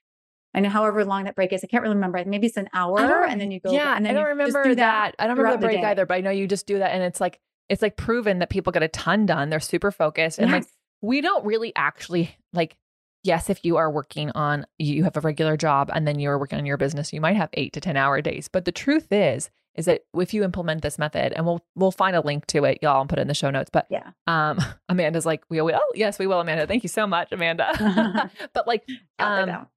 And 0.55 0.65
however 0.65 1.05
long 1.05 1.25
that 1.25 1.35
break 1.35 1.53
is, 1.53 1.63
I 1.63 1.67
can't 1.67 1.83
really 1.83 1.95
remember. 1.95 2.23
Maybe 2.25 2.47
it's 2.47 2.57
an 2.57 2.69
hour 2.73 3.25
and 3.25 3.39
then 3.39 3.51
you 3.51 3.59
go. 3.59 3.71
Yeah, 3.71 3.95
and 3.95 4.05
then 4.05 4.15
I 4.15 4.19
don't 4.19 4.29
remember 4.29 4.63
do 4.63 4.75
that. 4.75 5.15
that. 5.17 5.23
I 5.23 5.27
don't 5.27 5.37
remember 5.37 5.57
the 5.57 5.67
break 5.67 5.81
the 5.81 5.87
either, 5.87 6.05
but 6.05 6.15
I 6.15 6.21
know 6.21 6.31
you 6.31 6.47
just 6.47 6.65
do 6.65 6.79
that. 6.79 6.91
And 6.93 7.03
it's 7.03 7.21
like, 7.21 7.39
it's 7.69 7.81
like 7.81 7.97
proven 7.97 8.39
that 8.39 8.49
people 8.49 8.71
get 8.71 8.81
a 8.81 8.87
ton 8.87 9.25
done. 9.25 9.49
They're 9.49 9.59
super 9.59 9.91
focused. 9.91 10.39
And 10.39 10.49
yes. 10.49 10.63
like, 10.63 10.71
we 11.01 11.21
don't 11.21 11.45
really 11.45 11.73
actually 11.75 12.35
like 12.53 12.77
yes, 13.25 13.49
if 13.49 13.65
you 13.65 13.77
are 13.77 13.91
working 13.91 14.31
on, 14.31 14.65
you 14.77 15.03
have 15.03 15.17
a 15.17 15.19
regular 15.19 15.57
job 15.57 15.89
and 15.93 16.07
then 16.07 16.19
you're 16.19 16.37
working 16.37 16.59
on 16.59 16.65
your 16.65 16.77
business, 16.77 17.11
you 17.11 17.19
might 17.19 17.35
have 17.35 17.49
eight 17.53 17.73
to 17.73 17.81
10 17.81 17.97
hour 17.97 18.21
days. 18.21 18.47
But 18.47 18.65
the 18.65 18.71
truth 18.71 19.11
is, 19.11 19.49
is 19.75 19.85
that 19.85 20.01
if 20.15 20.33
you 20.33 20.43
implement 20.43 20.81
this 20.81 20.97
method 20.97 21.33
and 21.33 21.45
we'll 21.45 21.61
we'll 21.75 21.91
find 21.91 22.15
a 22.15 22.21
link 22.21 22.45
to 22.47 22.63
it 22.63 22.79
y'all 22.81 23.01
and 23.01 23.09
put 23.09 23.19
it 23.19 23.23
in 23.23 23.27
the 23.27 23.33
show 23.33 23.49
notes 23.51 23.69
but 23.69 23.85
yeah 23.89 24.11
um 24.25 24.57
amanda's 24.89 25.25
like 25.25 25.43
we 25.49 25.61
will 25.61 25.81
yes 25.93 26.17
we 26.17 26.27
will 26.27 26.39
amanda 26.39 26.65
thank 26.65 26.81
you 26.81 26.89
so 26.89 27.05
much 27.05 27.29
amanda 27.31 28.31
but 28.53 28.65
like 28.67 28.87
um 29.19 29.67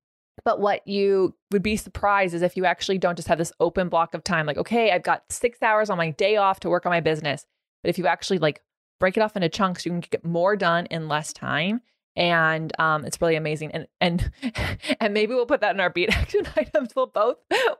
but 0.44 0.60
what 0.60 0.86
you 0.86 1.34
would 1.50 1.62
be 1.62 1.76
surprised 1.76 2.34
is 2.34 2.42
if 2.42 2.56
you 2.56 2.64
actually 2.64 2.98
don't 2.98 3.16
just 3.16 3.28
have 3.28 3.38
this 3.38 3.52
open 3.60 3.88
block 3.88 4.14
of 4.14 4.24
time 4.24 4.46
like 4.46 4.56
okay 4.56 4.90
i've 4.92 5.02
got 5.02 5.22
six 5.30 5.62
hours 5.62 5.90
on 5.90 5.96
my 5.96 6.10
day 6.10 6.36
off 6.36 6.60
to 6.60 6.68
work 6.68 6.86
on 6.86 6.90
my 6.90 7.00
business 7.00 7.46
but 7.82 7.90
if 7.90 7.98
you 7.98 8.06
actually 8.06 8.38
like 8.38 8.62
break 9.00 9.16
it 9.16 9.20
off 9.20 9.36
into 9.36 9.48
chunks 9.48 9.84
you 9.84 9.92
can 9.92 10.00
get 10.00 10.24
more 10.24 10.56
done 10.56 10.86
in 10.86 11.08
less 11.08 11.32
time 11.32 11.80
and 12.18 12.72
um, 12.80 13.04
it's 13.04 13.20
really 13.20 13.36
amazing. 13.36 13.70
And 13.72 13.86
and 14.00 14.30
and 15.00 15.14
maybe 15.14 15.34
we'll 15.34 15.46
put 15.46 15.62
that 15.62 15.74
in 15.74 15.80
our 15.80 15.88
Be 15.88 16.04
It 16.04 16.14
action 16.14 16.46
items. 16.56 16.90
We'll 16.94 17.06
both 17.06 17.36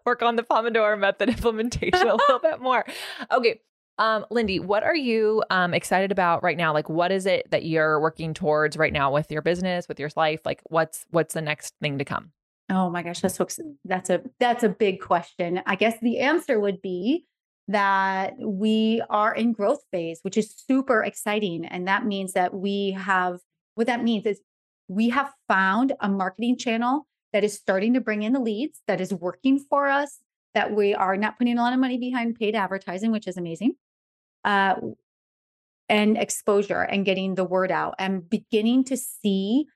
work 0.07 0.23
on 0.23 0.37
the 0.37 0.45
Pomodoro 0.45 0.99
method 0.99 1.29
implementation 1.29 2.09
a 2.09 2.15
little 2.29 2.39
bit 2.39 2.63
more. 2.63 2.87
Okay. 3.31 3.61
Um, 3.99 4.25
Lindy, 4.31 4.61
what 4.61 4.85
are 4.85 4.95
you 4.95 5.43
um, 5.51 5.75
excited 5.75 6.13
about 6.13 6.45
right 6.45 6.57
now? 6.57 6.73
Like, 6.73 6.89
what 6.89 7.11
is 7.11 7.27
it 7.27 7.51
that 7.51 7.65
you're 7.65 7.99
working 7.99 8.33
towards 8.33 8.77
right 8.77 8.93
now 8.93 9.13
with 9.13 9.29
your 9.33 9.43
business, 9.43 9.89
with 9.89 9.99
your 9.99 10.11
life? 10.15 10.41
Like, 10.45 10.63
what's 10.67 11.05
what's 11.11 11.35
the 11.35 11.43
next 11.43 11.75
thing 11.83 11.99
to 11.99 12.05
come? 12.05 12.31
Oh 12.71 12.91
my 12.91 13.03
gosh, 13.03 13.21
that's 13.21 13.39
that's 13.85 14.11
a 14.11 14.23
that's 14.39 14.63
a 14.63 14.69
big 14.69 15.01
question. 15.01 15.63
I 15.67 15.75
guess 15.75 15.99
the 16.01 16.19
answer 16.19 16.61
would 16.61 16.83
be 16.83 17.25
that 17.69 18.35
we 18.39 19.03
are 19.11 19.35
in 19.35 19.53
growth 19.53 19.81
phase, 19.91 20.21
which 20.23 20.37
is 20.37 20.55
super 20.55 21.03
exciting, 21.03 21.65
and 21.65 21.89
that 21.89 22.05
means 22.05 22.33
that 22.35 22.55
we 22.55 22.93
have 22.93 23.39
what 23.75 23.87
that 23.87 24.03
means 24.03 24.27
is 24.27 24.41
we 24.89 25.11
have 25.11 25.33
found 25.47 25.93
a 26.01 26.09
marketing 26.09 26.57
channel 26.57 27.07
that 27.33 27.45
is 27.45 27.55
starting 27.55 27.95
to 27.95 28.01
bring 28.01 28.23
in 28.23 28.33
the 28.33 28.41
leads, 28.41 28.81
that 28.87 29.01
is 29.01 29.13
working 29.13 29.59
for 29.59 29.89
us, 29.89 30.19
that 30.55 30.75
we 30.75 30.95
are 30.95 31.17
not 31.17 31.39
putting 31.39 31.59
a 31.59 31.63
lot 31.63 31.73
of 31.73 31.79
money 31.79 31.99
behind 31.99 32.35
paid 32.35 32.55
advertising, 32.55 33.13
which 33.13 33.29
is 33.29 33.37
amazing. 33.37 33.75
Uh, 34.45 34.75
and 35.89 36.19
exposure 36.19 36.83
and 36.83 37.05
getting 37.05 37.35
the 37.35 37.45
word 37.45 37.71
out 37.71 37.95
and 37.99 38.29
beginning 38.29 38.85
to 38.85 38.97
see 38.97 39.67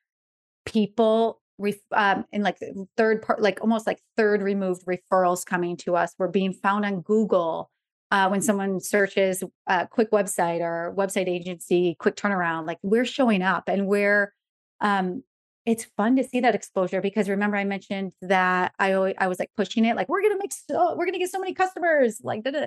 people 0.64 1.41
ref- 1.62 1.76
um, 1.92 2.24
in 2.32 2.42
like 2.42 2.58
third 2.96 3.22
part, 3.22 3.40
like 3.40 3.60
almost 3.60 3.86
like 3.86 4.00
third 4.16 4.42
removed 4.42 4.84
referrals 4.86 5.46
coming 5.46 5.76
to 5.78 5.96
us. 5.96 6.14
We're 6.18 6.28
being 6.28 6.52
found 6.52 6.84
on 6.84 7.00
Google 7.00 7.70
uh, 8.10 8.28
when 8.28 8.42
someone 8.42 8.78
searches 8.78 9.42
a 9.66 9.86
quick 9.86 10.10
website 10.10 10.60
or 10.60 10.94
website 10.96 11.28
agency, 11.28 11.96
quick 11.98 12.14
turnaround, 12.14 12.66
like 12.66 12.78
we're 12.82 13.06
showing 13.06 13.40
up 13.40 13.64
and 13.68 13.86
we're, 13.86 14.34
um, 14.80 15.22
it's 15.64 15.86
fun 15.96 16.16
to 16.16 16.24
see 16.24 16.40
that 16.40 16.54
exposure 16.54 17.00
because 17.00 17.28
remember 17.28 17.56
I 17.56 17.64
mentioned 17.64 18.12
that 18.20 18.72
I 18.78 18.92
always, 18.92 19.14
I 19.16 19.28
was 19.28 19.38
like 19.38 19.50
pushing 19.56 19.86
it, 19.86 19.96
like 19.96 20.08
we're 20.08 20.20
gonna 20.20 20.36
make 20.38 20.52
so 20.52 20.94
we're 20.96 21.06
gonna 21.06 21.18
get 21.18 21.30
so 21.30 21.38
many 21.38 21.54
customers, 21.54 22.20
like 22.22 22.42
da-da. 22.42 22.66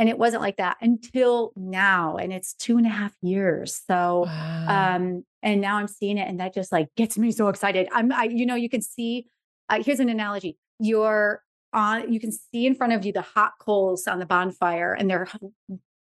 And 0.00 0.08
it 0.08 0.18
wasn't 0.18 0.40
like 0.40 0.56
that 0.56 0.78
until 0.80 1.52
now, 1.56 2.16
and 2.16 2.32
it's 2.32 2.54
two 2.54 2.78
and 2.78 2.86
a 2.86 2.90
half 2.90 3.12
years. 3.20 3.82
So, 3.86 4.24
wow. 4.26 4.96
um, 4.96 5.24
and 5.42 5.60
now 5.60 5.76
I'm 5.76 5.88
seeing 5.88 6.16
it, 6.16 6.26
and 6.26 6.40
that 6.40 6.54
just 6.54 6.72
like 6.72 6.88
gets 6.96 7.18
me 7.18 7.30
so 7.32 7.48
excited. 7.48 7.86
I'm, 7.92 8.10
I, 8.10 8.24
you 8.24 8.46
know, 8.46 8.54
you 8.54 8.70
can 8.70 8.80
see. 8.80 9.26
Uh, 9.68 9.82
here's 9.84 10.00
an 10.00 10.08
analogy: 10.08 10.56
you're 10.78 11.42
on 11.74 12.10
you 12.10 12.18
can 12.18 12.32
see 12.32 12.66
in 12.66 12.74
front 12.74 12.94
of 12.94 13.04
you 13.04 13.12
the 13.12 13.20
hot 13.20 13.52
coals 13.60 14.06
on 14.06 14.18
the 14.18 14.26
bonfire 14.26 14.94
and 14.94 15.08
they're 15.08 15.28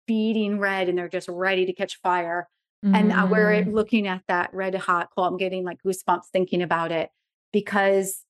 beating 0.07 0.59
red 0.59 0.89
and 0.89 0.99
they're 0.99 1.09
just 1.09 1.29
ready 1.29 1.67
to 1.67 1.73
catch 1.73 2.01
fire 2.03 2.49
mm. 2.85 2.97
and 2.97 3.31
we're 3.31 3.65
looking 3.67 4.09
at 4.09 4.23
that 4.27 4.51
red 4.53 4.75
hot 4.75 5.09
coal 5.15 5.25
i'm 5.25 5.37
getting 5.37 5.65
like 5.65 5.79
goosebumps 5.87 6.25
thinking 6.33 6.63
about 6.63 6.91
it 6.91 7.11
because 7.53 8.25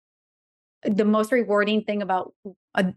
the 0.85 1.07
most 1.07 1.33
rewarding 1.33 1.83
thing 1.83 2.03
about 2.03 2.35
uh, 2.75 2.91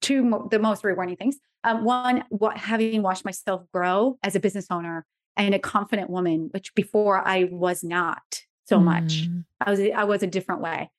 two 0.00 0.48
the 0.50 0.58
most 0.58 0.84
rewarding 0.84 1.16
things 1.16 1.36
um, 1.64 1.84
one 1.84 2.24
what 2.30 2.56
having 2.56 3.02
watched 3.02 3.24
myself 3.24 3.62
grow 3.72 4.18
as 4.22 4.34
a 4.34 4.40
business 4.40 4.66
owner 4.70 5.04
and 5.36 5.54
a 5.54 5.58
confident 5.58 6.08
woman 6.10 6.48
which 6.52 6.74
before 6.74 7.26
i 7.26 7.44
was 7.50 7.84
not 7.84 8.40
so 8.66 8.78
mm. 8.78 8.84
much 8.84 9.28
i 9.60 9.70
was 9.70 9.80
i 9.80 10.04
was 10.04 10.22
a 10.22 10.26
different 10.26 10.62
way 10.62 10.90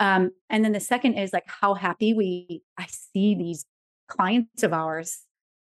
um, 0.00 0.30
and 0.50 0.64
then 0.64 0.72
the 0.72 0.80
second 0.80 1.14
is 1.14 1.32
like 1.32 1.44
how 1.46 1.74
happy 1.74 2.14
we 2.14 2.62
I 2.76 2.86
see 2.90 3.34
these 3.34 3.64
clients 4.08 4.62
of 4.62 4.72
ours 4.72 5.20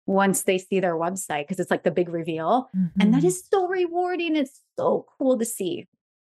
once 0.06 0.42
they 0.42 0.58
see 0.58 0.80
their 0.80 0.96
website 0.96 1.44
because 1.44 1.60
it's 1.60 1.70
like 1.70 1.84
the 1.84 1.90
big 1.90 2.08
reveal. 2.08 2.68
Mm-hmm. 2.76 3.00
And 3.00 3.14
that 3.14 3.22
mm-hmm. 3.22 3.28
so 3.28 3.66
rewarding. 3.66 4.36
It's 4.36 4.60
so 4.78 5.06
cool 5.18 5.38
to 5.38 5.44
see. 5.44 5.86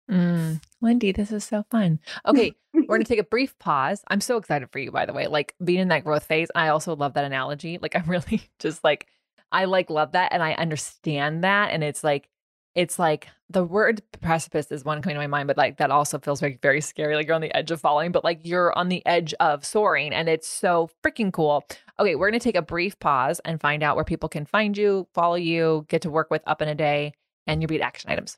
Mm. 0.10 0.62
Lindy, 0.82 1.12
this 1.12 1.32
is 1.32 1.44
so 1.44 1.66
fun. 1.72 2.00
Okay, 2.26 2.54
we're 2.74 2.86
going 2.86 3.02
to 3.02 3.08
take 3.08 3.20
a 3.20 3.24
brief 3.24 3.58
pause. 3.60 4.04
I'm 4.10 4.22
so 4.22 4.38
excited 4.38 4.70
for 4.72 4.80
you, 4.80 4.92
by 4.92 5.06
the 5.06 5.14
way. 5.14 5.28
Like 5.28 5.56
being 5.64 5.80
in 5.80 5.88
that 5.90 6.04
growth 6.04 6.26
phase, 6.26 6.50
I 6.56 6.70
also 6.70 6.96
love 6.96 7.14
that 7.14 7.26
analogy. 7.26 7.80
Like, 7.82 7.96
I'm 7.96 8.06
really 8.08 8.42
just 8.60 8.84
like, 8.84 9.08
I 9.52 9.66
like 9.66 9.90
love 9.90 10.12
that 10.12 10.34
and 10.34 10.44
I 10.44 10.54
understand 10.54 11.44
that. 11.44 11.72
And 11.72 11.84
it's 11.84 12.04
like, 12.04 12.30
it's 12.76 13.00
like 13.00 13.28
the 13.50 13.64
word 13.64 14.04
precipice 14.22 14.72
is 14.72 14.86
one 14.86 15.02
coming 15.02 15.16
to 15.16 15.20
my 15.20 15.26
mind, 15.26 15.48
but 15.48 15.58
like 15.58 15.78
that 15.78 15.90
also 15.90 16.20
feels 16.20 16.42
very, 16.42 16.60
very 16.62 16.80
scary. 16.80 17.16
Like 17.16 17.26
you're 17.26 17.36
on 17.36 17.42
the 17.42 17.56
edge 17.56 17.72
of 17.72 17.82
falling, 17.82 18.12
but 18.12 18.24
like 18.24 18.42
you're 18.44 18.78
on 18.78 18.90
the 18.90 19.04
edge 19.08 19.34
of 19.40 19.66
soaring. 19.66 20.14
And 20.14 20.30
it's 20.30 20.48
so 20.48 20.90
freaking 21.04 21.34
cool. 21.34 21.66
Okay, 22.00 22.14
we're 22.14 22.30
going 22.30 22.40
to 22.40 22.44
take 22.44 22.56
a 22.56 22.62
brief 22.62 23.00
pause 23.00 23.42
and 23.46 23.60
find 23.60 23.82
out 23.82 23.96
where 23.96 24.06
people 24.06 24.30
can 24.30 24.46
find 24.46 24.78
you, 24.78 25.08
follow 25.16 25.36
you, 25.36 25.86
get 25.88 26.04
to 26.04 26.12
work 26.12 26.30
with 26.30 26.44
up 26.46 26.62
in 26.62 26.68
a 26.68 26.76
day, 26.76 27.14
and 27.48 27.62
your 27.62 27.68
Be 27.68 27.78
It 27.78 27.82
action 27.82 28.12
items. 28.12 28.38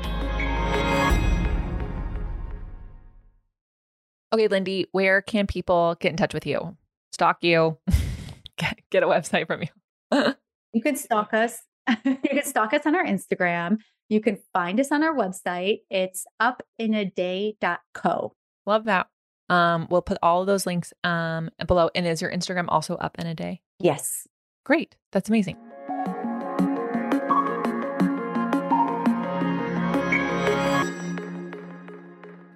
Okay, 4.33 4.47
Lindy, 4.47 4.87
where 4.93 5.21
can 5.21 5.45
people 5.45 5.97
get 5.99 6.11
in 6.11 6.17
touch 6.17 6.33
with 6.33 6.45
you? 6.45 6.77
Stalk 7.11 7.43
you, 7.43 7.77
get, 8.57 9.03
a 9.03 9.05
website 9.05 9.45
from 9.45 9.63
you. 9.63 9.67
you 10.73 10.81
can 10.81 10.95
stalk 10.95 11.33
us. 11.33 11.59
you 12.05 12.15
can 12.15 12.43
stalk 12.43 12.73
us 12.73 12.85
on 12.85 12.95
our 12.95 13.05
Instagram. 13.05 13.79
You 14.07 14.21
can 14.21 14.37
find 14.53 14.79
us 14.79 14.89
on 14.89 15.03
our 15.03 15.13
website. 15.13 15.79
It's 15.89 16.25
upinaday.co. 16.41 18.33
Love 18.65 18.85
that. 18.85 19.07
Um, 19.49 19.87
we'll 19.89 20.01
put 20.01 20.17
all 20.23 20.39
of 20.39 20.47
those 20.47 20.65
links 20.65 20.93
um 21.03 21.49
below. 21.67 21.89
And 21.93 22.07
is 22.07 22.21
your 22.21 22.31
Instagram 22.31 22.67
also 22.69 22.95
up 22.95 23.19
in 23.19 23.27
a 23.27 23.35
day? 23.35 23.61
Yes. 23.79 24.27
Great. 24.63 24.95
That's 25.11 25.27
amazing. 25.27 25.57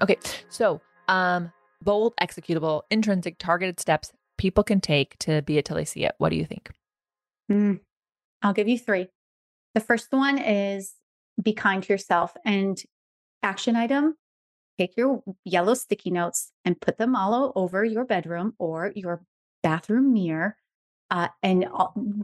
Okay, 0.01 0.17
so 0.47 0.79
um 1.09 1.51
bold, 1.81 2.13
executable, 2.21 2.83
intrinsic, 2.89 3.37
targeted 3.37 3.79
steps 3.79 4.11
people 4.37 4.63
can 4.63 4.81
take 4.81 5.17
to 5.19 5.41
be 5.43 5.57
it 5.57 5.65
till 5.65 5.77
they 5.77 5.85
see 5.85 6.03
it. 6.03 6.13
What 6.17 6.29
do 6.29 6.35
you 6.35 6.45
think? 6.45 6.69
Mm, 7.49 7.79
I'll 8.41 8.53
give 8.53 8.67
you 8.67 8.77
three. 8.77 9.07
The 9.73 9.79
first 9.79 10.11
one 10.11 10.37
is 10.37 10.93
be 11.41 11.53
kind 11.53 11.81
to 11.83 11.93
yourself 11.93 12.35
and 12.45 12.81
action 13.43 13.75
item 13.75 14.15
take 14.77 14.97
your 14.97 15.23
yellow 15.43 15.73
sticky 15.73 16.11
notes 16.11 16.51
and 16.63 16.79
put 16.79 16.97
them 16.97 17.15
all 17.15 17.51
over 17.55 17.83
your 17.83 18.05
bedroom 18.05 18.53
or 18.59 18.91
your 18.95 19.23
bathroom 19.63 20.13
mirror 20.13 20.55
uh, 21.11 21.29
and 21.41 21.65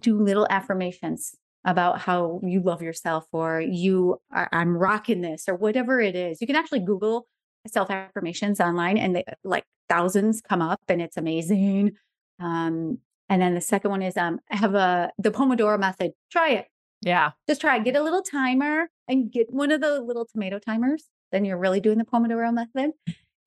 do 0.02 0.20
little 0.20 0.48
affirmations 0.50 1.36
about 1.64 2.00
how 2.00 2.40
you 2.44 2.60
love 2.62 2.82
yourself 2.82 3.26
or 3.32 3.62
you 3.62 4.20
are, 4.34 4.50
I'm 4.52 4.76
rocking 4.76 5.22
this 5.22 5.46
or 5.48 5.56
whatever 5.56 6.02
it 6.02 6.16
is. 6.16 6.42
You 6.42 6.48
can 6.48 6.56
actually 6.56 6.80
Google 6.80 7.28
self 7.68 7.90
affirmations 7.90 8.60
online 8.60 8.98
and 8.98 9.16
they 9.16 9.24
like 9.44 9.66
thousands 9.90 10.42
come 10.42 10.62
up 10.62 10.82
and 10.88 11.02
it's 11.02 11.18
amazing. 11.18 11.94
Um, 12.40 13.00
and 13.30 13.42
then 13.42 13.54
the 13.54 13.62
second 13.62 13.92
one 13.92 14.02
is 14.02 14.18
um, 14.18 14.40
I 14.50 14.58
have 14.58 14.76
a 14.76 15.12
the 15.18 15.32
Pomodoro 15.32 15.80
method. 15.80 16.12
Try 16.32 16.52
it. 16.52 16.68
Yeah. 17.02 17.32
Just 17.48 17.62
try 17.62 17.78
it. 17.78 17.84
Get 17.84 17.96
a 17.96 18.02
little 18.02 18.22
timer 18.22 18.90
and 19.08 19.32
get 19.32 19.48
one 19.52 19.72
of 19.72 19.82
the 19.82 20.02
little 20.02 20.26
tomato 20.26 20.60
timers. 20.60 21.06
Then 21.32 21.46
you're 21.46 21.58
really 21.58 21.80
doing 21.80 21.98
the 21.98 22.04
Pomodoro 22.04 22.54
method. 22.54 22.92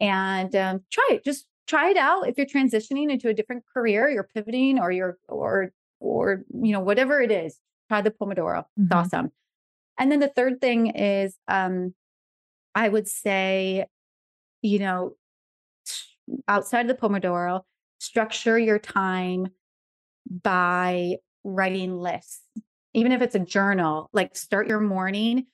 And 0.00 0.54
um, 0.56 0.80
try 0.90 1.08
it. 1.12 1.24
Just 1.24 1.46
try 1.66 1.90
it 1.90 1.96
out. 1.96 2.28
If 2.28 2.36
you're 2.36 2.46
transitioning 2.46 3.10
into 3.10 3.28
a 3.28 3.34
different 3.34 3.64
career, 3.72 4.08
you're 4.08 4.28
pivoting 4.34 4.78
or 4.78 4.90
you're 4.90 5.18
or 5.28 5.70
or 6.00 6.44
you 6.52 6.72
know, 6.72 6.80
whatever 6.80 7.20
it 7.20 7.30
is, 7.30 7.58
try 7.88 8.00
the 8.00 8.10
Pomodoro. 8.10 8.64
It's 8.76 8.88
mm-hmm. 8.88 8.98
awesome. 8.98 9.32
And 9.98 10.10
then 10.10 10.20
the 10.20 10.32
third 10.34 10.60
thing 10.60 10.88
is 10.88 11.36
um, 11.46 11.94
I 12.74 12.88
would 12.88 13.06
say 13.06 13.86
you 14.64 14.78
know, 14.78 15.14
outside 16.48 16.88
of 16.88 16.88
the 16.88 16.94
Pomodoro, 16.94 17.60
structure 17.98 18.58
your 18.58 18.78
time 18.78 19.48
by 20.42 21.16
writing 21.44 21.98
lists. 21.98 22.40
Even 22.94 23.12
if 23.12 23.20
it's 23.20 23.34
a 23.34 23.40
journal, 23.40 24.08
like 24.14 24.34
start 24.36 24.66
your 24.66 24.80
morning 24.80 25.46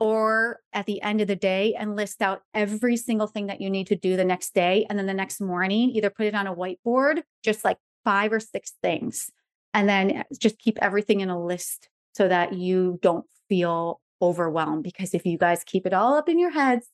or 0.00 0.60
at 0.72 0.86
the 0.86 1.02
end 1.02 1.20
of 1.20 1.28
the 1.28 1.36
day 1.36 1.74
and 1.78 1.96
list 1.96 2.22
out 2.22 2.40
every 2.54 2.96
single 2.96 3.26
thing 3.26 3.48
that 3.48 3.60
you 3.60 3.68
need 3.68 3.88
to 3.88 3.96
do 3.96 4.16
the 4.16 4.24
next 4.24 4.54
day. 4.54 4.86
And 4.88 4.98
then 4.98 5.06
the 5.06 5.12
next 5.12 5.38
morning, 5.40 5.90
either 5.90 6.08
put 6.08 6.26
it 6.26 6.34
on 6.34 6.46
a 6.46 6.54
whiteboard, 6.54 7.22
just 7.42 7.62
like 7.62 7.76
five 8.04 8.32
or 8.32 8.40
six 8.40 8.72
things, 8.82 9.30
and 9.74 9.86
then 9.86 10.10
eh, 10.10 10.22
just 10.40 10.58
keep 10.58 10.78
everything 10.80 11.20
in 11.20 11.28
a 11.28 11.44
list 11.44 11.90
so 12.14 12.26
that 12.26 12.54
you 12.54 12.98
don't 13.02 13.26
feel 13.50 14.00
overwhelmed. 14.22 14.82
Because 14.82 15.12
if 15.12 15.26
you 15.26 15.36
guys 15.36 15.62
keep 15.64 15.86
it 15.86 15.92
all 15.92 16.14
up 16.14 16.28
in 16.30 16.38
your 16.38 16.52
heads, 16.52 16.88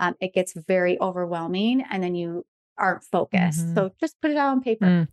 um, 0.00 0.14
it 0.20 0.34
gets 0.34 0.54
very 0.54 1.00
overwhelming 1.00 1.84
and 1.90 2.02
then 2.02 2.14
you 2.14 2.44
aren't 2.78 3.04
focused. 3.04 3.60
Mm-hmm. 3.60 3.74
So 3.74 3.92
just 4.00 4.20
put 4.20 4.30
it 4.30 4.36
out 4.36 4.50
on 4.50 4.60
paper. 4.60 4.86
Mm. 4.86 5.08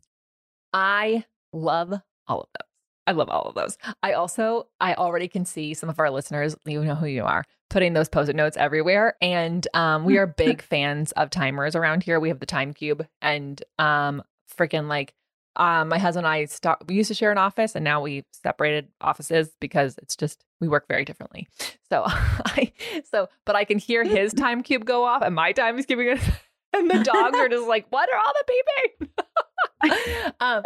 I 0.73 1.25
love 1.53 1.93
all 2.27 2.41
of 2.41 2.47
those. 2.53 2.67
I 3.07 3.11
love 3.13 3.29
all 3.29 3.43
of 3.43 3.55
those. 3.55 3.77
I 4.03 4.13
also, 4.13 4.67
I 4.79 4.93
already 4.93 5.27
can 5.27 5.43
see 5.43 5.73
some 5.73 5.89
of 5.89 5.99
our 5.99 6.09
listeners, 6.09 6.55
you 6.65 6.83
know 6.83 6.95
who 6.95 7.07
you 7.07 7.23
are, 7.23 7.43
putting 7.69 7.93
those 7.93 8.07
post-it 8.07 8.35
notes 8.35 8.57
everywhere. 8.57 9.15
And 9.21 9.67
um, 9.73 10.05
we 10.05 10.17
are 10.17 10.27
big 10.37 10.61
fans 10.61 11.11
of 11.13 11.29
timers 11.29 11.75
around 11.75 12.03
here. 12.03 12.19
We 12.19 12.29
have 12.29 12.39
the 12.39 12.45
time 12.45 12.73
cube 12.73 13.05
and 13.21 13.61
um 13.79 14.23
freaking 14.55 14.87
like 14.87 15.13
um, 15.55 15.89
my 15.89 15.97
husband 15.97 16.25
and 16.25 16.33
I 16.33 16.45
start, 16.45 16.87
we 16.87 16.95
used 16.95 17.09
to 17.09 17.13
share 17.13 17.31
an 17.31 17.37
office 17.37 17.75
and 17.75 17.83
now 17.83 18.01
we 18.01 18.23
separated 18.31 18.87
offices 19.01 19.51
because 19.59 19.97
it's 19.97 20.15
just 20.15 20.45
we 20.61 20.69
work 20.69 20.87
very 20.87 21.03
differently. 21.03 21.49
So 21.89 22.03
I 22.07 22.71
so 23.11 23.27
but 23.45 23.55
I 23.57 23.65
can 23.65 23.79
hear 23.79 24.03
his 24.05 24.33
time 24.37 24.63
cube 24.63 24.85
go 24.85 25.03
off 25.03 25.23
and 25.23 25.35
my 25.35 25.51
time 25.51 25.77
is 25.77 25.85
keeping 25.85 26.07
it 26.07 26.21
and 26.73 26.89
the 26.89 27.03
dogs 27.03 27.37
are 27.37 27.49
just 27.49 27.67
like, 27.67 27.87
what 27.89 28.09
are 28.13 28.17
all 28.17 28.33
the 28.33 28.53
peeping? 28.53 30.33
um, 30.39 30.63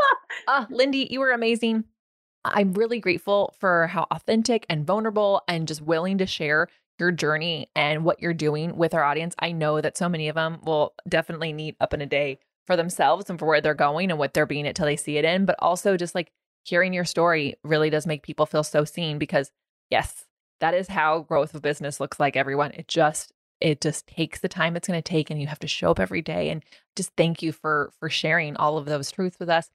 uh, 0.48 0.66
Lindy, 0.70 1.08
you 1.10 1.20
were 1.20 1.32
amazing. 1.32 1.86
I'm 2.44 2.74
really 2.74 3.00
grateful 3.00 3.56
for 3.60 3.88
how 3.88 4.06
authentic 4.12 4.68
and 4.70 4.86
vulnerable 4.86 5.42
and 5.48 5.68
just 5.68 5.82
willing 5.82 6.20
to 6.20 6.28
share 6.28 6.68
your 7.00 7.12
journey 7.12 7.70
and 7.76 8.06
what 8.06 8.22
you're 8.22 8.34
doing 8.34 8.78
with 8.78 8.94
our 8.94 9.04
audience. 9.04 9.34
I 9.40 9.52
know 9.52 9.82
that 9.82 9.98
so 9.98 10.08
many 10.08 10.30
of 10.30 10.36
them 10.36 10.60
will 10.64 10.94
definitely 11.10 11.54
need 11.54 11.76
up 11.82 11.94
in 11.94 12.02
a 12.02 12.06
day 12.06 12.40
for 12.68 12.76
themselves 12.76 13.30
and 13.30 13.40
for 13.40 13.46
where 13.46 13.62
they're 13.62 13.74
going 13.74 14.12
and 14.12 14.20
what 14.20 14.34
they're 14.34 14.46
being 14.46 14.66
it 14.66 14.76
till 14.76 14.86
they 14.86 14.96
see 14.96 15.18
it 15.18 15.26
in. 15.26 15.46
But 15.46 15.56
also 15.60 15.98
just 15.98 16.14
like 16.14 16.32
hearing 16.64 16.94
your 16.94 17.06
story 17.06 17.56
really 17.64 17.90
does 17.90 18.08
make 18.08 18.24
people 18.24 18.46
feel 18.46 18.64
so 18.64 18.86
seen 18.86 19.18
because 19.18 19.52
yes, 19.90 20.26
that 20.60 20.74
is 20.74 20.88
how 20.88 21.20
growth 21.20 21.54
of 21.54 21.62
business 21.62 22.00
looks 22.00 22.20
like 22.20 22.36
everyone. 22.36 22.72
It 22.72 22.88
just 22.88 23.32
it 23.62 23.82
just 23.82 24.08
takes 24.08 24.40
the 24.40 24.50
time 24.50 24.76
it's 24.76 24.88
going 24.88 25.02
to 25.02 25.10
take 25.10 25.30
and 25.30 25.40
you 25.40 25.48
have 25.48 25.60
to 25.60 25.68
show 25.68 25.92
up 25.92 26.00
every 26.00 26.22
day 26.22 26.50
and 26.50 26.64
just 26.96 27.12
thank 27.16 27.42
you 27.42 27.52
for 27.52 27.92
for 28.00 28.10
sharing 28.10 28.56
all 28.58 28.78
of 28.78 28.86
those 28.86 29.12
truths 29.12 29.40
with 29.40 29.50
us. 29.50 29.70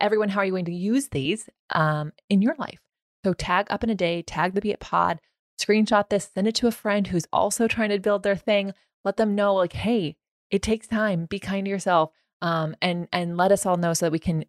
Everyone, 0.00 0.28
how 0.30 0.40
are 0.40 0.44
you 0.44 0.52
going 0.52 0.64
to 0.66 0.72
use 0.72 1.08
these 1.08 1.48
um, 1.70 2.12
in 2.30 2.40
your 2.40 2.54
life? 2.58 2.80
So 3.24 3.32
tag 3.34 3.66
up 3.68 3.82
in 3.82 3.90
a 3.90 3.94
day, 3.94 4.22
tag 4.22 4.54
the 4.54 4.60
Be 4.60 4.70
It 4.70 4.80
Pod, 4.80 5.20
screenshot 5.60 6.08
this, 6.08 6.30
send 6.32 6.46
it 6.46 6.54
to 6.56 6.68
a 6.68 6.72
friend 6.72 7.06
who's 7.06 7.26
also 7.32 7.66
trying 7.66 7.90
to 7.90 7.98
build 7.98 8.22
their 8.22 8.36
thing. 8.36 8.72
Let 9.04 9.16
them 9.16 9.34
know, 9.34 9.54
like, 9.54 9.72
hey, 9.72 10.16
it 10.50 10.62
takes 10.62 10.86
time. 10.86 11.26
Be 11.26 11.38
kind 11.38 11.64
to 11.64 11.70
yourself 11.70 12.12
um, 12.42 12.76
and 12.80 13.08
and 13.12 13.36
let 13.36 13.52
us 13.52 13.66
all 13.66 13.76
know 13.76 13.94
so 13.94 14.06
that 14.06 14.12
we 14.12 14.18
can 14.18 14.44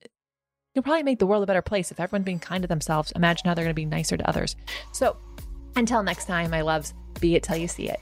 can 0.76 0.84
probably 0.84 1.04
make 1.04 1.20
the 1.20 1.26
world 1.26 1.44
a 1.44 1.48
better 1.48 1.62
place 1.62 1.92
if 1.92 2.00
everyone's 2.00 2.26
being 2.26 2.40
kind 2.40 2.62
to 2.62 2.68
themselves. 2.68 3.12
Imagine 3.16 3.48
how 3.48 3.54
they're 3.54 3.66
going 3.66 3.72
to 3.72 3.76
be 3.76 3.86
nicer 3.86 4.18
to 4.18 4.30
others. 4.30 4.56
So 4.92 5.18
until 5.76 6.04
next 6.04 6.26
time, 6.26 6.52
my 6.52 6.62
loves, 6.62 6.94
be 7.20 7.36
it 7.36 7.44
till 7.44 7.58
you 7.58 7.68
see 7.68 7.90
it. 7.90 8.00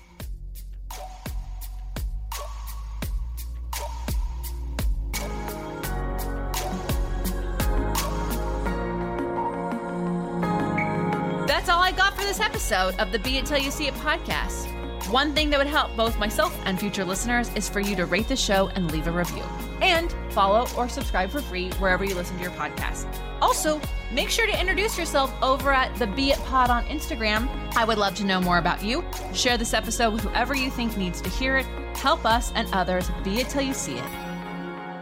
That's 11.48 11.70
all 11.70 11.82
I 11.82 11.94
got 11.96 12.16
for 12.16 12.24
this 12.24 12.42
episode 12.42 12.96
of 13.00 13.12
the 13.12 13.20
Be 13.20 13.38
It 13.38 13.46
Till 13.46 13.58
You 13.58 13.72
See 13.72 13.88
It 13.88 13.94
podcast. 13.96 14.68
One 15.10 15.34
thing 15.34 15.50
that 15.52 15.58
would 15.58 15.68
help 15.68 15.96
both 15.96 16.20
myself 16.20 16.58
and 16.66 16.78
future 16.78 17.06
listeners 17.06 17.50
is 17.56 17.70
for 17.70 17.80
you 17.80 17.96
to 17.96 18.06
rate 18.06 18.28
the 18.28 18.36
show 18.36 18.68
and 18.70 18.92
leave 18.92 19.08
a 19.08 19.12
review. 19.12 19.44
And 19.82 20.14
follow 20.32 20.68
or 20.76 20.90
subscribe 20.90 21.30
for 21.30 21.42
free 21.42 21.70
wherever 21.74 22.04
you 22.04 22.16
listen 22.16 22.36
to 22.38 22.42
your 22.42 22.52
podcast. 22.52 23.08
Also, 23.42 23.80
make 24.12 24.30
sure 24.30 24.48
to 24.48 24.60
introduce 24.60 24.98
yourself 24.98 25.34
over 25.42 25.72
at 25.72 25.94
the 25.96 26.08
Be 26.08 26.32
It 26.32 26.40
Pod 26.40 26.70
on 26.70 26.86
Instagram. 26.86 27.48
I 27.76 27.86
would 27.86 27.98
love 27.98 28.16
to 28.16 28.26
know 28.26 28.42
more 28.42 28.58
about 28.58 28.84
you. 28.84 29.04
Share 29.34 29.58
this 29.58 29.74
episode 29.74 30.14
with 30.14 30.24
whoever 30.24 30.56
you 30.56 30.72
think 30.72 30.98
needs 30.98 31.22
to 31.22 31.30
hear 31.30 31.58
it. 31.58 31.66
Help 31.96 32.26
us 32.26 32.52
and 32.56 32.68
others 32.74 33.10
be 33.24 33.40
it 33.40 33.50
till 33.50 33.62
you 33.62 33.74
see 33.74 33.98
it. 33.98 34.06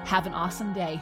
Have 0.06 0.28
an 0.28 0.34
awesome 0.34 0.74
day. 0.74 1.02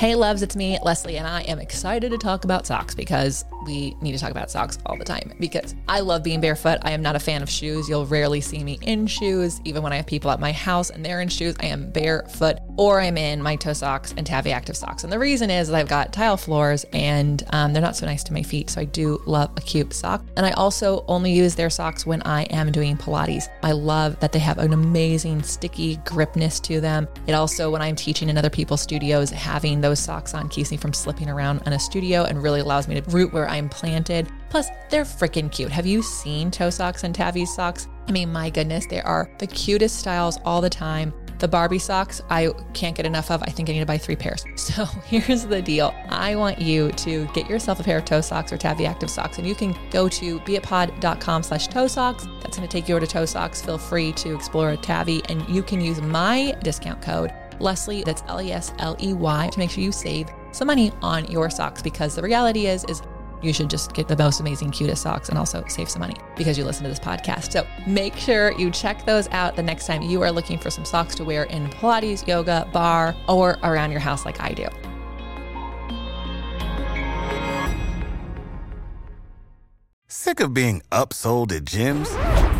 Hey, 0.00 0.14
loves, 0.14 0.40
it's 0.40 0.56
me, 0.56 0.78
Lesley, 0.82 1.18
and 1.18 1.26
I 1.26 1.42
am 1.42 1.58
excited 1.58 2.10
to 2.10 2.16
talk 2.16 2.44
about 2.44 2.66
socks 2.66 2.94
because 2.94 3.44
we 3.64 3.96
need 4.00 4.12
to 4.12 4.18
talk 4.18 4.30
about 4.30 4.50
socks 4.50 4.78
all 4.86 4.96
the 4.96 5.04
time 5.04 5.32
because 5.38 5.74
I 5.88 6.00
love 6.00 6.22
being 6.22 6.40
barefoot. 6.40 6.78
I 6.82 6.92
am 6.92 7.02
not 7.02 7.16
a 7.16 7.20
fan 7.20 7.42
of 7.42 7.50
shoes. 7.50 7.88
You'll 7.88 8.06
rarely 8.06 8.40
see 8.40 8.64
me 8.64 8.78
in 8.82 9.06
shoes. 9.06 9.60
Even 9.64 9.82
when 9.82 9.92
I 9.92 9.96
have 9.96 10.06
people 10.06 10.30
at 10.30 10.40
my 10.40 10.52
house 10.52 10.90
and 10.90 11.04
they're 11.04 11.20
in 11.20 11.28
shoes, 11.28 11.56
I 11.60 11.66
am 11.66 11.90
barefoot 11.90 12.58
or 12.76 13.00
I'm 13.00 13.18
in 13.18 13.42
my 13.42 13.56
toe 13.56 13.72
socks 13.72 14.14
and 14.16 14.26
Tavi 14.26 14.52
Active 14.52 14.76
socks. 14.76 15.04
And 15.04 15.12
the 15.12 15.18
reason 15.18 15.50
is 15.50 15.70
I've 15.70 15.88
got 15.88 16.12
tile 16.12 16.36
floors 16.36 16.84
and 16.92 17.42
um, 17.50 17.72
they're 17.72 17.82
not 17.82 17.96
so 17.96 18.06
nice 18.06 18.24
to 18.24 18.32
my 18.32 18.42
feet. 18.42 18.70
So 18.70 18.80
I 18.80 18.84
do 18.84 19.20
love 19.26 19.50
a 19.56 19.60
cute 19.60 19.92
sock. 19.92 20.24
And 20.36 20.46
I 20.46 20.52
also 20.52 21.04
only 21.06 21.32
use 21.32 21.54
their 21.54 21.70
socks 21.70 22.06
when 22.06 22.22
I 22.22 22.44
am 22.44 22.72
doing 22.72 22.96
Pilates. 22.96 23.48
I 23.62 23.72
love 23.72 24.18
that 24.20 24.32
they 24.32 24.38
have 24.38 24.58
an 24.58 24.72
amazing 24.72 25.42
sticky 25.42 25.96
gripness 26.04 26.60
to 26.60 26.80
them. 26.80 27.08
It 27.26 27.32
also, 27.32 27.70
when 27.70 27.82
I'm 27.82 27.96
teaching 27.96 28.28
in 28.28 28.38
other 28.38 28.50
people's 28.50 28.80
studios, 28.80 29.30
having 29.30 29.80
those 29.80 29.98
socks 29.98 30.34
on 30.34 30.48
keeps 30.48 30.70
me 30.70 30.76
from 30.76 30.92
slipping 30.92 31.28
around 31.28 31.62
in 31.66 31.72
a 31.72 31.78
studio 31.78 32.24
and 32.24 32.42
really 32.42 32.60
allows 32.60 32.88
me 32.88 33.00
to 33.00 33.10
root 33.10 33.32
where 33.32 33.49
I'm 33.50 33.68
planted. 33.68 34.28
Plus, 34.48 34.68
they're 34.88 35.04
freaking 35.04 35.50
cute. 35.50 35.70
Have 35.70 35.86
you 35.86 36.02
seen 36.02 36.50
toe 36.50 36.70
socks 36.70 37.04
and 37.04 37.14
Tavi's 37.14 37.54
socks? 37.54 37.88
I 38.08 38.12
mean, 38.12 38.32
my 38.32 38.50
goodness, 38.50 38.86
they 38.86 39.00
are 39.02 39.30
the 39.38 39.46
cutest 39.46 39.98
styles 39.98 40.38
all 40.44 40.60
the 40.60 40.70
time. 40.70 41.12
The 41.38 41.48
Barbie 41.48 41.78
socks, 41.78 42.20
I 42.28 42.50
can't 42.74 42.94
get 42.94 43.06
enough 43.06 43.30
of. 43.30 43.42
I 43.42 43.46
think 43.46 43.70
I 43.70 43.72
need 43.72 43.80
to 43.80 43.86
buy 43.86 43.98
three 43.98 44.16
pairs. 44.16 44.44
So 44.56 44.84
here's 45.06 45.46
the 45.46 45.62
deal. 45.62 45.94
I 46.08 46.36
want 46.36 46.60
you 46.60 46.92
to 46.92 47.26
get 47.28 47.48
yourself 47.48 47.80
a 47.80 47.82
pair 47.82 47.98
of 47.98 48.04
toe 48.04 48.20
socks 48.20 48.52
or 48.52 48.58
Tavi 48.58 48.86
Active 48.86 49.10
socks, 49.10 49.38
and 49.38 49.46
you 49.46 49.54
can 49.54 49.74
go 49.90 50.08
to 50.08 50.38
beitpod.com 50.40 51.42
slash 51.42 51.68
toe 51.68 51.86
socks. 51.86 52.26
That's 52.42 52.56
going 52.56 52.68
to 52.68 52.72
take 52.72 52.88
you 52.88 52.94
over 52.94 53.04
to 53.04 53.10
toe 53.10 53.24
socks. 53.24 53.62
Feel 53.62 53.78
free 53.78 54.12
to 54.12 54.34
explore 54.34 54.70
a 54.70 54.76
Tavi, 54.76 55.22
and 55.28 55.48
you 55.48 55.62
can 55.62 55.80
use 55.80 56.00
my 56.00 56.54
discount 56.62 57.00
code 57.00 57.32
Lesley, 57.60 58.02
that's 58.02 58.22
L 58.26 58.40
E 58.40 58.52
S 58.52 58.72
L 58.78 58.96
E 59.00 59.12
Y, 59.12 59.48
to 59.52 59.58
make 59.58 59.70
sure 59.70 59.84
you 59.84 59.92
save 59.92 60.28
some 60.52 60.66
money 60.66 60.92
on 61.02 61.24
your 61.30 61.48
socks 61.50 61.82
because 61.82 62.14
the 62.14 62.22
reality 62.22 62.66
is, 62.66 62.84
is 62.84 63.02
you 63.42 63.52
should 63.52 63.70
just 63.70 63.94
get 63.94 64.08
the 64.08 64.16
most 64.16 64.40
amazing, 64.40 64.70
cutest 64.70 65.02
socks 65.02 65.28
and 65.28 65.38
also 65.38 65.64
save 65.68 65.88
some 65.88 66.00
money 66.00 66.16
because 66.36 66.58
you 66.58 66.64
listen 66.64 66.82
to 66.84 66.88
this 66.88 66.98
podcast. 66.98 67.52
So 67.52 67.66
make 67.86 68.16
sure 68.16 68.52
you 68.52 68.70
check 68.70 69.06
those 69.06 69.28
out 69.28 69.56
the 69.56 69.62
next 69.62 69.86
time 69.86 70.02
you 70.02 70.22
are 70.22 70.32
looking 70.32 70.58
for 70.58 70.70
some 70.70 70.84
socks 70.84 71.14
to 71.16 71.24
wear 71.24 71.44
in 71.44 71.68
Pilates, 71.68 72.26
yoga, 72.26 72.68
bar, 72.72 73.14
or 73.28 73.58
around 73.62 73.90
your 73.90 74.00
house 74.00 74.24
like 74.24 74.40
I 74.40 74.52
do. 74.52 74.66
Sick 80.08 80.40
of 80.40 80.52
being 80.52 80.82
upsold 80.90 81.52
at 81.52 81.64
gyms? 81.64 82.59